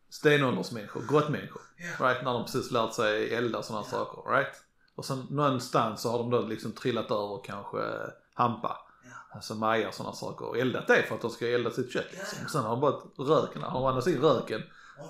stenåldersmänniskor, 0.09 1.03
grottmänniskor. 1.09 1.61
ja, 1.77 2.07
Right? 2.07 2.23
När 2.23 2.33
de 2.33 2.43
precis 2.43 2.71
lärt 2.71 2.93
sig 2.93 3.33
elda 3.33 3.57
och 3.57 3.65
sådana 3.65 3.85
Ja. 3.91 3.97
saker. 3.97 4.31
Right? 4.31 4.53
Och 4.95 5.05
sen 5.05 5.27
någonstans 5.29 6.01
så 6.01 6.11
har 6.11 6.17
de 6.17 6.29
då 6.29 6.41
liksom 6.41 6.71
trillat 6.71 7.11
över 7.11 7.41
kanske 7.43 7.77
eh, 7.79 8.07
hampa. 8.33 8.77
Ja. 9.03 9.09
Alltså 9.35 9.55
maja 9.55 9.87
och 9.87 9.93
sådana 9.93 10.15
saker. 10.15 10.45
Och 10.45 10.57
eldat 10.57 10.87
det 10.87 11.03
för 11.07 11.15
att 11.15 11.21
de 11.21 11.29
ska 11.31 11.47
elda 11.47 11.71
sitt 11.71 11.93
kött 11.93 12.05
liksom. 12.11 12.37
Ja. 12.41 12.47
Sen 12.49 12.61
har 12.61 12.69
de 12.69 12.79
bara 12.81 12.95
röken, 13.17 13.61
har 13.61 13.79
de 13.79 13.85
andats 13.85 14.07
in 14.07 14.21
röken. 14.21 14.61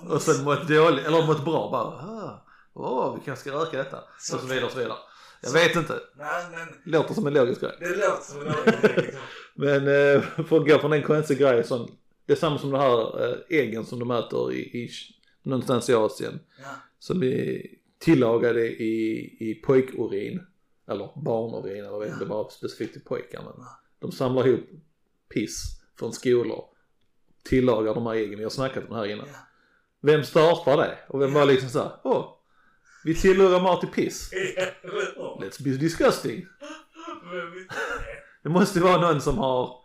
Och 0.08 0.22
sen 0.22 0.44
mått 0.44 0.68
dåligt, 0.68 1.06
eller 1.06 1.26
mått 1.26 1.44
bra 1.44 1.70
bara. 1.70 1.82
Ah, 1.82 2.46
åh, 2.74 3.14
vi 3.18 3.24
kanske 3.24 3.50
ska 3.50 3.60
röka 3.60 3.78
detta. 3.78 3.98
Så- 4.18 4.34
och 4.36 4.40
så 4.40 4.46
vidare 4.46 4.64
och 4.64 4.70
så 4.72 4.78
vidare. 4.78 4.96
Jag 5.42 5.52
vet 5.52 5.76
inte. 5.76 6.00
Nej, 6.16 6.44
men 6.50 6.92
Låter 6.92 7.14
som 7.14 7.26
en 7.26 7.34
logisk 7.34 7.60
grej. 7.60 7.76
det 7.80 7.88
låter 7.88 8.22
som 8.22 8.40
en 8.40 8.46
ordentlig 8.46 8.96
liksom. 8.96 9.20
Men 9.54 9.76
eh, 9.88 10.22
för 10.22 10.60
att 10.60 10.68
gå 10.68 10.78
från 10.78 10.92
en 10.92 11.02
konstig 11.02 11.38
grej 11.38 11.64
som, 11.64 11.88
det 12.26 12.32
är 12.32 12.36
samma 12.36 12.58
som 12.58 12.70
de 12.70 12.80
här 12.80 13.24
eh, 13.30 13.36
äggen 13.60 13.84
som 13.86 13.98
de 13.98 14.10
äter 14.10 14.52
i, 14.52 14.58
i 14.58 14.90
någonstans 15.42 15.90
i 15.90 15.94
Asien. 15.94 16.40
Ja, 16.62 16.68
Som 16.98 17.22
är 17.22 17.62
tillagade 17.98 18.66
i, 18.82 19.18
i 19.40 19.54
pojkurin. 19.54 20.46
Eller 20.88 21.10
barnurin 21.24 21.84
eller 21.84 21.98
vet 21.98 22.12
inte, 22.12 22.26
bara 22.26 22.50
specifikt 22.50 22.92
till 22.92 23.02
pojkar. 23.04 23.42
Men 23.42 23.52
Ja. 23.58 23.80
de 23.98 24.12
samlar 24.12 24.46
ihop 24.48 24.68
piss 25.34 25.62
från 25.98 26.12
skolor. 26.12 26.64
Tillagar 27.44 27.94
de 27.94 28.06
här 28.06 28.14
äggen, 28.14 28.38
vi 28.38 28.42
har 28.44 28.50
snackat 28.50 28.84
om 28.84 28.90
det 28.90 28.96
här 28.96 29.06
innan. 29.06 29.26
ja. 29.32 29.38
Vem 30.02 30.24
startar 30.24 30.76
det? 30.76 30.98
Och 31.08 31.20
vem 31.22 31.32
var 31.34 31.44
liksom 31.46 31.68
såhär, 31.68 31.90
åh, 32.04 32.38
vi 33.04 33.14
tillagar 33.20 33.60
mat 33.60 33.84
i 33.84 33.86
piss. 33.86 34.30
Let's 35.40 35.62
be 35.64 35.70
disgusting. 35.70 36.46
Vi- 37.54 37.68
Det 38.42 38.48
måste 38.48 38.80
vara 38.80 39.00
någon 39.00 39.20
som 39.20 39.38
har 39.38 39.82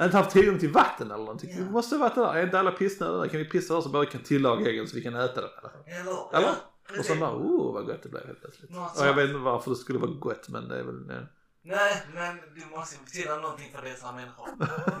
inte 0.00 0.16
haft 0.16 0.30
tillgång 0.30 0.58
till 0.58 0.72
vatten 0.72 1.06
eller 1.10 1.24
någonting. 1.24 1.50
Ja. 1.50 1.64
Det 1.64 1.70
måste 1.70 1.96
varit 1.96 2.14
det 2.14 2.20
där. 2.20 2.34
Är 2.34 2.42
inte 2.44 2.58
alla 2.58 2.70
pissnödiga 2.72 3.18
där? 3.20 3.28
Kan 3.28 3.38
vi 3.38 3.44
pissa 3.44 3.74
där 3.74 3.80
så 3.80 3.88
bara 3.88 4.00
vi 4.04 4.10
kan 4.10 4.22
tillaga 4.22 4.70
äggen 4.70 4.88
så 4.88 4.96
vi 4.96 5.02
kan 5.02 5.14
äta 5.16 5.40
den. 5.40 5.50
Eller? 5.58 6.36
Eller? 6.38 6.48
Ja, 6.48 6.54
Och 6.98 7.04
sen 7.04 7.20
bara, 7.20 7.34
oh 7.36 7.74
vad 7.74 7.86
gott 7.86 8.02
det 8.02 8.08
blev 8.08 8.26
helt 8.26 8.40
plötsligt. 8.40 8.70
Och 8.70 9.06
jag 9.06 9.14
vet 9.14 9.24
inte 9.24 9.38
varför 9.38 9.70
det 9.70 9.76
skulle 9.76 9.98
vara 9.98 10.10
gott 10.10 10.48
men 10.48 10.68
det 10.68 10.78
är 10.78 10.82
väl, 10.82 11.04
ja. 11.08 11.14
Nej, 11.62 12.02
men 12.14 12.36
du 12.54 12.76
måste 12.76 12.96
ju 12.96 13.04
betyda 13.04 13.36
någonting 13.36 13.72
för 13.74 13.82
dessa 13.82 14.12
människor. 14.12 14.48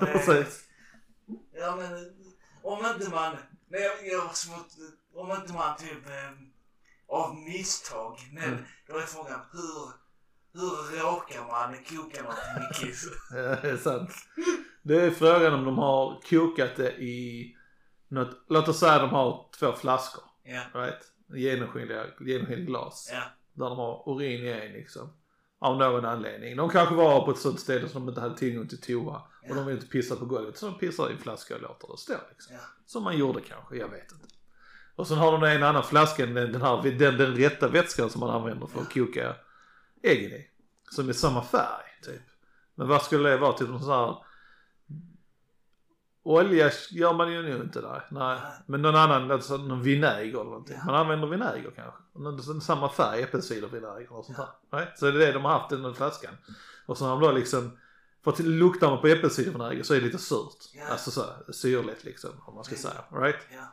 Precis. 0.00 0.64
Ja, 1.52 1.76
men 1.76 1.90
om 2.62 2.86
inte 2.86 3.10
man... 3.10 3.36
Nej, 3.68 3.80
jag, 3.82 4.12
jag 4.12 4.20
har 4.20 4.34
svårt... 4.34 4.66
Om 5.14 5.30
inte 5.30 5.52
man 5.52 5.76
typ 5.76 6.06
eh, 6.06 6.30
av 7.08 7.36
misstag. 7.36 8.18
Men 8.32 8.44
Mm. 8.44 8.64
då 8.88 8.96
är 8.96 9.00
frågan 9.02 9.40
hur... 9.52 10.04
Hur 10.56 11.00
råkar 11.02 11.40
man 11.46 11.74
koka 11.84 12.22
någonting 12.22 12.62
i 12.70 12.74
kiss? 12.86 13.04
Ja, 13.30 13.36
det 13.62 13.70
är 13.70 13.76
sant. 13.76 14.10
Det 14.82 15.00
är 15.02 15.10
frågan 15.10 15.54
om 15.54 15.64
de 15.64 15.78
har 15.78 16.20
kokat 16.30 16.76
det 16.76 16.92
i 16.92 17.56
något, 18.08 18.44
låt 18.48 18.68
oss 18.68 18.80
säga 18.80 18.98
de 18.98 19.10
har 19.10 19.50
två 19.58 19.72
flaskor. 19.72 20.24
Ja, 20.42 20.62
Right? 20.74 21.00
Genomskinliga, 21.34 22.04
genomskinligt 22.20 22.66
glas. 22.68 23.10
ja, 23.12 23.22
Där 23.52 23.68
de 23.68 23.78
har 23.78 24.02
urin 24.12 24.44
i 24.46 24.48
en 24.50 24.72
liksom. 24.72 25.12
Av 25.58 25.76
någon 25.78 26.04
anledning. 26.04 26.56
De 26.56 26.70
kanske 26.70 26.94
var 26.94 27.24
på 27.24 27.30
ett 27.30 27.38
sånt 27.38 27.60
ställe 27.60 27.88
som 27.88 28.02
de 28.02 28.08
inte 28.08 28.20
hade 28.20 28.36
tillgång 28.36 28.68
till 28.68 28.80
toa. 28.80 29.22
Och 29.48 29.56
de 29.56 29.66
vill 29.66 29.74
inte 29.74 29.86
pissa 29.88 30.16
på 30.16 30.24
golvet 30.24 30.58
så 30.58 30.66
de 30.66 30.78
pissar 30.78 31.10
i 31.10 31.12
en 31.12 31.18
flaska 31.18 31.54
och 31.54 31.62
låter 31.62 31.88
det 31.92 31.98
stå 31.98 32.14
liksom. 32.30 32.54
ja. 32.54 32.60
Som 32.86 33.02
man 33.02 33.18
gjorde 33.18 33.40
kanske, 33.40 33.76
jag 33.76 33.88
vet 33.88 34.12
inte. 34.12 34.26
Och 34.96 35.06
sen 35.06 35.18
har 35.18 35.32
de 35.32 35.42
en 35.42 35.62
annan 35.62 35.82
flaska, 35.82 36.26
den, 36.26 36.52
den, 36.52 36.62
här, 36.62 36.82
den, 36.82 37.18
den 37.18 37.36
rätta 37.36 37.68
vätskan 37.68 38.10
som 38.10 38.20
man 38.20 38.30
använder 38.30 38.66
för 38.66 38.80
att 38.80 38.94
koka 38.94 39.34
äggen 40.02 40.30
i. 40.30 40.50
Som 40.90 41.08
är 41.08 41.12
samma 41.12 41.42
färg 41.42 42.00
typ. 42.02 42.22
Men 42.74 42.88
vad 42.88 43.02
skulle 43.02 43.28
det 43.28 43.36
vara? 43.36 43.52
Typ 43.52 43.68
någon 43.68 43.80
sån 43.80 43.90
här 43.90 44.16
Olja 46.26 46.70
gör 46.90 47.12
man 47.12 47.32
ju 47.32 47.42
nog 47.42 47.60
inte 47.60 47.80
där. 47.80 48.06
Nej. 48.10 48.38
Men 48.66 48.82
någon 48.82 48.96
annan, 48.96 49.30
alltså 49.30 49.56
någon 49.56 49.82
vinäger 49.82 50.40
eller 50.40 50.44
någonting. 50.44 50.76
Ja. 50.78 50.84
Man 50.84 50.94
använder 50.94 51.28
vinäger 51.28 51.70
kanske. 51.76 52.02
Någon, 52.12 52.60
samma 52.60 52.88
färg, 52.88 53.22
äppelcidervinäger 53.22 54.12
och 54.12 54.24
sånt 54.24 54.38
där. 54.38 54.78
Right? 54.78 54.98
Så 54.98 55.10
det 55.10 55.10
är 55.10 55.26
det 55.26 55.32
de 55.32 55.44
har 55.44 55.52
haft 55.52 55.72
i 55.72 55.76
den 55.76 55.94
flaskan. 55.94 56.34
Och 56.86 56.98
så 56.98 57.04
har 57.04 57.10
de 57.10 57.20
då 57.20 57.32
liksom, 57.32 57.78
för 58.24 58.30
att 58.30 58.38
luktar 58.38 58.90
man 58.90 59.00
på 59.00 59.06
äppelcidervinäger 59.06 59.82
så 59.82 59.94
är 59.94 59.98
det 59.98 60.06
lite 60.06 60.18
surt. 60.18 60.70
Ja. 60.72 60.86
Alltså 60.88 61.10
så 61.10 61.20
här, 61.20 61.52
syrligt 61.52 62.04
liksom 62.04 62.30
om 62.46 62.54
man 62.54 62.64
ska 62.64 62.76
säga. 62.76 63.04
Right? 63.12 63.46
ja. 63.52 63.72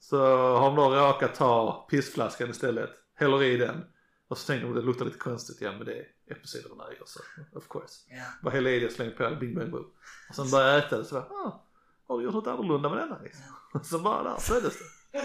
Så 0.00 0.18
har 0.56 0.66
de 0.66 0.76
då 0.76 0.90
råkat 0.90 1.34
ta 1.34 1.86
pissflaskan 1.90 2.50
istället, 2.50 2.90
häller 3.14 3.42
i 3.42 3.56
den. 3.56 3.84
Och 4.28 4.38
så 4.38 4.46
tänker 4.46 4.66
de 4.66 4.74
det 4.74 4.82
luktar 4.82 5.04
lite 5.04 5.18
konstigt, 5.18 5.60
ja 5.60 5.72
men 5.72 5.84
det 5.84 5.94
är 5.94 6.06
äppelcidervinäger 6.30 7.02
så 7.06 7.20
of 7.58 7.68
course. 7.68 7.94
ja. 8.08 8.24
Bara 8.42 8.50
häller 8.50 8.70
i 8.70 8.80
det, 8.80 8.90
slänger 8.90 9.10
på 9.10 9.36
bing 9.40 9.54
bang 9.54 9.70
boom. 9.70 9.86
Och 10.28 10.34
sen 10.34 10.50
börjar 10.50 10.68
jag 10.68 10.78
äta 10.78 10.98
det 10.98 11.04
så 11.04 11.14
bara, 11.14 11.24
ah, 11.24 11.64
har 12.08 12.18
du 12.18 12.24
gjort 12.24 12.34
något 12.34 12.46
annorlunda 12.46 12.88
med 12.88 12.98
denna 12.98 13.18
liksom? 13.22 13.44
Och 13.74 13.86
så 13.86 13.98
bara 13.98 14.22
där 14.22 14.36
föddes 14.40 14.78
det. 14.78 14.84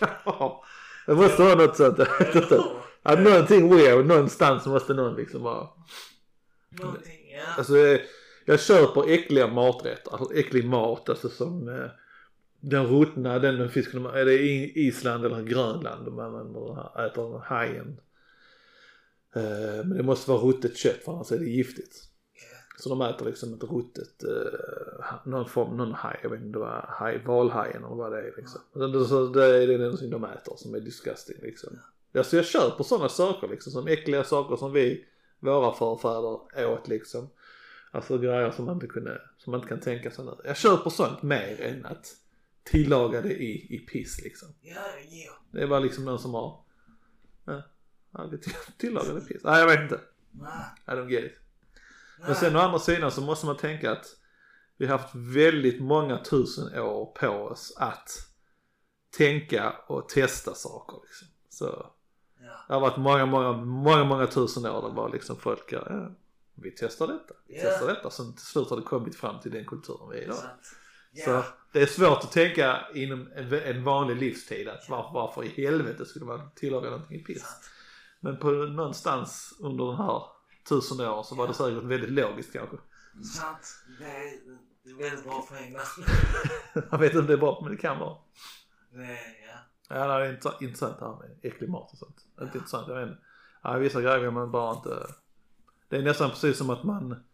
Det. 0.00 0.10
Ja, 0.24 0.64
måste 1.06 1.42
vara 1.42 1.54
något 1.54 1.76
sånt. 1.76 1.98
Att 3.02 3.20
någonting 3.24 3.76
weird, 3.76 4.06
någonstans 4.06 4.66
måste 4.66 4.94
någon 4.94 5.14
liksom 5.14 5.42
bara. 5.42 5.68
Någonting, 6.80 7.32
ja. 7.36 7.54
Alltså 7.58 7.76
eh, 7.78 8.00
jag 8.44 8.60
köper 8.60 9.10
äckliga 9.10 9.46
maträtter, 9.46 10.12
alltså 10.12 10.34
äcklig 10.34 10.64
mat, 10.64 11.08
alltså 11.08 11.28
som 11.28 11.68
eh, 11.68 11.90
den 12.60 12.86
ruttna, 12.86 13.38
den 13.38 13.58
den 13.58 13.70
fisken, 13.70 14.02
de- 14.02 14.14
är 14.14 14.24
det 14.24 14.34
i 14.42 14.72
Island 14.86 15.24
eller 15.24 15.42
Grönland 15.42 16.04
de 16.04 16.18
använder, 16.18 17.06
äter 17.06 17.38
hajen. 17.44 18.00
Eh, 19.36 19.84
men 19.84 19.96
det 19.96 20.02
måste 20.02 20.30
vara 20.30 20.40
ruttet 20.40 20.76
kött 20.76 21.02
för 21.04 21.12
annars 21.12 21.32
är 21.32 21.38
det 21.38 21.44
giftigt. 21.44 21.94
Så 22.78 22.88
de 22.88 23.00
äter 23.02 23.26
liksom 23.26 23.54
ett 23.54 23.62
ruttet, 23.62 24.24
eh, 24.24 25.14
någon 25.24 25.48
form, 25.48 25.76
någon 25.76 25.92
haj, 25.92 26.20
jag 26.22 26.30
vet 26.30 26.40
inte 26.40 26.58
vad 26.58 26.84
haj, 26.88 27.22
valhajen 27.26 27.84
eller 27.84 27.94
vad 27.96 28.12
det 28.12 28.18
är 28.18 28.34
liksom. 28.36 28.60
Så 28.72 28.86
det, 28.86 29.04
så 29.04 29.26
det 29.26 29.62
är 29.62 29.66
det 29.66 29.78
någonting 29.78 30.10
de 30.10 30.24
äter 30.24 30.54
som 30.56 30.74
är 30.74 30.80
disgusting 30.80 31.36
liksom. 31.42 31.78
Alltså 32.18 32.36
jag 32.36 32.44
köper 32.44 32.84
sådana 32.84 33.08
saker 33.08 33.48
liksom, 33.48 33.72
som 33.72 33.86
äckliga 33.86 34.24
saker 34.24 34.56
som 34.56 34.72
vi, 34.72 35.04
våra 35.44 35.74
förfäder 35.74 36.66
åt 36.66 36.88
liksom. 36.88 37.30
Alltså 37.90 38.18
grejer 38.18 38.50
som 38.50 38.64
man 38.64 38.74
inte 38.74 38.86
kunde, 38.86 39.20
som 39.38 39.50
man 39.50 39.60
inte 39.60 39.68
kan 39.68 39.80
tänka 39.80 40.10
sig 40.10 40.24
nu. 40.24 40.36
Jag 40.44 40.56
köper 40.56 40.90
sånt 40.90 41.22
mer 41.22 41.60
än 41.60 41.86
att 41.86 42.06
tillaga 42.64 43.20
det 43.22 43.32
i, 43.42 43.74
i 43.74 43.78
piss 43.78 44.20
liksom. 44.24 44.48
Ja, 44.60 44.74
ja. 45.10 45.32
Det 45.50 45.62
är 45.62 45.66
bara 45.66 45.80
liksom 45.80 46.04
någon 46.04 46.18
som 46.18 46.34
har, 46.34 46.64
vi 48.30 48.38
till- 48.38 48.52
tillagade 48.78 49.20
piss. 49.20 49.40
Nej 49.44 49.60
jag 49.60 49.66
vet 49.66 49.80
inte. 49.80 50.00
Nej. 50.30 50.50
I 50.86 50.90
don't 50.90 51.08
get 51.08 51.24
it. 51.24 51.32
Men 52.18 52.26
Nej. 52.28 52.36
sen 52.36 52.56
å 52.56 52.58
andra 52.58 52.78
sidan 52.78 53.10
så 53.10 53.20
måste 53.20 53.46
man 53.46 53.56
tänka 53.56 53.92
att 53.92 54.06
vi 54.76 54.86
har 54.86 54.98
haft 54.98 55.14
väldigt 55.14 55.82
många 55.82 56.18
tusen 56.24 56.78
år 56.78 57.06
på 57.20 57.28
oss 57.28 57.74
att 57.76 58.10
tänka 59.16 59.74
och 59.86 60.08
testa 60.08 60.54
saker 60.54 60.98
liksom. 61.06 61.28
Så. 61.48 61.86
Det 62.68 62.74
har 62.74 62.80
varit 62.80 62.96
många, 62.96 63.26
många, 63.26 63.52
många, 63.52 64.04
många 64.04 64.26
tusen 64.26 64.66
år 64.66 64.82
där 64.82 64.90
bara 64.90 65.08
liksom 65.08 65.36
folk, 65.36 65.72
ja, 65.72 65.86
ja, 65.88 66.10
vi 66.54 66.70
testar 66.70 67.06
detta, 67.06 67.34
vi 67.46 67.56
Ja. 67.56 67.62
testar 67.64 67.86
detta. 67.86 68.10
Sen 68.10 68.32
till 68.32 68.46
slut 68.46 68.70
har 68.70 68.76
det 68.76 68.82
kommit 68.82 69.16
fram 69.16 69.40
till 69.40 69.50
den 69.50 69.64
kulturen 69.64 70.08
vi 70.10 70.18
är 70.18 70.22
idag. 70.22 70.36
Sant. 70.36 70.76
Så 71.24 71.44
det 71.72 71.82
är 71.82 71.86
svårt 71.86 72.24
att 72.24 72.32
tänka 72.32 72.80
inom 72.94 73.28
en, 73.64 73.84
vanlig 73.84 74.16
livstid 74.16 74.68
att 74.68 74.88
varför, 74.88 75.10
varför 75.12 75.44
i 75.44 75.48
helvete 75.48 76.06
skulle 76.06 76.24
man 76.24 76.50
tillaga 76.54 76.90
någonting 76.90 77.24
piss. 77.24 77.42
Sant. 77.42 77.70
Men 78.20 78.38
på 78.38 78.50
någonstans 78.50 79.54
under 79.60 79.86
den 79.86 79.96
här 79.96 80.22
tusen 80.68 81.00
år 81.00 81.22
så 81.22 81.34
var 81.34 81.48
det 81.48 81.54
säkert 81.54 81.82
väldigt 81.82 82.10
logiskt 82.10 82.52
kanske. 82.52 82.76
Sant. 83.38 83.84
Det 83.98 84.04
är, 84.04 84.98
väldigt 84.98 85.24
bra 85.24 85.46
poäng. 85.48 85.76
Jag 86.90 86.98
vet 86.98 87.10
inte 87.10 87.18
om 87.18 87.26
det 87.26 87.32
är 87.32 87.36
bra 87.36 87.60
men 87.62 87.70
det 87.70 87.78
kan 87.78 87.98
vara. 87.98 88.16
Det, 88.90 89.18
ja. 89.98 90.18
Det 90.18 90.26
är 90.26 90.32
int- 90.36 90.62
intressant 90.62 90.98
det 90.98 91.04
här 91.04 91.16
med 91.16 91.38
äcklig 91.42 91.68
mat 91.70 91.92
och 91.92 91.98
sånt. 91.98 92.26
Inte 92.40 92.58
intressant, 92.58 92.88
jag 92.88 93.02
inte. 93.02 93.18
Ja, 93.62 93.78
vissa 93.78 94.02
grejer 94.02 94.18
vill 94.18 94.30
man 94.30 94.50
bara 94.50 94.76
inte. 94.76 95.06
Det 95.88 95.96
är 95.96 96.02
nästan 96.02 96.30
precis 96.30 96.58
som 96.58 96.70
att 96.70 96.84
man 96.84 97.24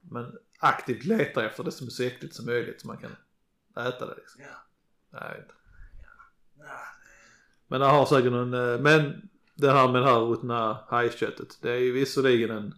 man 0.00 0.38
aktivt 0.58 1.04
letar 1.04 1.44
efter 1.44 1.64
det 1.64 1.72
som 1.72 1.86
är 1.86 1.90
så 1.90 2.02
äckligt 2.02 2.34
som 2.34 2.46
möjligt 2.46 2.80
så 2.80 2.86
man 2.86 2.96
kan 2.96 3.10
äta 3.86 4.06
det 4.06 4.14
liksom. 4.16 4.42
Ja. 4.42 4.56
Nej, 5.10 5.38
inte. 5.40 5.54
Men 7.66 7.80
det 7.80 7.86
har 7.86 8.06
säkert 8.06 8.32
någon, 8.32 8.54
eh, 8.54 8.80
men 8.80 9.28
det 9.54 9.70
här 9.72 9.88
med 9.92 10.02
det 10.02 10.08
här 10.08 10.20
ruttna 10.20 10.84
hajköttet, 10.88 11.58
det 11.62 11.70
är 11.70 11.78
ju 11.78 11.92
visserligen 11.92 12.50
en 12.50 12.74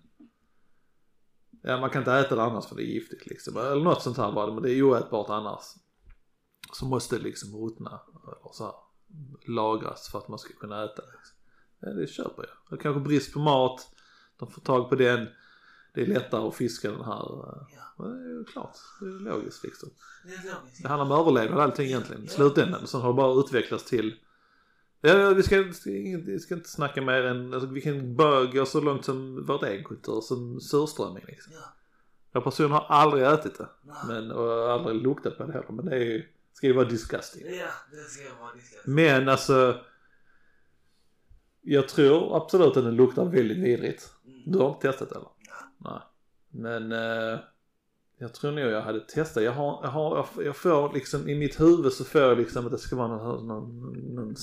Ja 1.64 1.80
man 1.80 1.90
kan 1.90 2.02
inte 2.02 2.12
äta 2.12 2.34
det 2.34 2.42
annars 2.42 2.66
för 2.66 2.76
det 2.76 2.82
är 2.82 2.94
giftigt 2.94 3.26
liksom. 3.26 3.56
Eller 3.56 3.84
något 3.84 4.02
sånt 4.02 4.16
här 4.16 4.32
var 4.32 4.46
det, 4.46 4.52
men 4.52 4.62
det 4.62 4.70
är 4.70 4.82
oätbart 4.82 5.30
annars. 5.30 5.62
Så 6.72 6.84
måste 6.84 7.16
det 7.16 7.22
liksom 7.22 7.56
ruttna 7.56 8.00
eller 8.24 8.52
så 8.52 8.64
här, 8.64 8.74
lagras 9.52 10.08
för 10.08 10.18
att 10.18 10.28
man 10.28 10.38
ska 10.38 10.54
kunna 10.54 10.84
äta 10.84 11.02
det. 11.02 11.12
Ja, 11.80 11.92
det 11.92 12.06
köper 12.06 12.42
jag. 12.42 12.78
Det 12.78 12.82
kanske 12.82 13.00
brist 13.00 13.32
på 13.32 13.38
mat, 13.38 13.94
de 14.38 14.50
får 14.50 14.60
tag 14.60 14.88
på 14.88 14.94
den. 14.94 15.28
Det 15.94 16.02
är 16.02 16.06
lättare 16.06 16.48
att 16.48 16.54
fiska 16.54 16.90
den 16.90 17.04
här. 17.04 17.24
Ja. 17.28 17.66
Det 17.98 18.04
är 18.04 18.38
ju 18.38 18.44
klart, 18.44 18.76
det 19.00 19.06
är 19.06 19.10
logiskt 19.10 19.64
liksom. 19.64 19.90
det 20.24 20.34
är 20.34 20.54
logiskt. 20.54 20.82
Det 20.82 20.88
handlar 20.88 21.16
om 21.16 21.20
överlevnad 21.20 21.60
allting 21.60 21.86
egentligen 21.86 22.24
i 22.24 22.28
slutändan. 22.28 22.86
Sen 22.86 23.00
har 23.00 23.08
det 23.08 23.16
bara 23.16 23.40
utvecklats 23.40 23.84
till 23.84 24.20
Ja, 25.04 25.30
vi 25.30 25.42
ska, 25.42 25.62
vi 26.26 26.38
ska 26.40 26.54
inte 26.54 26.68
snacka 26.68 27.02
mer 27.02 27.24
än, 27.24 27.54
alltså, 27.54 27.68
vi 27.68 27.80
kan 27.80 28.16
bara 28.16 28.44
gå 28.44 28.66
så 28.66 28.80
långt 28.80 29.04
som 29.04 29.46
vårt 29.46 29.62
egen 29.62 29.84
kultur, 29.84 30.20
som 30.20 30.60
surströmming 30.60 31.24
liksom. 31.26 31.52
Ja. 31.56 31.74
Jag 32.32 32.44
personligen 32.44 32.72
har 32.72 32.86
aldrig 32.96 33.24
ätit 33.24 33.58
det, 33.58 33.68
Nej. 33.82 33.96
men, 34.08 34.30
och 34.30 34.72
aldrig 34.72 35.02
luktat 35.02 35.38
på 35.38 35.44
det 35.44 35.52
heller, 35.52 35.72
men 35.72 35.86
det 35.86 35.96
är 35.96 36.00
ju, 36.00 36.24
ska 36.52 36.66
ju 36.66 36.72
vara 36.72 36.88
disgusting. 36.88 37.42
Ja, 37.46 37.68
det 37.90 37.96
ska 37.96 38.34
vara 38.40 38.54
diskat. 38.54 38.86
Men 38.86 39.28
alltså, 39.28 39.80
jag 41.62 41.88
tror 41.88 42.36
absolut 42.36 42.76
att 42.76 42.84
den 42.84 42.96
luktar 42.96 43.24
väldigt 43.24 43.58
vidrigt. 43.58 44.12
Mm. 44.26 44.42
Du 44.46 44.58
har 44.58 44.68
inte 44.68 44.90
testat 44.92 45.12
eller? 45.12 45.28
Nej. 45.78 46.00
Men 46.50 46.92
eh, 46.92 47.40
jag 48.18 48.34
tror 48.34 48.50
nog 48.50 48.64
jag 48.64 48.82
hade 48.82 49.00
testat. 49.00 49.42
Jag, 49.42 49.52
har, 49.52 49.80
jag, 49.82 49.90
har, 49.90 50.28
jag 50.44 50.56
får 50.56 50.92
liksom 50.92 51.28
i 51.28 51.34
mitt 51.34 51.60
huvud 51.60 51.92
så 51.92 52.04
får 52.04 52.20
jag 52.20 52.38
liksom 52.38 52.66
att 52.66 52.72
det 52.72 52.78
ska 52.78 52.96
vara 52.96 53.08
någon, 53.08 53.46
någon, 53.46 53.92
någon 54.14 54.36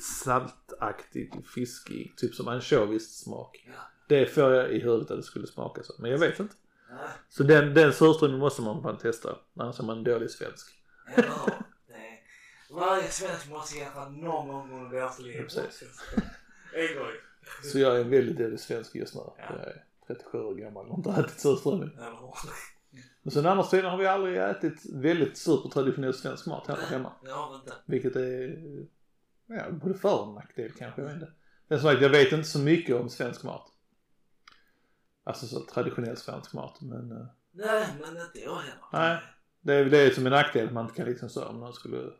saltaktig, 0.00 1.32
fiskig, 1.54 2.14
typ 2.16 2.34
som 2.34 2.48
ansjovis-smak. 2.48 3.64
Ja. 3.66 3.72
Det 4.08 4.26
får 4.26 4.52
jag 4.52 4.72
i 4.72 4.78
huvudet 4.78 5.10
att 5.10 5.16
det 5.16 5.22
skulle 5.22 5.46
smaka 5.46 5.82
så. 5.82 5.94
Men 5.98 6.10
jag 6.10 6.18
vet 6.18 6.40
inte. 6.40 6.54
Nej, 6.90 7.08
Så 7.28 7.42
den, 7.42 7.74
den 7.74 7.92
surströmmingen 7.92 8.40
måste 8.40 8.62
man 8.62 8.82
fan 8.82 8.98
testa. 8.98 9.36
Annars 9.56 9.80
är 9.80 9.84
man 9.84 10.04
dålig 10.04 10.30
svensk. 10.30 10.81
Det 11.06 11.92
är- 11.94 12.22
Varje 12.74 13.08
svensk 13.08 13.48
måste 13.50 13.78
i 13.78 13.82
alla 13.84 13.90
fall 13.92 14.12
någon 14.12 14.48
gång 14.48 14.72
under 14.84 14.96
deras 14.98 15.18
liv. 15.18 15.46
Ja. 15.56 15.62
En 16.74 16.98
gång. 16.98 17.06
Så 17.72 17.78
jag 17.78 17.96
är 17.96 18.00
en 18.00 18.10
väldigt 18.10 18.38
dålig 18.38 18.60
svensk 18.60 18.94
just 18.94 19.14
nu. 19.14 19.20
Ja. 19.20 19.32
Jag 19.50 19.60
är 19.66 19.84
37 20.06 20.38
år 20.38 20.54
gammal 20.54 20.86
och 20.88 21.04
har 21.04 21.18
inte 21.18 21.20
ätit 21.30 21.40
surströmming. 21.40 21.90
Men 23.22 23.32
sen 23.32 23.46
andra 23.46 23.64
sidan 23.64 23.90
har 23.90 23.98
vi 23.98 24.06
aldrig 24.06 24.36
ätit 24.36 24.82
väldigt 24.94 25.36
supertraditionell 25.38 26.14
svensk 26.14 26.46
mat 26.46 26.66
här 26.68 26.76
hemma. 26.76 27.12
Det 27.24 27.30
har 27.30 27.50
vi 27.50 27.54
inte. 27.56 27.72
Vilket 27.86 28.16
är, 28.16 28.56
ja, 29.46 29.70
både 29.70 29.94
för 29.98 30.20
och 30.20 30.34
nackdel 30.34 30.72
kanske, 30.72 31.00
jag 31.00 31.08
vet 31.08 31.14
inte. 31.14 31.32
Men 31.68 31.80
som 31.80 31.90
sagt, 31.90 32.02
jag 32.02 32.10
vet 32.10 32.32
inte 32.32 32.48
så 32.48 32.58
mycket 32.58 32.96
om 32.96 33.08
svensk 33.08 33.42
mat. 33.42 33.68
Alltså 35.24 35.46
så 35.46 35.60
traditionell 35.60 36.16
svensk 36.16 36.52
mat, 36.54 36.80
men 36.80 37.12
eh, 37.12 37.26
Nej, 37.52 37.86
men 38.00 38.16
inte 38.16 38.40
jag 38.40 38.56
heller. 38.56 38.84
Nej. 38.92 39.18
Det 39.62 39.74
är 39.74 39.84
det 39.84 39.98
är 39.98 40.10
som 40.10 40.26
en 40.26 40.32
nackdel 40.32 40.66
att 40.66 40.72
man 40.72 40.84
inte 40.84 40.96
kan 40.96 41.06
liksom 41.06 41.28
så 41.28 41.44
om 41.44 41.60
någon 41.60 41.72
skulle, 41.72 42.10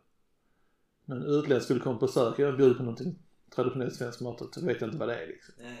någon 1.05 1.23
utländsk 1.23 1.65
skulle 1.65 1.79
komma 1.79 1.99
på 1.99 2.05
besök 2.05 2.39
och 2.39 2.57
bjuda 2.57 2.73
på 2.73 2.83
någonting 2.83 3.19
traditionellt 3.55 3.95
svensk 3.95 4.21
mat 4.21 4.53
så 4.53 4.65
vet 4.65 4.81
jag 4.81 4.87
inte 4.87 4.97
vad 4.97 5.07
det 5.07 5.23
är 5.23 5.27
liksom. 5.27 5.53
Det, 5.57 5.77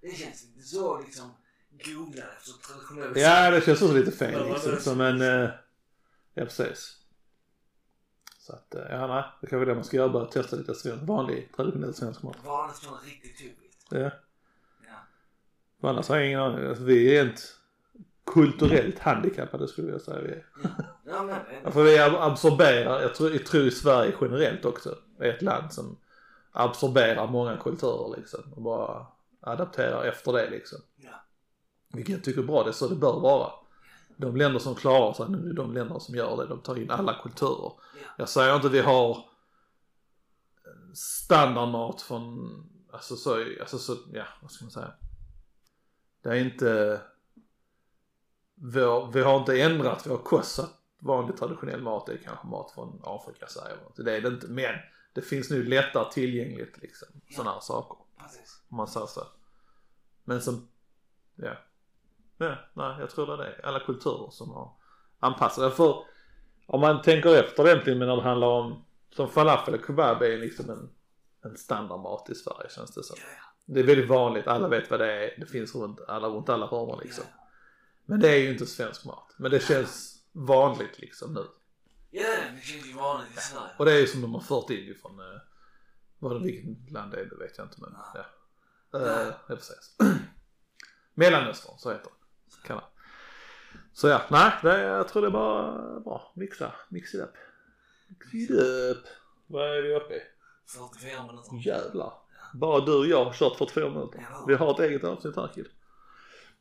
det 0.00 0.14
känns 0.14 0.44
inte 0.44 0.62
så 0.62 1.00
liksom 1.00 1.30
googla 1.84 2.22
efter 2.36 2.52
traditionell 2.52 3.12
Ja, 3.16 3.50
det 3.50 3.60
känns 3.60 3.82
också 3.82 3.94
lite 3.94 4.12
fel 4.12 4.48
liksom. 4.48 4.76
Så, 4.80 4.94
men, 4.94 5.20
eh, 5.20 5.50
ja 6.34 6.44
precis. 6.44 6.98
Så 8.38 8.52
att, 8.52 8.74
eh, 8.74 8.82
ja 8.90 9.06
nej, 9.06 9.24
det 9.40 9.46
kanske 9.46 9.64
är 9.64 9.66
det 9.66 9.74
man 9.74 9.84
ska 9.84 9.96
göra, 9.96 10.08
bara 10.08 10.26
testa 10.26 10.56
lite 10.56 10.74
svensk, 10.74 11.04
vanlig 11.04 11.52
traditionell 11.56 11.94
svensk 11.94 12.22
mat. 12.22 12.36
Vanligt 12.44 12.78
från 12.78 12.98
riktigt 13.04 13.38
typiskt. 13.38 13.86
Ja. 13.90 13.98
Ja. 13.98 14.10
För 15.80 15.88
annars 15.88 16.08
har 16.08 16.16
jag 16.16 16.26
ingen 16.26 16.40
aning. 16.40 16.66
Alltså, 16.66 16.84
vi 16.84 17.16
är 17.16 17.24
rent 17.24 17.57
kulturellt 18.32 18.98
handikappade 18.98 19.68
skulle 19.68 19.90
jag 19.92 20.00
säga 20.00 20.20
vi 20.20 20.28
är. 20.28 20.46
Ja, 21.06 21.22
men 21.62 21.72
För 21.72 21.82
vi 21.82 21.98
ab- 21.98 22.16
absorberar, 22.20 23.00
jag 23.02 23.14
tror, 23.14 23.32
jag 23.32 23.46
tror 23.46 23.62
i 23.66 23.70
Sverige 23.70 24.14
generellt 24.20 24.64
också, 24.64 24.94
är 25.18 25.28
ett 25.32 25.42
land 25.42 25.72
som 25.72 25.96
absorberar 26.52 27.26
många 27.26 27.56
kulturer 27.56 28.16
liksom 28.16 28.52
och 28.56 28.62
bara 28.62 29.06
adapterar 29.40 30.04
efter 30.04 30.32
det 30.32 30.50
liksom. 30.50 30.78
Ja. 30.96 31.10
Vilket 31.92 32.14
jag 32.14 32.24
tycker 32.24 32.42
är 32.42 32.46
bra, 32.46 32.62
det 32.64 32.70
är 32.70 32.72
så 32.72 32.88
det 32.88 32.94
bör 32.94 33.20
vara. 33.20 33.52
De 34.16 34.36
länder 34.36 34.58
som 34.58 34.74
klarar 34.74 35.12
sig 35.12 35.26
nu 35.28 35.50
är 35.50 35.54
de 35.54 35.72
länder 35.72 35.98
som 35.98 36.14
gör 36.14 36.36
det, 36.36 36.46
de 36.46 36.60
tar 36.60 36.78
in 36.78 36.90
alla 36.90 37.14
kulturer. 37.22 37.72
Ja. 37.94 38.08
Jag 38.18 38.28
säger 38.28 38.56
inte 38.56 38.68
vi 38.68 38.80
har 38.80 39.24
standardmat 40.94 42.02
från, 42.02 42.50
alltså 42.92 43.16
så, 43.16 43.44
alltså 43.60 43.78
så, 43.78 43.96
ja 44.12 44.24
vad 44.42 44.50
ska 44.50 44.64
man 44.64 44.72
säga. 44.72 44.92
Det 46.22 46.28
är 46.28 46.34
inte, 46.34 47.00
vår, 48.60 49.12
vi 49.12 49.22
har 49.22 49.38
inte 49.38 49.62
ändrat 49.62 50.06
vår 50.06 50.18
kost 50.18 50.54
så 50.54 50.62
att 50.62 50.74
vanlig 50.98 51.36
traditionell 51.36 51.82
mat 51.82 52.08
är 52.08 52.16
kanske 52.16 52.46
mat 52.46 52.70
från 52.70 53.00
Afrika 53.04 53.46
säger 53.46 53.76
man. 53.76 54.04
Det 54.04 54.16
är 54.16 54.20
det 54.20 54.28
inte, 54.28 54.46
men 54.46 54.74
det 55.12 55.22
finns 55.22 55.50
nu 55.50 55.62
lättare 55.62 56.12
tillgängligt 56.12 56.78
liksom, 56.82 57.08
sådana 57.30 57.50
här 57.50 57.60
saker. 57.60 57.96
Precis. 58.18 58.62
Om 58.68 58.76
man 58.76 58.88
säger 58.88 59.06
så. 59.06 59.26
Men 60.24 60.40
som, 60.40 60.68
ja. 61.34 61.52
Ja, 62.36 62.56
nej 62.72 62.96
jag 63.00 63.10
tror 63.10 63.26
det 63.26 63.32
är 63.32 63.36
det. 63.36 63.60
Alla 63.64 63.80
kulturer 63.80 64.30
som 64.30 64.50
har 64.50 64.72
anpassat. 65.18 65.74
För 65.74 66.04
om 66.66 66.80
man 66.80 67.02
tänker 67.02 67.34
efter 67.34 67.68
egentligen 67.68 67.98
men 67.98 68.08
när 68.08 68.16
det 68.16 68.22
handlar 68.22 68.48
om, 68.48 68.84
som 69.10 69.28
falafel 69.28 69.74
och 69.74 69.86
kebab 69.86 70.22
är 70.22 70.38
liksom 70.38 70.70
en, 70.70 70.90
en 71.44 71.56
standardmat 71.56 72.30
i 72.30 72.34
Sverige 72.34 72.70
känns 72.70 72.94
det 72.94 73.02
som. 73.02 73.16
Ja, 73.20 73.26
ja. 73.36 73.44
Det 73.64 73.80
är 73.80 73.84
väldigt 73.84 74.08
vanligt, 74.08 74.46
alla 74.46 74.68
vet 74.68 74.90
vad 74.90 75.00
det 75.00 75.12
är, 75.12 75.40
det 75.40 75.46
finns 75.46 75.74
runt 75.74 76.00
alla, 76.08 76.28
runt 76.28 76.48
alla 76.48 76.66
hörnor 76.66 77.00
liksom. 77.02 77.24
Ja, 77.28 77.37
Men 78.08 78.20
det 78.20 78.28
är 78.28 78.36
ju 78.36 78.50
inte 78.50 78.66
svensk 78.66 79.04
mat. 79.04 79.34
Men 79.36 79.50
det 79.50 79.60
känns 79.60 80.22
vanligt 80.32 80.98
liksom 80.98 81.34
nu. 81.34 81.46
ja, 82.10 82.22
det 82.54 82.60
känns 82.60 82.86
ju 82.86 82.92
vanligt 82.92 83.38
i 83.38 83.40
Sverige. 83.40 83.70
Och 83.78 83.84
det 83.84 83.92
är 83.92 83.98
ju 83.98 84.06
som 84.06 84.22
de 84.22 84.34
har 84.34 84.40
fört 84.40 84.70
in 84.70 84.94
från, 85.02 85.20
eh, 85.20 85.40
vad 86.18 86.32
det, 86.32 86.44
vilket 86.44 86.90
land 86.90 87.12
det 87.12 87.20
är 87.20 87.24
det 87.24 87.36
vet 87.36 87.58
jag 87.58 87.66
inte 87.66 87.80
men 87.80 87.94
ja. 88.14 88.20
Eh, 88.98 89.32
ja 89.48 89.54
precis. 89.54 89.96
Mellanöstern, 91.14 91.78
så 91.78 91.90
heter 91.90 92.04
det. 92.04 92.52
Så, 92.54 92.60
kan 92.60 92.76
det. 92.76 92.84
så 93.92 94.08
ja, 94.08 94.22
nej, 94.30 94.52
det, 94.62 94.80
jag 94.80 95.08
tror 95.08 95.22
det 95.22 95.28
är 95.28 95.32
bara 95.32 96.00
bra. 96.00 96.32
Mixa, 96.36 96.72
mix 96.88 97.14
it 97.14 97.20
up. 97.20 97.34
Mix 98.32 98.50
it 98.50 98.50
up. 98.50 99.04
Vad 99.46 99.76
är 99.76 99.82
vi 99.82 99.94
uppe 99.94 100.14
i? 100.14 100.20
44 100.66 101.26
minuter. 101.26 101.68
Jävlar. 101.68 102.12
Bara 102.54 102.80
du 102.80 102.94
och 102.94 103.06
jag 103.06 103.24
har 103.24 103.32
kört 103.32 103.58
44 103.58 103.90
minuter. 103.90 104.26
Ja. 104.30 104.44
Vi 104.48 104.54
har 104.54 104.70
ett 104.74 104.80
eget 104.80 105.04
avsnitt 105.04 105.36
här 105.36 105.52
kid. 105.54 105.68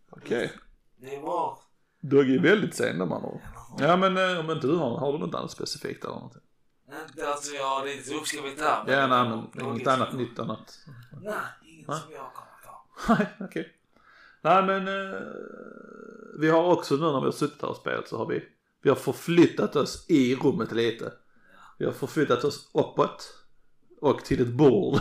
Okej. 0.10 0.54
Det 0.98 1.22
bra. 1.22 1.62
Dogge 2.02 2.36
är 2.36 2.40
väldigt 2.40 2.76
sen 2.76 2.98
med 2.98 3.12
andra. 3.12 3.30
Ja. 3.78 3.98
Men 3.98 4.18
eh, 4.18 4.40
om 4.40 4.52
inte 4.52 4.68
du 4.68 4.76
har 4.76 4.98
har 5.00 5.14
du 5.14 5.20
något 5.20 5.36
annat 5.36 5.52
specifikt 5.52 6.04
eller 6.04 6.14
någonting? 6.14 6.42
Inte 7.10 7.30
alltså 7.30 7.56
jag 7.56 7.70
har 7.70 7.86
lite 7.86 8.14
uppskrivet 8.14 8.58
där. 8.58 8.84
Ja 8.88 9.08
nej 9.08 9.30
men 9.30 9.66
var 9.66 9.74
inget 9.74 9.88
annat 9.88 10.14
nytt 10.14 10.40
annat. 10.40 10.80
Nej, 11.24 11.34
inget 11.66 11.88
Nej. 11.88 12.00
som 12.00 12.12
jag 12.12 12.34
kommer 12.34 12.58
på. 12.66 13.14
Nej, 13.14 13.48
okej. 13.48 13.74
Nej 14.42 14.64
men 14.64 14.88
eh, 14.88 15.22
vi 16.40 16.50
har 16.50 16.64
också 16.64 16.96
nu 16.96 17.02
när 17.02 17.20
vi 17.20 17.26
har 17.26 17.32
suttit 17.32 17.62
här 17.62 17.70
och 17.70 17.76
spelat 17.76 18.08
så 18.08 18.18
har 18.18 18.26
vi, 18.26 18.44
vi 18.82 18.90
har 18.90 18.96
förflyttat 18.96 19.76
oss 19.76 20.06
i 20.10 20.36
rummet 20.36 20.72
lite. 20.72 21.14
Vi 21.78 21.86
har 21.86 21.94
förflyttat 21.94 22.44
oss 22.44 22.70
uppåt 22.74 23.34
och 24.02 24.26
till 24.26 24.42
ett 24.42 24.54
bord. 24.54 25.00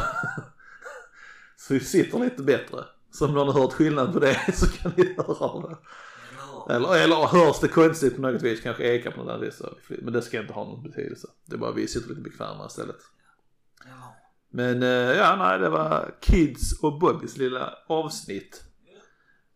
så 1.56 1.74
vi 1.74 1.80
sitter 1.80 2.18
lite 2.18 2.42
bättre. 2.42 2.84
Så 3.18 3.26
om 3.26 3.34
någon 3.34 3.46
har 3.46 3.60
hört 3.60 3.72
skillnad 3.72 4.12
på 4.12 4.18
det 4.18 4.40
så 4.54 4.66
kan 4.66 4.92
ni 4.96 5.14
höra 5.16 5.46
av 5.46 5.62
det. 5.62 5.76
Eller? 6.74 6.96
Eller, 6.96 7.26
hörs 7.26 7.60
det 7.60 7.68
konstigt 7.68 8.16
på 8.16 8.22
något 8.22 8.42
vis, 8.42 8.60
kanske 8.60 8.84
ekar 8.84 9.10
på 9.10 9.22
något 9.22 9.28
annat 9.28 9.42
vis. 9.42 9.62
Men 9.88 10.12
det 10.12 10.22
ska 10.22 10.40
inte 10.40 10.52
ha 10.52 10.64
någon 10.64 10.82
betydelse. 10.82 11.28
Det 11.44 11.54
är 11.54 11.58
bara 11.58 11.72
vi 11.72 11.88
sitter 11.88 12.08
lite 12.08 12.20
bekvämare 12.20 12.66
istället. 12.66 12.96
Men 14.50 14.82
eh, 14.82 14.88
ja, 14.88 15.36
nej, 15.36 15.58
det 15.58 15.68
var 15.68 16.14
Kids 16.20 16.80
och 16.82 16.98
Bobbys 16.98 17.36
lilla 17.36 17.74
avsnitt. 17.86 18.62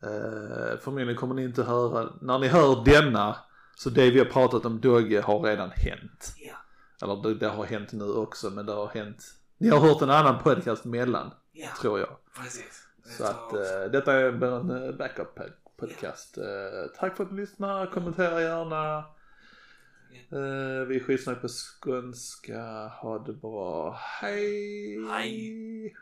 Eh, 0.03 0.79
förmodligen 0.81 1.17
kommer 1.17 1.35
ni 1.35 1.45
inte 1.45 1.63
höra, 1.63 2.13
när 2.21 2.39
ni 2.39 2.49
hör 2.49 2.85
denna, 2.85 3.37
så 3.77 3.91
det 3.91 4.11
vi 4.11 4.19
har 4.19 4.27
pratat 4.27 4.65
om 4.65 4.81
Dogge 4.81 5.21
har 5.21 5.41
redan 5.41 5.71
hänt. 5.71 6.35
Ja. 6.39 6.55
Eller 7.03 7.23
det, 7.23 7.35
det 7.35 7.49
har 7.49 7.65
hänt 7.65 7.93
nu 7.93 8.05
också, 8.05 8.51
men 8.51 8.67
det 8.67 8.73
har 8.73 8.89
hänt. 8.89 9.25
Ni 9.59 9.69
har 9.69 9.81
hört 9.81 10.03
en 10.03 10.11
annan 10.11 10.43
podcast 10.43 10.85
mellan, 10.85 11.31
Ja, 11.53 11.69
tror 11.81 11.99
jag. 11.99 12.17
precis. 12.43 12.87
Så 13.17 13.25
att 13.25 13.53
eh, 13.53 13.91
detta 13.93 14.13
är 14.13 14.25
en 14.25 14.71
eh, 14.71 14.93
backup 14.93 15.39
podcast. 15.77 16.39
Eh, 16.39 16.45
tack 16.99 17.17
för 17.17 17.25
att 17.25 17.31
ni 17.31 17.41
lyssnar, 17.41 17.87
kommentera 17.87 18.43
gärna. 18.43 19.05
Eh, 20.33 20.87
vi 20.89 21.01
skitsnack 21.01 21.41
på 21.41 21.49
skånska. 21.49 22.63
Ha 23.03 23.19
det 23.19 23.33
bra. 23.33 23.99
Hej! 24.21 24.99
Hej. 25.11 25.95